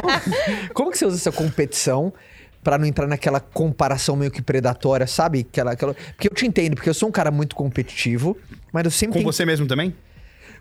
[0.74, 2.14] Como que você usa essa competição
[2.64, 5.40] pra não entrar naquela comparação meio que predatória, sabe?
[5.42, 5.94] Aquela, aquela...
[5.94, 8.38] Porque eu te entendo, porque eu sou um cara muito competitivo,
[8.72, 9.94] mas eu sempre Com tenho você mesmo também?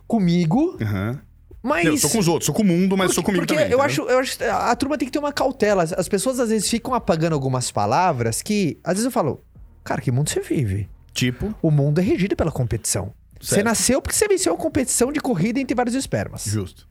[0.08, 1.20] comigo, Aham.
[1.62, 3.54] Mas Eu sou com os outros, sou com o mundo, mas porque, sou comigo porque
[3.54, 3.72] também.
[3.72, 5.82] eu acho, eu acho a turma tem que ter uma cautela.
[5.82, 9.42] As- As pessoas às vezes ficam apagando algumas palavras que às vezes eu falo,
[9.84, 10.88] cara, que mundo você vive?
[11.12, 13.12] Tipo, O mundo é regido pela competição.
[13.40, 13.64] Você Certo.
[13.66, 16.44] nasceu porque você venceu a competição de corrida entre vários espermas.
[16.44, 16.86] justo.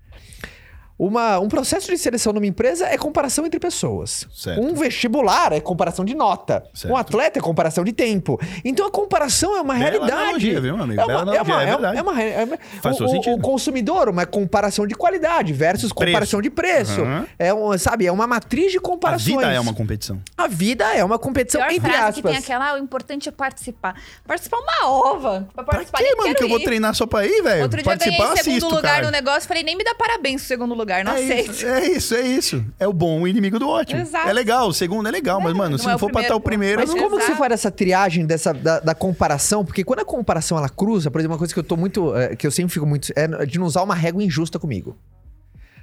[1.03, 4.27] Uma, um processo de seleção numa empresa é comparação entre pessoas.
[4.31, 4.61] Certo.
[4.61, 6.63] Um vestibular é comparação de nota.
[6.75, 6.93] Certo.
[6.93, 8.39] Um atleta é comparação de tempo.
[8.63, 10.11] Então a comparação é uma Bela realidade.
[10.21, 11.01] analogia, viu, meu amigo?
[11.01, 11.97] É uma, é uma, é é verdade.
[11.97, 13.33] é uma, é uma- Faz o, sentido.
[13.35, 15.95] o consumidor, uma comparação de qualidade versus Preço.
[16.11, 17.01] comparação de preço.
[17.01, 17.25] Aham.
[17.39, 19.25] É um, sabe, é uma matriz de A comparações.
[19.37, 20.21] vida é uma competição.
[20.37, 22.15] A vida é uma competição Pior entre frase aspas.
[22.15, 23.95] que tem aquela, ah, o importante é participar.
[24.27, 25.47] Participar é uma ova.
[25.55, 27.63] Pra Pra participar, quê, nem mano, que eu vou treinar só pra ir, velho?
[27.63, 29.05] Outro dia eu Participar, ganhei eu segundo assisto, lugar cara.
[29.05, 31.51] no negócio, falei, nem me dá parabéns segundo lugar, não É aceito.
[31.51, 32.65] isso, é isso, é isso.
[32.79, 34.01] É o bom, o inimigo do ótimo.
[34.01, 34.27] Exato.
[34.27, 36.21] É legal, o segundo é legal, mas, mano, se não é não o for pra
[36.21, 37.09] estar o primeiro, primeiro, Mas não...
[37.09, 39.65] como que você faz essa triagem dessa, da, da comparação?
[39.65, 42.15] Porque quando a comparação ela cruza, por exemplo, uma coisa que eu tô muito.
[42.15, 43.11] é, que eu sempre fico muito.
[43.15, 44.97] é de não usar uma régua injusta comigo.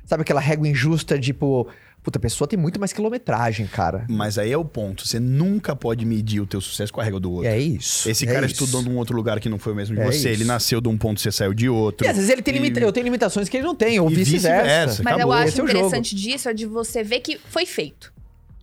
[0.05, 1.69] Sabe aquela régua injusta, tipo.
[2.03, 4.07] Puta, a pessoa tem muito mais quilometragem, cara.
[4.09, 5.07] Mas aí é o ponto.
[5.07, 7.49] Você nunca pode medir o teu sucesso com a regra do outro.
[7.51, 8.09] É isso.
[8.09, 8.55] Esse é cara isso.
[8.65, 10.17] estudou num outro lugar que não foi o mesmo de É você.
[10.17, 10.29] isso.
[10.29, 12.07] Ele nasceu de um ponto, você saiu de outro.
[12.07, 12.81] E às vezes ele tem E- limita...
[12.81, 14.49] eu tenho limitações que ele não tem, ou vice-versa.
[14.63, 15.03] vice-versa.
[15.03, 15.35] Mas Acabou.
[15.35, 18.13] eu acho Esse é interessante disso é de você ver que foi feito.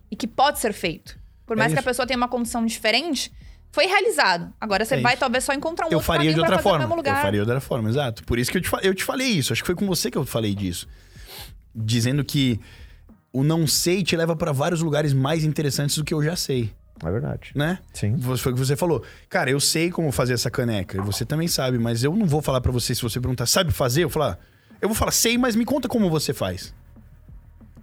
[0.10, 1.16] E que pode ser feito.
[1.46, 3.32] Por É mais que a pessoa tenha uma condição diferente,
[3.72, 4.52] foi realizado.
[4.60, 5.20] Agora você É vai isso.
[5.20, 6.84] talvez só encontrar um eu outro faria caminho de outra pra fazer forma.
[6.86, 7.18] no mesmo lugar.
[7.18, 8.24] Eu faria de outra forma, exato.
[8.24, 9.52] Por isso que eu te, fa- eu te falei isso.
[9.54, 10.88] Acho que foi com você que eu falei disso.
[11.76, 12.60] Dizendo que
[13.38, 16.72] o não sei te leva pra vários lugares mais interessantes do que eu já sei,
[17.04, 17.52] É verdade.
[17.56, 17.80] né?
[17.94, 18.18] Sim.
[18.38, 19.04] Foi o que você falou.
[19.30, 20.98] Cara, eu sei como fazer essa caneca.
[20.98, 23.72] E você também sabe, mas eu não vou falar pra você se você perguntar, sabe
[23.72, 24.04] fazer?
[24.04, 24.40] Eu vou falar,
[24.82, 26.74] eu vou falar, sei, mas me conta como você faz.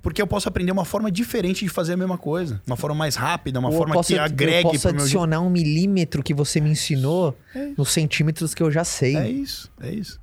[0.00, 2.60] Porque eu posso aprender uma forma diferente de fazer a mesma coisa.
[2.66, 5.40] Uma forma mais rápida, uma Ou forma posso- que agregue Eu posso pro meu adicionar
[5.40, 7.36] um milímetro que você me ensinou
[7.78, 9.16] nos centímetros que eu já sei.
[9.16, 10.18] É isso, é isso.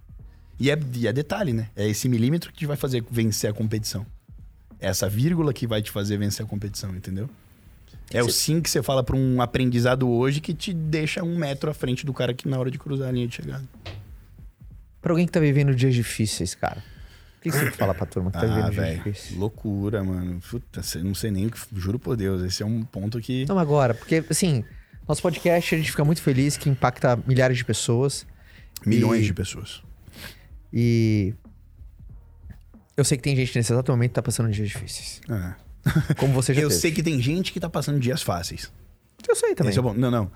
[0.60, 1.70] E é, e é detalhe, né?
[1.78, 4.06] É esse milímetro que te vai fazer vencer a competição.
[4.82, 7.30] É essa vírgula que vai te fazer vencer a competição, entendeu?
[8.12, 11.70] É o sim que você fala pra um aprendizado hoje que te deixa um metro
[11.70, 13.64] à frente do cara que na hora de cruzar a linha de chegada.
[15.02, 16.84] Pra alguém que tá vivendo dias difíceis, cara.
[17.38, 19.04] O que você tem que falar pra turma que tá Ah, vivendo dias velho.
[19.04, 19.38] difíceis?
[19.38, 20.42] Loucura, mano.
[20.50, 21.60] Puta, não sei nem o que.
[21.76, 22.42] Juro por Deus.
[22.44, 23.46] Esse é um ponto que.
[23.48, 24.64] Não, agora, porque, assim,
[25.08, 28.26] nosso podcast, a gente fica muito feliz que impacta milhares de pessoas.
[28.86, 29.82] Milhões E- de pessoas.
[30.74, 31.34] E.
[33.00, 35.22] Eu sei que tem gente nesse exato momento que tá passando dias difíceis.
[35.30, 36.14] É.
[36.20, 36.82] Como você já Eu teve.
[36.82, 38.72] sei que tem gente que tá passando dias fáceis.
[39.28, 39.70] Eu sei também.
[39.70, 39.94] Esse é bom.
[39.94, 40.30] Não, não.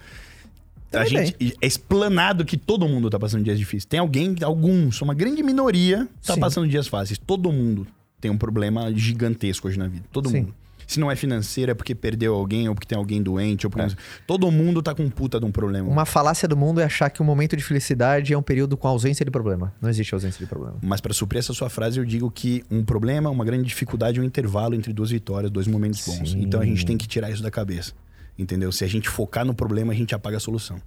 [0.93, 3.85] A gente, é explanado que todo mundo tá passando dias difíceis.
[3.85, 6.39] Tem alguém, alguns, uma grande minoria tá Sim.
[6.39, 7.17] passando dias fáceis.
[7.17, 7.85] Todo mundo
[8.21, 10.05] tem um problema gigantesco hoje na vida.
[10.11, 10.41] Todo Sim.
[10.41, 10.55] mundo.
[10.87, 13.93] Se não é financeiro, é porque perdeu alguém, ou porque tem alguém doente, ou porque...
[13.93, 13.95] É.
[14.27, 15.89] Todo mundo tá com um puta de um problema.
[15.89, 18.87] Uma falácia do mundo é achar que o momento de felicidade é um período com
[18.87, 19.73] ausência de problema.
[19.81, 20.77] Não existe ausência de problema.
[20.81, 24.21] Mas para suprir essa sua frase, eu digo que um problema, uma grande dificuldade é
[24.21, 26.31] um intervalo entre duas vitórias, dois momentos bons.
[26.31, 26.41] Sim.
[26.41, 27.93] Então a gente tem que tirar isso da cabeça.
[28.37, 28.71] Entendeu?
[28.71, 30.81] Se a gente focar no problema, a gente apaga a solução.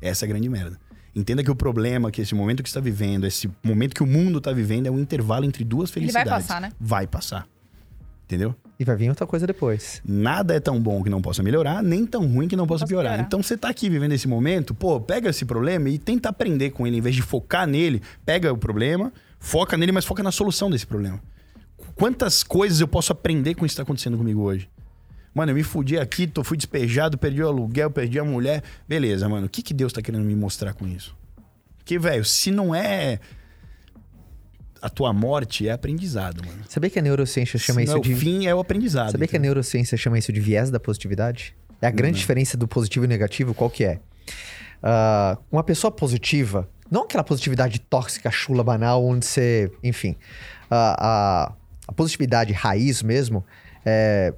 [0.00, 0.78] Essa é a grande merda.
[1.14, 4.38] Entenda que o problema, que esse momento que está vivendo, esse momento que o mundo
[4.38, 6.46] está vivendo, é um intervalo entre duas Ele vai felicidades.
[6.46, 6.70] passar, né?
[6.78, 7.48] Vai passar.
[8.26, 8.56] Entendeu?
[8.78, 10.02] E vai vir outra coisa depois.
[10.04, 13.12] Nada é tão bom que não possa melhorar, nem tão ruim que não possa piorar.
[13.12, 13.26] piorar.
[13.26, 16.86] Então você tá aqui vivendo esse momento, pô, pega esse problema e tenta aprender com
[16.86, 20.68] ele, em vez de focar nele, pega o problema, foca nele, mas foca na solução
[20.68, 21.22] desse problema.
[21.94, 24.68] Quantas coisas eu posso aprender com isso que tá acontecendo comigo hoje?
[25.32, 28.62] Mano, eu me fudi aqui, tô, fui despejado, perdi o aluguel, perdi a mulher.
[28.88, 31.16] Beleza, mano, o que, que Deus tá querendo me mostrar com isso?
[31.78, 33.20] Porque, velho, se não é
[34.86, 36.62] a tua morte, é aprendizado, mano.
[36.68, 38.14] Sabia que a neurociência chama Se isso não é de.
[38.14, 39.10] o fim, é o aprendizado.
[39.12, 41.54] Sabia que a neurociência chama isso de viés da positividade?
[41.82, 42.20] É a grande Uhum.
[42.20, 43.98] diferença do positivo e negativo, qual que é?
[44.82, 50.16] Ah, uma pessoa positiva, não aquela positividade tóxica, chula, banal, onde você, enfim,
[50.70, 50.96] a,
[51.48, 51.52] a,
[51.88, 53.44] a positividade raiz mesmo,
[53.84, 54.32] é,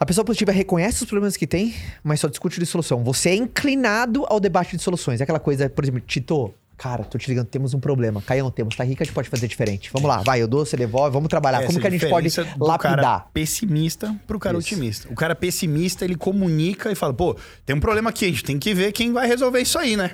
[0.00, 1.74] a pessoa positiva reconhece os problemas que tem,
[2.04, 3.02] mas só discute de solução.
[3.02, 5.20] Você é inclinado ao debate de soluções.
[5.20, 8.22] É aquela coisa, por exemplo, Tito, cara, tô te ligando, temos um problema.
[8.22, 9.90] Caião, temos, tá que a gente pode fazer diferente.
[9.92, 11.58] Vamos lá, vai, eu dou, você devolve, vamos trabalhar.
[11.58, 12.96] Como Essa que a gente pode diferença do lapidar?
[12.96, 14.74] cara pessimista pro cara Isso.
[14.74, 15.08] otimista.
[15.10, 18.58] O cara pessimista, ele comunica e fala, pô, tem um problema aqui, a gente tem
[18.58, 20.12] que ver quem vai resolver isso aí, né?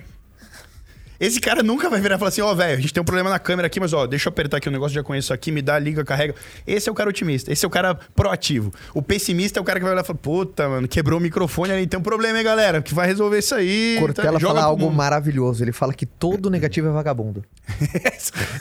[1.21, 3.31] Esse cara nunca vai virar e falar assim, ó, velho, a gente tem um problema
[3.31, 5.63] na câmera aqui, mas ó, deixa eu apertar aqui o negócio, já conheço aqui, me
[5.63, 6.35] dá, liga, carrega.
[6.67, 8.73] Esse é o cara otimista, esse é o cara proativo.
[8.93, 11.73] O pessimista é o cara que vai olhar e falar, puta, mano, quebrou o microfone
[11.73, 13.97] ali, tem um problema, hein, galera, que vai resolver isso aí.
[14.01, 14.95] Cortella tá, fala algo mundo.
[14.97, 15.63] maravilhoso.
[15.63, 17.45] Ele fala que todo negativo é vagabundo.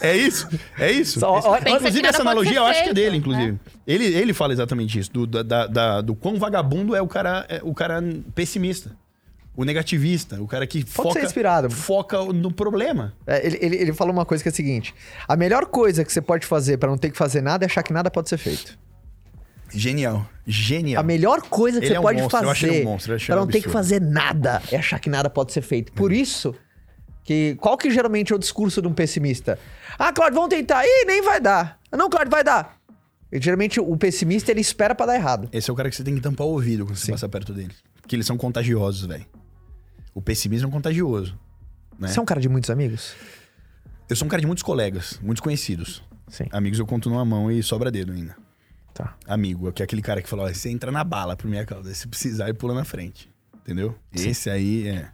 [0.01, 0.47] É isso,
[0.77, 1.19] é isso.
[1.19, 3.17] Só- Pensa inclusive, essa analogia eu acho que é dele, né?
[3.17, 3.59] inclusive.
[3.87, 7.59] Ele, ele fala exatamente isso, do, da- da- do quão vagabundo é o cara, é
[7.63, 8.01] o cara
[8.35, 8.91] pessimista.
[9.55, 11.69] O negativista, o cara que Pode foca, ser inspirado.
[11.69, 13.13] foca no problema.
[13.27, 14.95] É, ele, ele, ele fala uma coisa que é a seguinte:
[15.27, 17.83] a melhor coisa que você pode fazer pra não ter que fazer nada é achar
[17.83, 18.77] que nada pode ser feito.
[19.75, 20.27] Genial.
[20.45, 20.99] Genial.
[21.01, 23.43] A melhor coisa que Ele você é um pode monstro, fazer um monstro, pra não
[23.43, 25.91] um ter que fazer nada é achar que nada pode ser feito.
[25.93, 26.53] Por isso
[27.23, 29.57] que qual que geralmente é o discurso de um pessimista?
[29.97, 30.83] Ah, Claudio, vamos tentar.
[30.85, 31.79] Ih, nem vai dar.
[31.91, 32.77] Não, Claudio, vai dar.
[33.31, 35.49] E, geralmente o pessimista ele espera pra dar errado.
[35.51, 37.53] Esse é o cara que você tem que tampar o ouvido quando você passa perto
[37.53, 37.73] dele.
[38.01, 39.25] Porque eles são contagiosos, velho.
[40.13, 41.37] O pessimismo é contagioso.
[41.97, 42.07] Né?
[42.07, 43.15] Você é um cara de muitos amigos?
[44.09, 46.03] Eu sou um cara de muitos colegas, muitos conhecidos.
[46.27, 46.45] Sim.
[46.51, 48.35] Amigos eu conto numa mão e sobra dedo ainda.
[48.93, 49.17] Tá.
[49.27, 51.91] amigo, que é aquele cara que falou: ó, você entra na bala por minha causa,
[51.95, 53.27] se precisar, ele pula na frente.
[53.55, 53.95] Entendeu?
[54.13, 55.09] Esse aí é.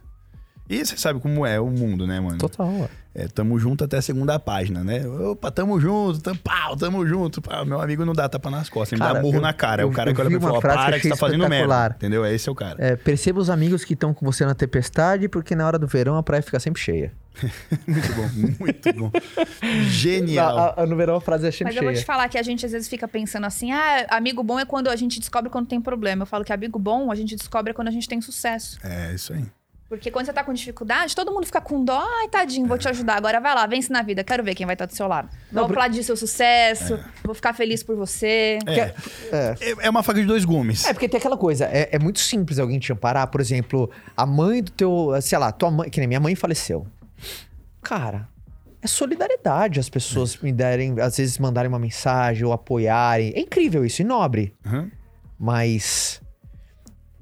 [0.70, 2.38] E você sabe como é o mundo, né, mano?
[2.38, 2.68] Total.
[2.68, 2.88] ué.
[3.12, 5.04] É, tamo junto até a segunda página, né?
[5.04, 7.42] Opa, tamo junto, tam, pau, tamo junto.
[7.42, 9.52] Pau, meu amigo não dá tapa nas costas, ele me Cara, dá murro eu- na
[9.52, 9.82] cara.
[9.82, 10.90] É eu- o cara eu que olha vi pra mim e uma fala: frase que
[10.92, 11.94] para que você tá achei fazendo merda.
[11.96, 12.24] Entendeu?
[12.24, 12.76] Esse é o cara.
[12.78, 16.16] É, perceba os amigos que estão com você na tempestade, porque na hora do verão
[16.16, 17.12] a praia fica sempre cheia.
[17.86, 18.28] Muito bom,
[18.60, 19.10] muito bom.
[19.88, 20.58] Genial.
[20.58, 22.02] A- a- no verão a frase é sempre Mas eu vou cheia.
[22.02, 24.88] te falar que a gente às vezes fica pensando assim: ah, amigo bom é quando
[24.88, 26.22] a gente descobre quando tem problema.
[26.22, 28.78] Eu falo que amigo bom a gente descobre quando a gente tem sucesso.
[28.84, 29.44] É, isso aí.
[29.90, 32.00] Porque quando você tá com dificuldade, todo mundo fica com dó.
[32.20, 33.16] Ai, tadinho, vou te ajudar.
[33.16, 34.22] Agora vai lá, vence na vida.
[34.22, 35.28] Quero ver quem vai estar do seu lado.
[35.50, 36.96] Não, Vou por- aplaudir seu sucesso.
[37.24, 38.60] Vou ficar feliz por você.
[38.66, 38.94] É, É.
[39.60, 40.84] é, é uma faca de dois gumes.
[40.86, 43.26] É, porque tem aquela coisa, é, é muito simples alguém te amparar.
[43.26, 45.08] Por exemplo, a mãe do teu.
[45.20, 45.90] Sei lá, tua mãe.
[45.90, 46.86] Que nem minha mãe faleceu.
[47.82, 48.28] Cara,
[48.80, 53.32] é solidariedade as pessoas me derem, às vezes mandarem uma mensagem ou apoiarem.
[53.34, 54.54] É incrível isso, e nobre.
[54.64, 54.88] Aham.
[55.36, 56.22] Mas.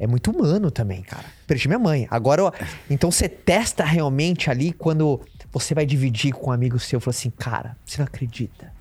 [0.00, 1.24] É muito humano também, cara.
[1.46, 2.06] Perdi minha mãe.
[2.10, 2.52] Agora,
[2.88, 5.20] então você testa realmente ali quando
[5.52, 7.00] você vai dividir com um amigo seu.
[7.00, 8.72] Fala assim, cara, você não acredita.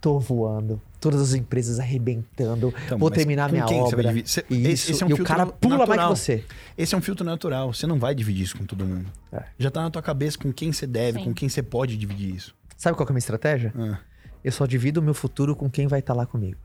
[0.00, 0.80] Tô voando.
[0.98, 2.72] Todas as empresas arrebentando.
[2.86, 4.08] Então, vou terminar com minha quem você vai obra.
[4.14, 4.28] dividir?
[4.30, 4.68] Cê- Isso.
[4.68, 6.12] esse- esse é um e o cara pula mais natural.
[6.12, 6.44] que você.
[6.78, 7.72] Esse é um filtro natural.
[7.72, 9.06] Você não vai dividir isso com todo mundo.
[9.32, 9.42] É.
[9.58, 11.24] Já tá na tua cabeça com quem você deve, Sim.
[11.26, 12.54] com quem você pode dividir isso.
[12.76, 13.72] Sabe qual que é a minha estratégia?
[13.78, 13.98] Ah,
[14.42, 16.58] Eu só divido o meu futuro com quem vai estar lá comigo.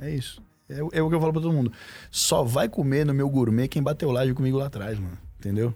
[0.00, 0.42] é isso.
[0.78, 1.72] É, o- é o que eu falo pra todo mundo.
[2.10, 5.16] Só vai comer no meu gourmet quem bateu laje comigo lá atrás, mano.
[5.38, 5.74] Entendeu?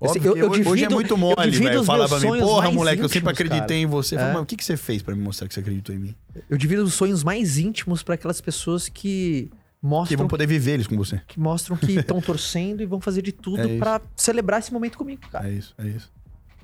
[0.00, 1.84] Óbvio eu- que eu hoje- hoje é divido- muito mole, divido velho.
[1.84, 4.14] Falar meus pra mim, sonhos porra, moleque, eu sempre íntimos, acreditei em você.
[4.14, 4.18] É.
[4.18, 6.14] falo, mas o que, que você fez pra me mostrar que você acreditou em mim?
[6.48, 10.72] Eu divido os sonhos mais íntimos para aquelas pessoas que Que mostram vão poder viver
[10.74, 11.20] eles com você.
[11.26, 13.78] que mostram que estão torcendo e vão fazer de É tudo isso.
[13.80, 15.48] pra celebrar esse momento comigo, cara.
[15.48, 16.12] É isso, é isso.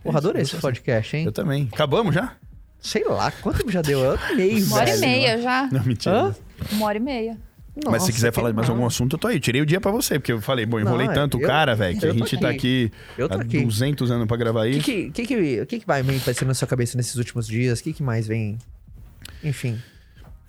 [0.02, 1.24] Porra, adorei É esse podcast, hein?
[1.24, 1.68] Eu também.
[1.72, 2.34] Acabamos já?
[2.78, 3.98] Sei lá, quanto tempo já deu?
[3.98, 5.68] Eu amei, Uma hora e meia já.
[5.72, 6.14] Não, mentira.
[6.28, 6.36] Hã?
[6.72, 7.38] Uma hora e meia.
[7.76, 9.40] Mas Nossa, se quiser falar de mais algum assunto, eu tô aí.
[9.40, 11.74] Tirei o dia pra você, porque eu falei, bom, enrolei Não, tanto o eu- cara,
[11.74, 13.64] velho, que a eu gente tá aqui Eu tô há aqui.
[13.64, 14.80] 200 anos pra gravar O isso.
[14.84, 17.80] que, que, que, que, que, que vai meio aparecendo na sua cabeça nesses últimos dias?
[17.80, 18.58] O que, que mais vem?
[19.42, 19.80] Enfim,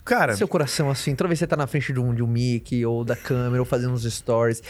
[0.04, 2.28] Cara, seu coração assim, toda vez que você tá na frente de um, de um
[2.28, 4.62] mic ou da câmera ou fazendo uns stories,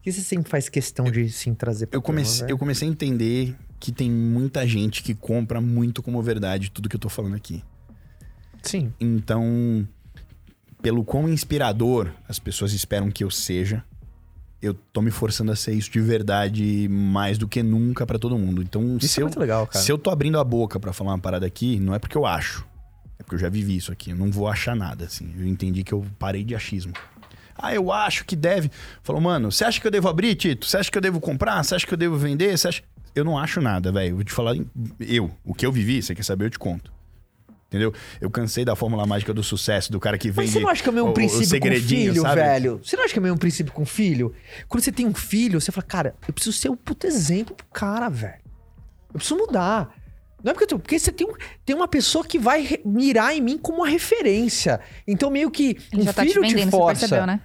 [0.00, 2.58] que você sempre faz questão de sim trazer pra eu comecei, turma, eu né?
[2.60, 7.00] comecei a entender que tem muita gente que compra muito como verdade tudo que eu
[7.00, 7.64] tô falando aqui.
[8.62, 8.92] Sim.
[9.00, 9.86] Então,
[10.84, 13.82] pelo quão inspirador as pessoas esperam que eu seja,
[14.60, 18.38] eu tô me forçando a ser isso de verdade mais do que nunca pra todo
[18.38, 18.62] mundo.
[18.62, 19.82] Então, Isso se é eu, muito legal, cara.
[19.82, 22.26] se eu tô abrindo a boca pra falar uma parada aqui, não é porque eu
[22.26, 22.66] acho.
[23.18, 24.10] É porque eu já vivi isso aqui.
[24.10, 25.32] Eu não vou achar nada, assim.
[25.38, 26.92] Eu entendi que eu parei de achismo.
[27.56, 28.70] Ah, eu acho que deve.
[29.02, 30.66] Falou, mano, você acha que eu devo abrir, Tito?
[30.66, 31.64] Você acha que eu devo comprar?
[31.64, 32.58] Você acha que eu devo vender?
[32.58, 32.82] Você acha...
[33.14, 34.16] Eu não acho nada, velho.
[34.16, 34.54] Vou te falar,
[35.00, 36.92] eu, o que eu vivi, você quer saber, eu te conto.
[37.74, 37.92] Entendeu?
[38.20, 40.42] Eu cansei da fórmula mágica do sucesso, do cara que vende.
[40.46, 42.34] Mas você não acha que é o mesmo o- o princípio com segredinho, filho, sabe?
[42.40, 42.80] velho?
[42.84, 44.32] Você não acha que é o mesmo princípio com filho?
[44.68, 47.66] Quando você tem um filho, você fala, cara, eu preciso ser um puto exemplo pro
[47.72, 48.38] cara, velho.
[49.12, 49.92] Eu preciso mudar.
[50.42, 51.34] Não é porque, eu tô- porque você tem, um-
[51.64, 54.78] tem uma pessoa que vai re- mirar em mim como uma referência.
[55.04, 57.00] Então, meio que Ele um já tá te filho te, vendendo, você força.
[57.00, 57.40] percebeu, né?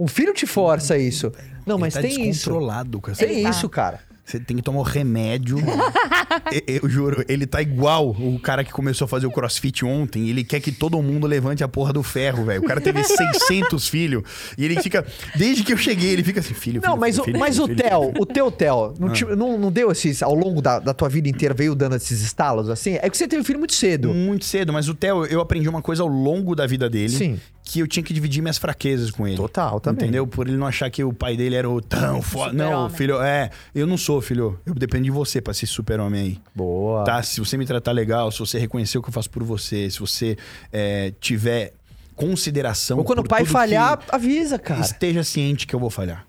[0.00, 1.30] Um filho te força isso.
[1.66, 2.38] Não, mas Ele tá tem isso.
[2.48, 3.50] descontrolado com essa Tem tá.
[3.50, 4.00] isso, cara.
[4.24, 5.58] Você tem que tomar o remédio.
[6.66, 10.28] eu, eu juro, ele tá igual o cara que começou a fazer o crossfit ontem.
[10.28, 12.62] Ele quer que todo mundo levante a porra do ferro, velho.
[12.62, 14.22] O cara teve 600 filhos.
[14.56, 15.04] E ele fica.
[15.36, 16.80] Desde que eu cheguei, ele fica assim, filho.
[16.82, 19.58] Não, filho, mas, filho, o, filho, mas o Theo, o teu Theo, não, te- não,
[19.58, 22.98] não deu esses, ao longo da, da tua vida inteira, veio dando esses estalos assim?
[23.02, 24.12] É que você teve filho muito cedo.
[24.14, 27.10] Muito cedo, mas o Theo, eu aprendi uma coisa ao longo da vida dele.
[27.10, 27.38] Sim.
[27.64, 29.36] Que eu tinha que dividir minhas fraquezas com ele.
[29.36, 30.04] Total, também.
[30.04, 30.26] Entendeu?
[30.26, 32.52] Por ele não achar que o pai dele era o tão foda.
[32.52, 33.50] Não, filho, é.
[33.74, 34.60] Eu não sou, filho.
[34.66, 36.40] Eu dependo de você pra ser super-homem aí.
[36.54, 37.04] Boa.
[37.04, 37.22] Tá?
[37.22, 39.98] Se você me tratar legal, se você reconhecer o que eu faço por você, se
[39.98, 40.36] você
[40.70, 41.72] é, tiver
[42.14, 42.98] consideração.
[42.98, 44.80] Ou quando o pai falhar, avisa, cara.
[44.80, 46.26] Esteja ciente que eu vou falhar.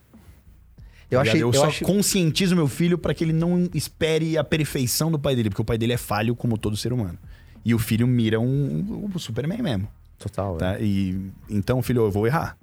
[1.10, 1.34] Eu tá achei.
[1.34, 1.54] ligado?
[1.54, 1.86] Eu, eu só achei...
[1.86, 5.66] conscientizo meu filho pra que ele não espere a perfeição do pai dele, porque o
[5.66, 7.18] pai dele é falho como todo ser humano.
[7.64, 9.88] E o filho mira um, um Superman mesmo,
[10.18, 10.58] Total.
[10.58, 10.80] tá?
[10.80, 12.58] E então, filho, eu vou errar.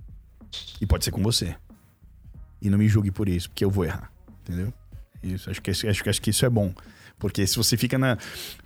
[0.81, 1.55] E pode ser com você.
[2.61, 4.11] E não me julgue por isso, porque eu vou errar,
[4.43, 4.73] entendeu?
[5.23, 6.73] Isso, acho que acho, acho, que isso é bom.
[7.19, 8.19] Porque se você fica na,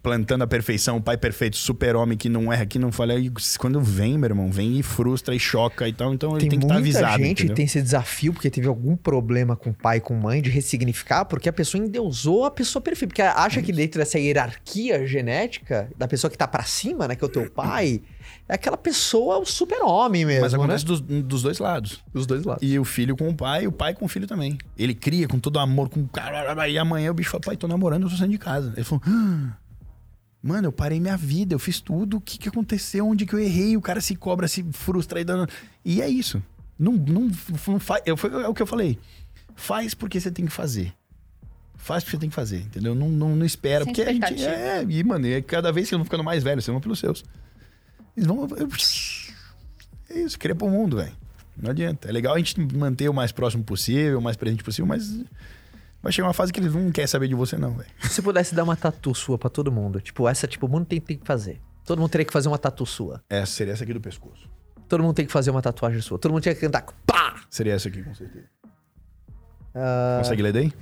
[0.03, 3.15] plantando a perfeição, o pai perfeito, super-homem que não erra, que não falha,
[3.59, 6.59] quando vem, meu irmão, vem e frustra e choca e tal, então ele Tem, tem
[6.61, 7.23] que estar muita avisado.
[7.23, 7.57] gente que entendeu?
[7.57, 11.53] tem esse desafio porque teve algum problema com pai, com mãe, de ressignificar, porque a
[11.53, 13.09] pessoa endeusou a pessoa perfeita.
[13.09, 17.23] Porque acha que dentro dessa hierarquia genética, da pessoa que tá pra cima, né, que
[17.23, 18.01] é o teu pai,
[18.49, 20.43] é aquela pessoa, o super-homem mesmo.
[20.43, 20.89] Mas acontece né?
[20.89, 22.03] dos, dos dois lados.
[22.13, 22.67] dos dois lados.
[22.67, 24.57] E o filho com o pai, e o pai com o filho também.
[24.79, 26.69] Ele cria com todo amor, com cara.
[26.69, 28.73] E amanhã o bicho fala: pai, tô namorando, eu tô saindo de casa.
[28.77, 29.57] Ele falou: "Ah,
[30.43, 33.39] mano, eu parei minha vida, eu fiz tudo, o que, que aconteceu, onde que eu
[33.39, 33.77] errei?
[33.77, 35.49] O cara se cobra, se frustra e dando.
[35.85, 36.43] E é isso.
[36.79, 37.31] Não, não,
[37.69, 38.03] não faz.
[38.07, 38.99] Eu, foi é o que eu falei.
[39.55, 40.93] Faz porque você tem que fazer.
[41.75, 42.95] Faz porque você tem que fazer, entendeu?
[42.95, 43.85] Não, não, não espera.
[43.85, 44.45] Sem porque a gente.
[44.45, 47.25] É, e, mano, e cada vez vocês vão ficando mais velhos, vocês vão pelos seus.
[48.17, 48.49] Eles vão.
[50.09, 51.13] É isso, cria pro mundo, velho.
[51.57, 52.09] Não adianta.
[52.09, 55.21] É legal a gente manter o mais próximo possível, o mais presente possível, mas
[56.03, 57.89] vai chegar uma fase que eles não querem saber de você, não, velho.
[58.03, 61.01] Se pudesse dar uma tatu sua pra todo mundo, tipo, essa, tipo, o mundo tem,
[61.01, 61.61] tem que fazer.
[61.85, 63.23] Todo mundo teria que fazer uma tatu sua.
[63.29, 64.49] Essa seria essa aqui do pescoço.
[64.89, 66.19] Todo mundo tem que fazer uma tatuagem sua.
[66.19, 66.85] Todo mundo tinha que cantar.
[67.07, 67.43] Pá!
[67.51, 68.47] Seria essa aqui, com certeza.
[69.75, 70.73] Ah, Consegue ler daí?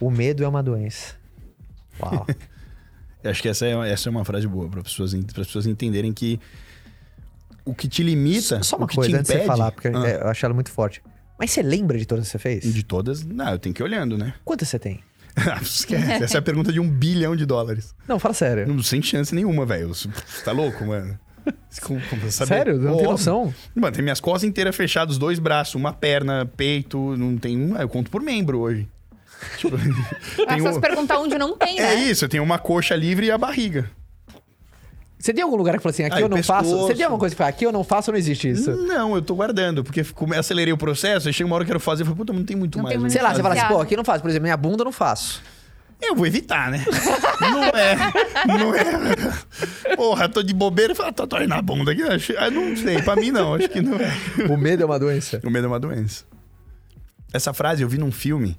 [0.00, 1.14] o medo é uma doença.
[2.00, 2.26] Uau.
[3.22, 6.12] Eu acho que essa é, essa é uma frase boa para pessoas, as pessoas entenderem
[6.12, 6.40] que
[7.64, 10.06] o que te limita, Só uma coisa te antes de você impede, falar, porque Ah,
[10.08, 11.02] é, eu acho ela muito forte.
[11.38, 12.64] Mas você lembra de todas que você fez?
[12.74, 14.34] de todas, não, eu tenho que ir olhando, né?
[14.44, 15.00] Quantas você tem?
[15.62, 17.94] Esquece, essa é a pergunta de um bilhão de dólares.
[18.08, 18.66] Não, fala sério.
[18.66, 19.88] Não sem chance nenhuma, velho.
[19.88, 20.08] Você
[20.44, 21.18] tá louco, mano?
[21.82, 22.48] Como- como saber?
[22.48, 22.74] Sério?
[22.74, 23.10] Não tem Óbvio.
[23.12, 23.54] noção?
[23.74, 27.76] Mano, tem minhas costas inteiras fechadas, dois braços, uma perna, peito, não tem um.
[27.76, 28.88] Eu conto por membro hoje.
[29.58, 31.94] Tipo, É tem só um- se perguntar onde não tem, É né?
[32.04, 33.90] isso, eu tenho uma coxa livre e a barriga.
[35.18, 36.70] Você tem algum lugar que falou assim, aqui eu não faço?
[36.70, 36.86] pescoço.
[36.86, 38.70] Você tem alguma coisa que fala, aqui eu não faço ou não existe isso?
[38.74, 40.02] Não, eu tô guardando, porque
[40.38, 42.42] acelerei o processo, aí chega uma hora que eu quero fazer, eu falo, puta, não
[42.42, 42.92] tem muito Não mais.
[42.92, 44.22] tem eu muito Sei lá, você fala assim, pô, aqui eu não faço.
[44.22, 45.42] Por exemplo, minha bunda eu não faço.
[46.00, 46.82] Eu vou evitar, né?
[47.42, 47.96] não é.
[48.46, 49.94] Não é.
[49.94, 52.02] Porra, tô de bobeira e falo, tatuagem na bunda aqui.
[52.02, 54.10] acho- ah, Não sei, pra mim não, acho que não é.
[54.48, 55.38] O medo é uma doença.
[55.44, 56.24] O medo é uma doença.
[57.30, 58.56] Essa frase eu vi num filme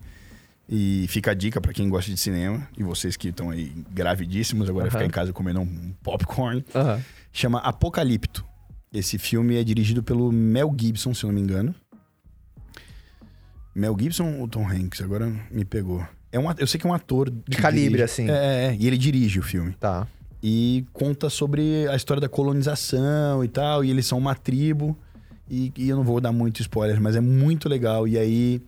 [0.74, 4.70] e fica a dica pra quem gosta de cinema e vocês que estão aí gravidíssimos
[4.70, 4.92] agora Aham.
[4.92, 6.64] ficar em casa comendo um popcorn.
[6.74, 7.02] Aham.
[7.34, 8.46] Chama Apocalipto.
[8.94, 11.76] Esse filme é dirigido pelo Mel Gibson, se eu não me engano.
[13.76, 15.02] Mel Gibson ou Tom Hanks?
[15.02, 16.06] Agora me pegou.
[16.32, 18.30] É um, eu sei que é um ator de calibre, assim.
[18.30, 20.08] É, é, e ele dirige o filme Tá.
[20.42, 23.84] e conta sobre a história da colonização e tal.
[23.84, 24.98] E eles são uma tribo.
[25.50, 28.08] E, e eu não vou dar muito spoiler, mas é muito legal.
[28.08, 28.62] E aí,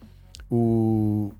[0.50, 1.32] o,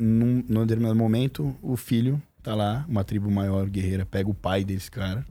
[0.00, 4.64] num, num determinado momento, o filho tá lá, uma tribo maior, guerreira, pega o pai
[4.64, 5.24] desse cara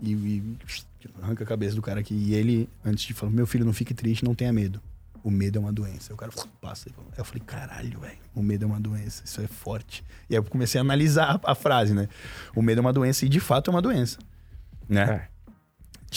[0.00, 0.56] e, e
[1.20, 2.14] arranca a cabeça do cara aqui.
[2.14, 4.80] E ele, antes de falar, meu filho, não fique triste, não tenha medo.
[5.24, 6.12] O medo é uma doença.
[6.12, 6.88] Aí o cara passa.
[7.18, 10.04] Eu falei, caralho, velho, o medo é uma doença, isso é forte.
[10.30, 12.08] E aí eu comecei a analisar a, a frase, né?
[12.54, 14.18] O medo é uma doença, e de fato é uma doença.
[14.88, 15.02] Né?
[15.02, 15.35] É.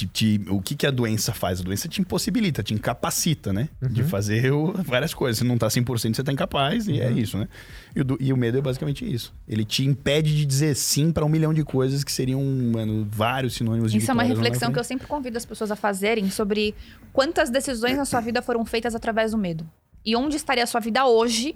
[0.08, 1.60] te- te- o que, que a doença faz?
[1.60, 3.70] A doença te impossibilita, te incapacita, né?
[3.82, 5.40] De fazer o- várias coisas.
[5.40, 7.48] Se não tá 100%, você tá incapaz, e é isso, né?
[7.96, 9.34] E o, e o medo é basicamente isso.
[9.48, 13.56] Ele te impede de dizer sim pra um milhão de coisas que seriam, mano, vários
[13.56, 16.74] sinônimos de Isso é uma reflexão que eu sempre convido as pessoas a fazerem sobre
[17.14, 19.68] quantas decisões na sua vida foram feitas através do medo.
[20.06, 21.56] E onde estaria a sua vida hoje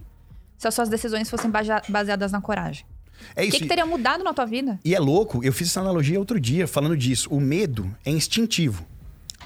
[0.58, 1.52] se as suas decisões fossem
[1.90, 2.86] baseadas na coragem.
[3.36, 3.52] É O isso.
[3.58, 4.80] que, que teria mudado na tua vida?
[4.84, 7.28] E é louco, eu fiz essa analogia outro dia falando disso.
[7.32, 8.86] O medo é instintivo.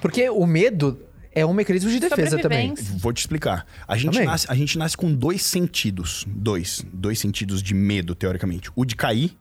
[0.02, 0.99] Porque o medo
[1.32, 2.74] é um mecanismo de defesa também.
[2.98, 3.66] Vou te explicar.
[3.88, 6.26] A gente, nasce, a gente nasce com dois sentidos.
[6.28, 6.86] Dois.
[6.91, 8.70] Dois sentidos de medo, teoricamente.
[8.76, 9.36] O de cair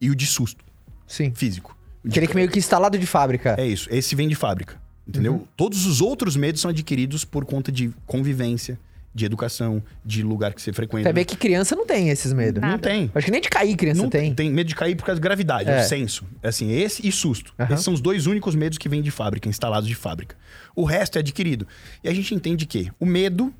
[0.00, 0.64] e o de susto
[1.06, 1.32] Sim.
[1.34, 1.76] físico.
[2.04, 3.56] O Aquele que meio que instalado de fábrica.
[3.58, 3.88] É isso.
[3.90, 4.80] Esse vem de fábrica.
[5.06, 5.32] Entendeu?
[5.34, 5.44] Uhum.
[5.56, 8.78] Todos os outros medos são adquiridos por conta de convivência,
[9.18, 11.08] de educação, de lugar que você frequenta.
[11.08, 12.60] Você vê que criança não tem esses medos.
[12.60, 12.72] Nada.
[12.72, 13.10] Não tem.
[13.14, 14.32] Acho que nem de cair criança Não tem.
[14.34, 14.50] tem.
[14.50, 15.80] medo de cair por causa da gravidade, É.
[15.80, 16.24] o senso.
[16.42, 17.52] Assim, esse e susto.
[17.58, 17.74] Aham.
[17.74, 20.36] Esses são os dois únicos medos que vêm de fábrica, instalados de fábrica.
[20.74, 21.66] O resto é adquirido.
[22.02, 23.52] E a gente entende que o medo,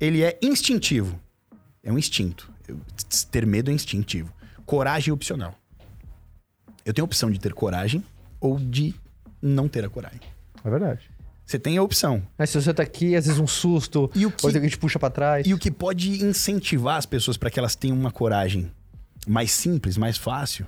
[0.00, 1.18] ele é instintivo.
[1.82, 2.50] É um instinto.
[3.30, 4.32] Ter medo é instintivo.
[4.64, 5.56] Coragem é opcional.
[6.84, 8.02] Eu tenho a opção de ter coragem
[8.40, 8.94] ou de
[9.40, 10.20] não ter a coragem.
[10.64, 11.08] É verdade.
[11.46, 12.22] Você tem a opção.
[12.36, 14.68] Mas se você tá aqui, às vezes um susto, E o que- coisa que a
[14.68, 15.46] gente puxa pra trás.
[15.46, 18.70] E o que pode incentivar as pessoas para que elas tenham uma coragem
[19.28, 20.66] mais simples, mais fácil,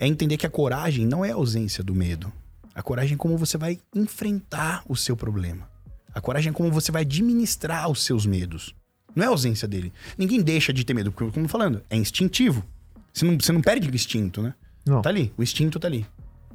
[0.00, 2.32] é entender que a coragem não é a ausência do medo.
[2.74, 5.68] A coragem é como você vai enfrentar o seu problema.
[6.14, 8.74] A coragem é como você vai administrar os seus medos.
[9.14, 9.92] Não é a ausência dele.
[10.16, 12.64] Ninguém deixa de ter medo, porque, como eu tô falando, é instintivo.
[13.12, 14.54] Você não, você não perde o instinto, né?
[14.86, 15.00] Não.
[15.02, 16.06] Tá ali, o instinto tá ali.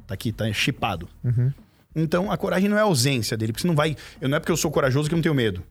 [0.06, 1.08] Tá aqui, tá chipado.
[1.24, 1.52] Uhum.
[1.94, 3.96] Então a coragem não é a ausência dele, porque você não vai.
[4.20, 5.62] Eu não é porque eu sou corajoso que eu não tenho medo.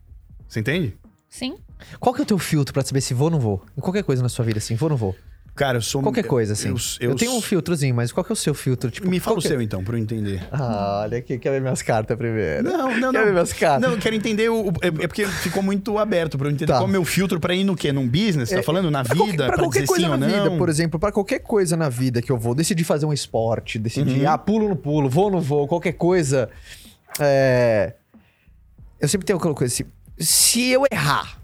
[0.48, 0.96] Você entende?
[1.28, 1.56] Sim.
[1.98, 3.64] Qual que é o teu filtro pra saber se vou ou não vou?
[3.76, 5.16] Em qualquer coisa na sua vida, assim, vou ou não vou?
[5.54, 6.00] Cara, eu sou.
[6.02, 6.68] Qualquer coisa, assim.
[6.70, 8.90] Eu, Eu, eu, tenho um filtrozinho, mas qual que é o seu filtro?
[8.90, 10.42] Tipo, Me fala o é- seu, então, pra eu entender.
[10.50, 12.62] Ah, olha aqui, quer ver minhas cartas primeiro.
[12.64, 13.24] Não, não, Quer não.
[13.26, 13.82] ver minhas cartas?
[13.82, 14.48] Não, eu quero entender.
[14.48, 16.78] O, é é porque ficou muito aberto pra eu entender Tá.
[16.78, 17.92] qual é o meu filtro pra ir no quê?
[17.92, 18.48] Num business?
[18.48, 18.90] Tá É, falando?
[18.90, 19.26] Na Pra vida?
[19.26, 20.34] qualquer, pra pra qualquer dizer coisa sim ou na não?
[20.44, 23.78] vida, por exemplo, pra qualquer coisa na vida que eu vou, decidir fazer um esporte,
[23.78, 24.30] decidir, Uhum.
[24.30, 26.48] ah, pulo no pulo, vou ou não vou, qualquer coisa.
[27.20, 27.92] é,
[28.98, 29.84] Eu sempre tenho aquela coisa assim,
[30.18, 31.36] se eu errar,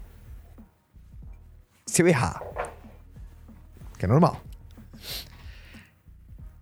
[1.85, 2.41] se eu errar,
[3.99, 4.41] que é normal,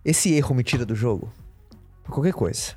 [0.04, 1.32] esse erro me tira do jogo,
[2.02, 2.74] por qualquer coisa.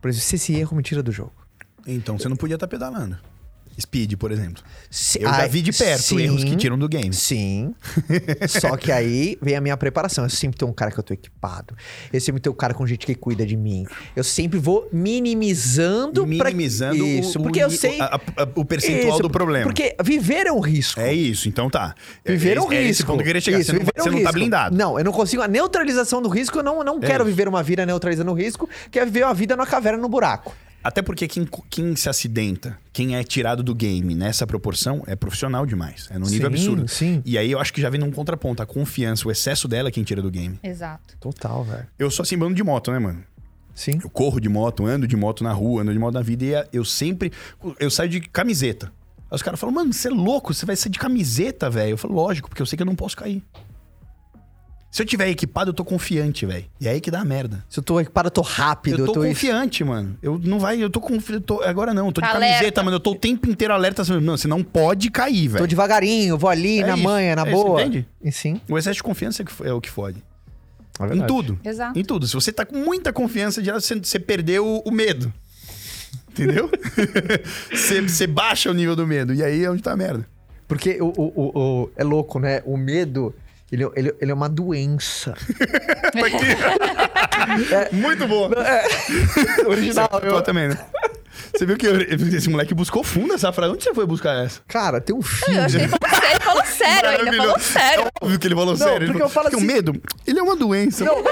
[0.00, 1.32] Por exemplo, se esse erro me tira do jogo.
[1.84, 3.18] Então você não podia estar pedalando.
[3.80, 4.62] Speed, por exemplo.
[4.90, 6.20] Se- Eu já Ai, vi de perto sim.
[6.20, 7.12] erros que tiram do game.
[7.14, 7.74] Sim.
[8.48, 10.24] Só que aí vem a minha preparação.
[10.24, 11.76] Eu sempre tenho um cara que eu tô equipado.
[12.12, 13.86] Eu sempre tenho um cara com gente que cuida de mim.
[14.16, 18.48] Eu sempre vou minimizando pra- Minimizando o- isso, o, porque eu o- sei a- a-
[18.54, 19.64] o percentual Isso, do problema.
[19.66, 21.00] Porque viver é um risco.
[21.00, 21.94] É isso, então tá.
[22.24, 22.90] É- Viver é um é, risco.
[22.90, 23.60] esse ponto que eu queria chegar.
[23.60, 24.76] Isso, você não, é um você não tá blindado.
[24.76, 25.42] Não, eu não consigo.
[25.42, 27.30] A neutralização do risco, eu não, não quero isso.
[27.30, 30.54] viver uma vida neutralizando o risco, que é viver uma vida numa caverna no buraco.
[30.82, 35.66] Até porque quem, quem se acidenta, quem é tirado do game nessa proporção, é profissional
[35.66, 36.08] demais.
[36.10, 36.88] É num nível Sim, absurdo.
[36.88, 37.22] sim.
[37.24, 38.62] E aí eu acho que já vem num contraponto.
[38.62, 40.58] A confiança, o excesso dela é quem tira do game.
[40.62, 41.16] Exato.
[41.18, 41.86] Total, velho.
[41.98, 43.22] Eu sou assim, bando de moto, né, mano?
[43.74, 44.00] Sim.
[44.02, 46.76] Eu corro de moto, ando de moto na rua, ando de moto na vida e
[46.76, 47.32] eu sempre.
[47.78, 48.92] Eu saio de camiseta.
[49.30, 51.90] Aí os caras falam, mano, você é louco, você vai sair de camiseta, velho.
[51.90, 53.42] Eu falo, lógico, porque eu sei que eu não posso cair.
[54.90, 56.64] Se eu tiver equipado, eu tô confiante, velho.
[56.80, 57.62] E é aí que dá a merda.
[57.68, 59.00] Se eu tô equipado, eu tô rápido.
[59.00, 60.16] Eu tô, tô confiante, mano.
[60.22, 61.44] Eu não vai, eu tô confiante.
[61.64, 62.46] Agora não, eu tô de Alerta.
[62.54, 62.96] camiseta, mano.
[62.96, 64.00] Eu tô o tempo inteiro alerta.
[64.00, 65.66] assim, Não, você não pode cair, Tô velho.
[65.66, 67.82] devagarinho, vou ali, É na isso, manha, na é isso, boa.
[67.82, 68.06] entende?
[68.24, 68.60] E sim.
[68.68, 70.24] O excesso de confiança é que- é o que fode.
[71.00, 71.60] É Em tudo.
[71.62, 71.98] Exato.
[71.98, 72.26] Em tudo.
[72.26, 75.32] Se você tá com muita confiança, já você, você perdeu o, o medo.
[76.30, 76.70] Entendeu?
[77.70, 79.34] você, você baixa o nível do medo.
[79.34, 80.26] E aí é onde tá a merda.
[80.66, 82.62] Porque o, o, o- o- é louco, né?
[82.64, 83.34] O medo,
[83.70, 85.34] ele, ele, ele é uma doença.
[87.92, 88.50] Muito boa.
[89.66, 90.78] Original, Você eu- também, né?
[91.56, 93.72] Você viu que eu- esse moleque buscou fundo essa frase.
[93.72, 94.60] Onde você foi buscar essa?
[94.68, 95.58] Cara, tem um filme.
[95.60, 98.04] Eu que ele falou sério, ele falou sério ainda, falou sério.
[98.04, 98.96] É óbvio que ele falou Não, sério.
[99.04, 101.04] Ele porque falou, eu falo assim- o medo, ele é uma doença.
[101.04, 101.22] Não,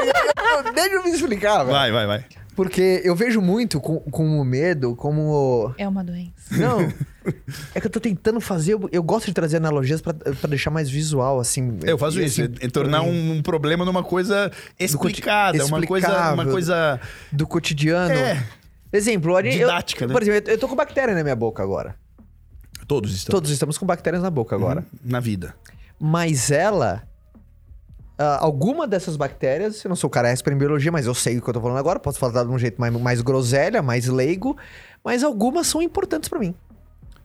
[0.73, 1.71] deixa eu me explicar, velho.
[1.71, 2.25] Vai, vai, vai.
[2.57, 5.75] Porque eu vejo muito com, com o medo como.
[5.77, 6.33] É uma doença.
[6.51, 6.93] Não.
[7.75, 8.75] É que eu tô tentando fazer.
[8.75, 11.77] Eu, eu gosto de trazer analogias pra, pra deixar mais visual, assim.
[11.83, 15.83] Eu faço E, isso, assim, é, é tornar um, um problema numa coisa explicada, uma
[15.85, 17.01] coisa, uma coisa
[17.33, 18.15] Do cotidiano.
[18.15, 18.47] É.
[18.93, 19.49] Exemplo, olha.
[19.49, 20.13] eu- Didática, né?
[20.13, 21.97] Por exemplo, eu- tô com bactéria na minha boca agora.
[22.87, 24.85] todos estão Todos estamos com bactérias na boca agora.
[25.05, 25.53] na vida.
[25.99, 27.03] Mas ela.
[28.19, 31.43] Ah, alguma dessas bactérias, eu não sou cara expert em biologia, mas eu sei o
[31.43, 34.57] que eu tô falando agora, posso falar de um jeito mais, mais groselha, mais leigo,
[35.05, 36.55] mas algumas são importantes pra mim.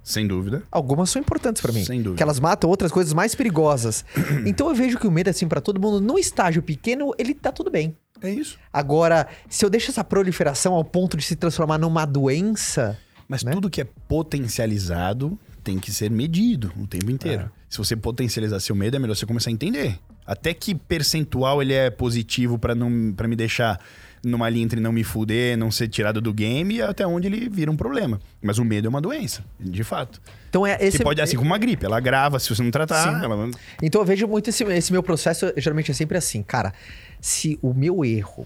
[0.03, 0.63] Sem dúvida.
[0.71, 1.85] Algumas são importantes pra mim.
[1.85, 2.17] Sem dúvida.
[2.17, 4.03] Que elas matam outras coisas mais perigosas.
[4.47, 7.51] então eu vejo que o medo, assim, pra todo mundo, no estágio pequeno, ele tá
[7.51, 7.95] tudo bem.
[8.19, 8.57] É isso.
[8.73, 12.97] Agora, se eu deixo essa proliferação ao ponto de se transformar numa doença.
[13.27, 13.51] Mas Né?
[13.51, 17.43] tudo que é potencializado tem que ser medido o tempo inteiro.
[17.43, 17.49] É.
[17.69, 19.99] Se você potencializar seu medo, é melhor você começar a entender.
[20.25, 23.79] Até que percentual ele é positivo pra não para me deixar
[24.23, 27.49] numa linha entre não me fuder, não ser tirado do game, e até onde ele
[27.49, 28.19] vira um problema.
[28.39, 30.21] Mas o medo é uma doença, de fato.
[30.47, 30.97] Então é esse.
[30.99, 33.25] que pode, assim como uma gripe, ela grava, se você não tratar, Sim.
[33.25, 33.49] ela...
[33.81, 36.71] Então eu vejo muito esse, esse meu processo, geralmente é sempre assim, cara.
[37.19, 38.45] Se o meu erro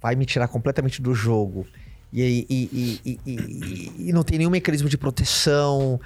[0.00, 1.66] vai me tirar completamente do jogo
[2.12, 6.00] e, e, e, e, e- e não tem nenhum mecanismo de proteção,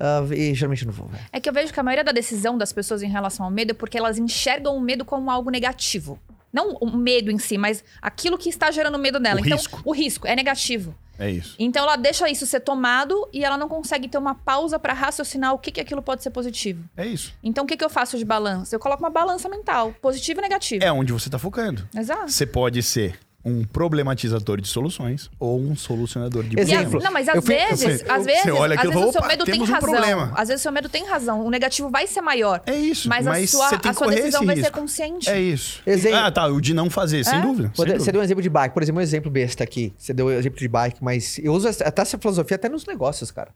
[0.00, 1.10] ah, e geralmente não vou.
[1.32, 3.72] É que eu vejo que a maioria da decisão das pessoas em relação ao medo
[3.72, 6.18] é porque elas enxergam o medo como algo negativo.
[6.52, 9.40] Não o medo em si, mas aquilo que está gerando medo nela.
[9.40, 9.82] O então, risco.
[9.84, 10.94] o risco é negativo.
[11.18, 11.56] É isso.
[11.58, 15.52] Então ela deixa isso ser tomado e ela não consegue ter uma pausa pra raciocinar
[15.52, 16.84] o que, que aquilo pode ser positivo.
[16.96, 17.34] É isso.
[17.42, 18.74] Então o que, que eu faço de balança?
[18.74, 20.84] Eu coloco uma balança mental, positivo e negativo.
[20.84, 21.88] É onde você tá focando.
[21.94, 22.30] Exato.
[22.30, 23.18] Você pode ser
[23.48, 28.02] um problematizador de soluções ou um solucionador de Exemplo, não, mas eu às fui- vezes,
[28.02, 29.80] eu- às vezes, você olha às aquilo vezes o seu "Opa, medo tem um razão.
[29.80, 31.44] problema." Às vezes o seu medo tem razão.
[31.44, 32.62] O negativo vai ser maior.
[32.66, 33.08] É isso.
[33.08, 34.78] Mas, Mas, a sua, você tem a sua decisão vai ser risco.
[34.80, 35.28] consciente.
[35.30, 35.82] É isso.
[35.86, 36.18] Exemplo.
[36.18, 36.46] Ah, tá.
[36.46, 37.40] O de não fazer, sem É?
[37.40, 37.72] dúvida.
[37.74, 38.12] Vou sem dar- Você dúvida.
[38.12, 39.92] deu um exemplo de bike, por exemplo, um exemplo besta aqui.
[39.98, 43.30] Você deu um exemplo de bike, mas eu uso até essa filosofia até nos negócios,
[43.30, 43.50] cara.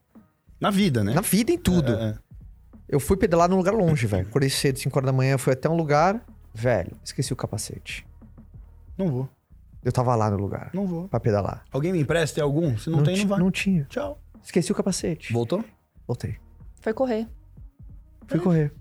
[0.61, 1.13] Na vida, né?
[1.15, 1.93] Na vida, em tudo.
[1.93, 2.15] É, é.
[2.89, 4.27] Eu fui pedalar num lugar longe, velho.
[4.29, 6.21] Acordei cedo, 5 horas da manhã, fui até um lugar.
[6.55, 8.05] Velho, esqueci o capacete.
[8.99, 9.29] Não vou.
[9.85, 11.09] Eu tava lá no lugar Não vou.
[11.09, 11.65] pra pedalar.
[11.73, 12.77] Alguém me empresta tem algum?
[12.79, 13.39] Se não, tem, ti- não vai.
[13.41, 13.85] não tinha.
[13.89, 14.21] Tchau.
[14.43, 15.33] Esqueci o capacete.
[15.33, 15.65] Voltou?
[16.07, 16.37] Voltei.
[16.81, 17.29] Foi correr.
[18.27, 18.73] Fui correr.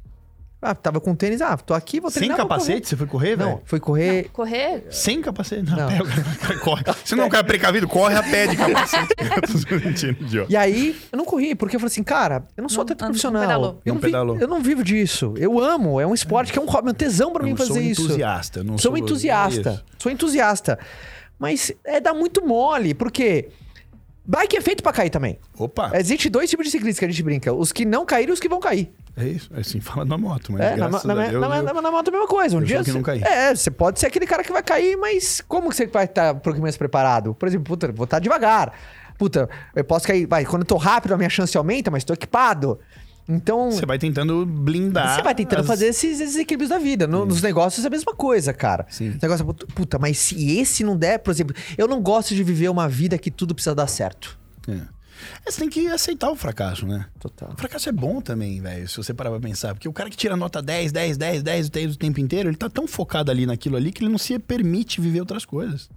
[0.63, 1.41] Ah, tava com tênis.
[1.41, 2.37] Ah, tô aqui, vou Sem treinar.
[2.37, 2.87] vou capacete?
[2.87, 3.43] Você foi correr, correr.
[3.43, 3.61] Não, velho?
[3.65, 4.29] fui correr.
[4.31, 4.83] Correr.
[4.91, 5.63] Sem capacete?
[5.71, 5.87] Não, Não.
[5.87, 5.99] pé,
[6.39, 6.83] cara corre.
[7.03, 9.07] Você não é um cara precavido, corre a pé de capacete.
[10.49, 13.05] E aí, eu não corri, porque eu falei assim, cara, eu não sou Não- atleta
[13.05, 13.41] não profissional.
[13.41, 13.81] pedalou.
[13.85, 14.37] Eu Não vi- pedalou.
[14.39, 15.33] eu não vivo disso.
[15.37, 15.99] Eu amo.
[15.99, 17.81] É um esporte que é um hobby, é um tesão pra Eu mim fazer sou
[17.81, 18.01] isso.
[18.03, 18.59] entusiasta.
[18.59, 19.69] eu Não Sou sou entusiasta.
[19.71, 19.83] Isso.
[19.97, 20.77] Sou entusiasta.
[21.39, 23.49] Mas é dar muito mole, porque
[24.23, 25.39] bike é feito pra cair também.
[25.57, 28.33] Opa, Existe dois tipos de ciclistas que a gente brinca: os que não caíram e
[28.33, 28.93] os que vão cair.
[29.17, 29.49] É isso.
[29.53, 32.07] Assim fala na moto, mas É, na, na, a na, Deus, na, eu- na- moto
[32.07, 32.57] é a mesma coisa.
[32.57, 32.77] Um dia.
[32.77, 33.21] não você- caí.
[33.23, 36.35] É, você pode ser aquele cara que vai cair, mas como que você vai estar
[36.35, 37.33] pouquinho mais preparado?
[37.35, 38.73] Por exemplo, puta, vou estar devagar.
[39.17, 40.25] Puta, eu posso cair.
[40.25, 42.79] Vai, quando eu tô rápido, a minha chance aumenta, mas tô equipado.
[43.29, 43.71] Então.
[43.71, 45.15] Você vai tentando blindar.
[45.15, 47.05] Você vai tentando as- fazer esses, esses equilíbrios da vida.
[47.05, 48.85] No- nos negócios é a mesma coisa, cara.
[48.89, 49.09] Sim.
[49.09, 52.43] Os negócios, puta, puta, mas se esse não der, por exemplo, eu não gosto de
[52.43, 54.37] viver uma vida que tudo precisa dar certo.
[54.67, 54.79] É.
[55.45, 57.05] É, Você tem que aceitar o fracasso, né?
[57.19, 57.49] Total.
[57.53, 59.73] O fracasso é bom também, velho, se você parar pra pensar.
[59.73, 62.49] Porque o cara que tira nota 10, 10, 10, 10 o tempo- o tempo inteiro,
[62.49, 65.89] ele tá tão focado ali naquilo ali que ele não se permite viver outras coisas.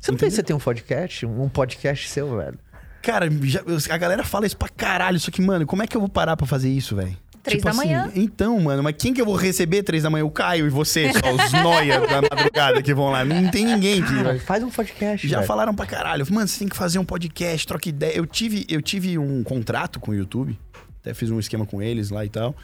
[0.00, 1.26] Você não pensa que você tem um podcast?
[1.26, 2.58] Um podcast seu, velho?
[3.02, 6.00] Cara, já- a galera fala isso pra caralho, só que, mano, como é que eu
[6.00, 7.16] vou parar pra fazer isso, velho?
[7.46, 8.10] Três da manhã.
[8.14, 10.24] Então, mano, mas quem que eu vou receber três da manhã?
[10.24, 13.24] O Caio e você, só os noia da madrugada que vão lá.
[13.24, 14.14] Não tem ninguém que...
[14.14, 15.26] Cara, faz um podcast.
[15.26, 15.46] Já velho.
[15.46, 16.26] falaram pra caralho.
[16.30, 18.16] Mano, você tem que fazer um podcast, troca ideia.
[18.16, 20.58] Eu tive, eu tive um contrato com o YouTube.
[21.00, 22.54] Até fiz um esquema com eles lá e tal.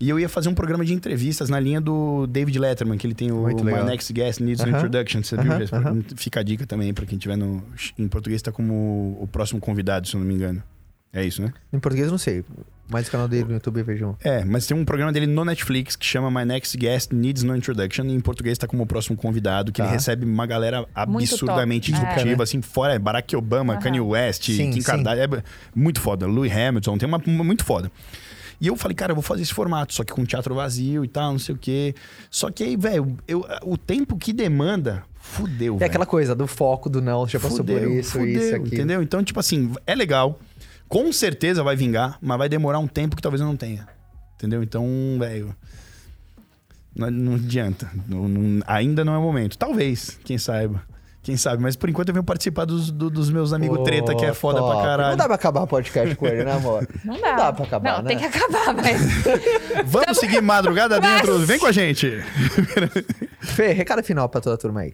[0.00, 3.14] E eu ia fazer um programa de entrevistas na linha do David Letterman, que ele
[3.14, 3.86] tem o Muito My legal.
[3.86, 4.76] Next Guest Needs an Aham.
[4.78, 5.22] Introduction.
[5.22, 5.52] Você viu?
[5.52, 5.66] Aham.
[5.66, 6.04] programa?
[6.16, 7.62] Fica a dica também pra quem tiver no...
[7.96, 10.62] Em português tá como o próximo convidado, se eu não me engano.
[11.12, 11.52] É isso, né?
[11.72, 12.44] Em português eu não sei.
[12.88, 14.14] Mas o canal dele no YouTube um.
[14.22, 17.56] É, mas tem um programa dele no Netflix que chama My Next Guest Needs No
[17.56, 18.04] Introduction.
[18.04, 19.84] E em português tá como o próximo convidado, que Tá.
[19.84, 22.04] ele recebe uma galera absurdamente top.
[22.04, 22.44] disruptiva, É.
[22.44, 23.82] assim, fora Barack Obama, Aham.
[23.82, 24.82] Kanye West, Sim, Kim.
[24.82, 25.24] Kardashian.
[25.38, 25.42] É
[25.74, 26.26] muito foda.
[26.26, 27.90] Louis Hamilton, tem uma, uma muito foda.
[28.60, 31.08] E eu falei, cara, eu vou fazer esse formato, só que com teatro vazio e
[31.08, 31.94] tal, não sei o quê.
[32.30, 35.88] Só que aí, velho, eu- o tempo que demanda, fudeu, É velho.
[35.90, 38.74] aquela coisa do foco, do não, já passou por isso, fudeu, isso, aqui.
[38.74, 39.02] Entendeu?
[39.02, 40.38] Então, tipo assim, é legal.
[40.88, 43.86] Com certeza vai vingar, mas vai demorar um tempo que talvez eu não tenha.
[44.36, 44.62] Entendeu?
[44.62, 44.86] Então,
[45.18, 45.54] velho.
[46.94, 47.90] Não, não adianta.
[48.06, 49.58] Não- não- ainda não é o momento.
[49.58, 50.82] Talvez, quem saiba.
[51.22, 54.14] Quem sabe, mas por enquanto eu venho participar dos, do- dos meus amigos Pô, treta,
[54.14, 54.74] que é foda top.
[54.74, 55.10] pra caralho.
[55.12, 56.86] Não dá pra acabar o podcast com ele, né, amor?
[57.02, 57.30] Não dá.
[57.30, 58.08] Não dá pra acabar, Não, né?
[58.10, 59.00] tem que acabar, mas.
[59.88, 61.38] Vamos seguir madrugada dentro.
[61.38, 62.10] Vem com a gente.
[63.40, 64.92] Fê, recado final pra toda a turma aí.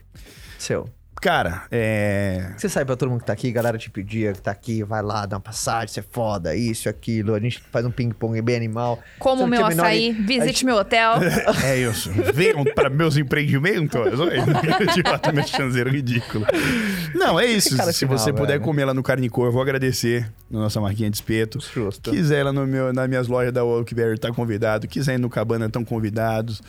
[0.56, 0.88] Seu.
[1.20, 2.52] Cara, é.
[2.56, 5.02] Você sabe pra todo mundo que tá aqui, galera te pedia que tá aqui, vai
[5.02, 7.34] lá, dá uma passagem, você é foda, isso, aquilo.
[7.34, 8.98] A gente faz um ping-pong bem animal.
[9.18, 11.14] Como meu menor açaí, a visite gente- meu hotel.
[11.62, 12.10] É isso.
[12.32, 14.18] Venham para meus empreendimentos.
[14.18, 14.40] Olha,
[14.94, 16.46] De fato, meu chanzeiro ridículo.
[17.14, 17.76] Não, é isso.
[17.76, 18.62] cara Se final, você puder velho.
[18.62, 21.58] comer lá no Carnicor, eu vou agradecer na nossa marquinha de espeto.
[21.60, 22.10] Justo.
[22.10, 24.88] Quiser lá no meu, nas minhas lojas da Oakberry, tá convidado.
[24.88, 26.62] Quiser ir no Cabana, estão convidados.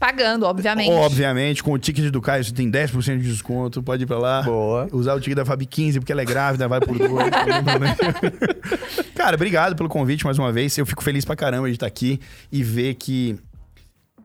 [0.00, 0.90] Pagando, obviamente.
[0.90, 3.82] Obviamente, com o ticket do Caio, você tem 10% de desconto.
[3.82, 4.40] Pode ir pra lá.
[4.42, 4.88] Boa.
[4.92, 7.30] Usar o ticket da Fabi 15, porque ela é grávida, vai por dois.
[9.14, 10.76] Cara, obrigado pelo convite mais uma vez.
[10.78, 12.18] Eu fico feliz pra caramba de estar aqui
[12.50, 13.38] e ver que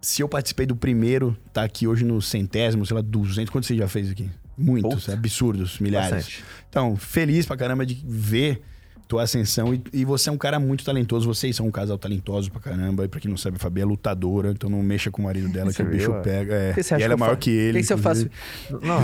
[0.02, 3.52] Se eu participei do primeiro, tá aqui hoje no centésimo, sei lá, 200.
[3.52, 4.30] Quantos você já fez aqui?
[4.58, 5.14] Muitos, Puta.
[5.14, 6.10] absurdos, milhares.
[6.12, 6.44] Bastante.
[6.70, 8.62] Então, feliz pra caramba de ver
[9.08, 9.74] tua ascensão.
[9.74, 11.28] E, e você é um cara muito talentoso.
[11.28, 13.06] Vocês são um casal talentoso pra caramba.
[13.06, 15.48] E pra quem não sabe, a Fabi é lutadora, então não mexa com o marido
[15.50, 16.22] dela, que o bicho viu?
[16.22, 16.54] pega.
[16.54, 16.74] É.
[16.74, 17.78] O E ela é maior que ele.
[17.78, 18.30] O que, que eu faço?
[18.70, 19.00] Não,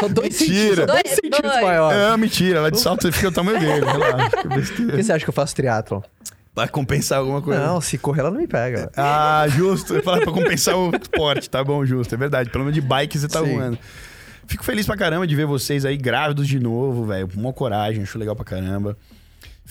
[0.00, 0.86] tô dois Mentira.
[0.86, 0.86] centímetros.
[0.86, 1.92] Dois Dois, centímetros maior.
[1.94, 2.58] É, mentira.
[2.58, 3.84] Ela de salto, você fica o tamanho dele.
[3.86, 4.30] Relaxa.
[4.48, 6.00] Por que você acha que eu faço triatlon?
[6.54, 7.66] Pra compensar alguma coisa.
[7.66, 8.90] Não, se correr ela não me pega.
[8.96, 9.94] Ah, justo.
[9.94, 12.14] Eu falar pra compensar o esporte, tá bom, justo.
[12.14, 12.50] É verdade.
[12.50, 13.54] Pelo menos de bike você tá Sim.
[13.54, 13.78] voando.
[14.46, 17.26] Fico feliz pra caramba de ver vocês aí grávidos de novo, velho.
[17.34, 18.98] Uma coragem, acho legal pra caramba.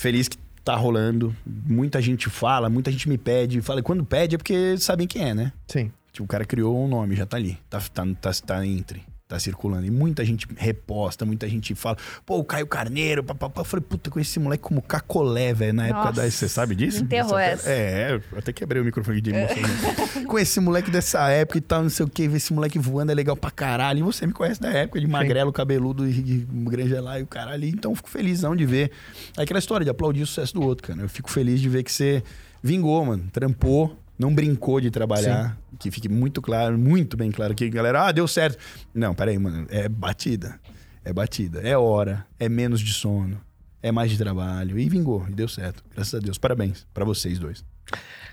[0.02, 1.36] Feliz que tá rolando.
[1.46, 3.62] Muita gente fala, muita gente me pede.
[3.62, 5.54] Fala, quando pede é porque sabem quem é, né?
[5.68, 5.92] Sim.
[6.12, 7.60] Tipo, o cara criou um nome, já tá ali.
[7.70, 9.04] Tá, tá, tá, tá entre.
[9.32, 9.86] Tá circulando.
[9.86, 11.96] E muita gente reposta, muita gente fala,
[12.26, 13.62] pô, o Caio Carneiro, papapá.
[13.62, 16.30] Eu falei, puta, conheci esse moleque como Cacolé, velho, na época Nossa, da.
[16.30, 17.02] Você sabe disso?
[17.02, 17.70] enterrou essa.
[17.70, 19.56] É, eu até quebrei o microfone de emoção.
[19.62, 20.26] né?
[20.28, 23.14] com esse moleque dessa época e tal, não sei o que, ver esse moleque voando
[23.14, 24.00] é legal pra caralho.
[24.00, 27.28] E você me conhece da época de magrelo, cabeludo e de granja lá e o
[27.28, 27.64] caralho.
[27.64, 28.92] Então eu fico felizão de ver.
[29.38, 31.00] É aquela história de aplaudir o sucesso do outro, cara.
[31.00, 32.22] Eu fico feliz de ver que você
[32.62, 33.30] vingou, mano.
[33.32, 35.58] Trampou, não brincou de trabalhar.
[35.80, 38.58] Que fique muito claro, muito bem claro que galera, ah, deu certo.
[38.94, 39.66] Não, peraí, mano.
[39.70, 40.60] É batida.
[41.04, 41.60] É batida.
[41.62, 42.26] É hora.
[42.40, 43.42] É menos de sono.
[43.82, 44.78] É mais de trabalho.
[44.78, 45.26] E vingou.
[45.28, 45.84] E deu certo.
[45.96, 46.38] Graças a Deus.
[46.38, 47.66] Parabéns pra vocês dois.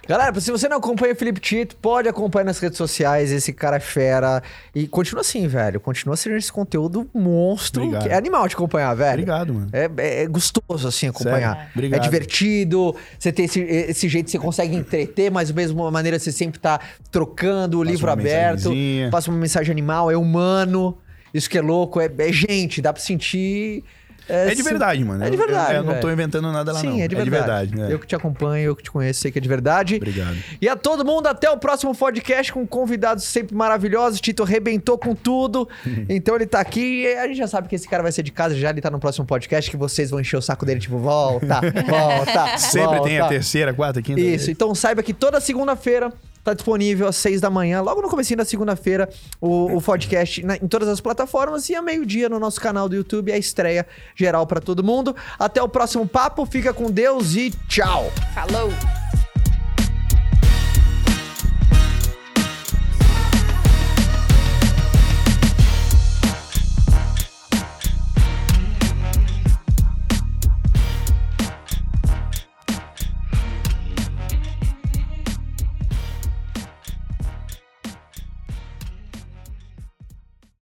[0.08, 3.30] Galera, se você não acompanha o Felipe Tito, pode acompanhar nas redes sociais.
[3.30, 4.42] Esse cara é fera.
[4.74, 5.78] E continua assim, velho.
[5.78, 7.82] Continua sendo esse conteúdo monstro.
[7.82, 8.04] Obrigado.
[8.04, 9.12] que É animal de acompanhar, velho.
[9.12, 9.68] Obrigado, mano.
[9.70, 11.54] É, é- é gostoso, assim, acompanhar.
[11.56, 11.70] Sério?
[11.74, 12.00] Obrigado.
[12.00, 12.96] É divertido.
[13.18, 16.80] Você tem esse, esse jeito, você consegue entreter, mas da mesma maneira você sempre tá
[17.10, 18.70] trocando o Passa livro aberto.
[19.10, 20.96] Passa uma mensagem animal, é humano.
[21.34, 23.84] Isso que é louco, é, é gente, dá pra sentir.
[24.28, 25.24] É de sim- verdade, mano.
[25.24, 25.74] É de Eu- eu- verdade.
[25.76, 27.00] Eu, não tô inventando nada lá, Sim, não.
[27.00, 27.74] é de verdade.
[27.76, 27.88] né?
[27.90, 29.96] Eu que te acompanho, eu que te conheço, sei que é de verdade.
[29.96, 30.36] Obrigado.
[30.60, 34.20] E a todo mundo, até o próximo podcast com convidados sempre maravilhosos.
[34.20, 35.68] Tito arrebentou com tudo.
[36.08, 38.32] então ele tá aqui e a gente já sabe que esse cara vai ser de
[38.32, 38.70] casa já.
[38.70, 42.58] Ele tá no próximo podcast que vocês vão encher o saco dele, tipo, volta, volta.
[42.58, 43.34] Sempre tem a volta.
[43.34, 44.20] terceira, quarta, quinta.
[44.20, 46.12] Isso, então saiba que toda segunda-feira
[46.50, 49.08] tá disponível às seis da manhã, logo no comecinho da segunda-feira,
[49.40, 52.96] o, o podcast na- em todas as plataformas e a meio-dia no nosso canal do
[52.96, 55.14] YouTube, a estreia geral pra todo mundo.
[55.38, 58.10] Até o próximo papo, fica com Deus e tchau!
[58.34, 58.97] Falou!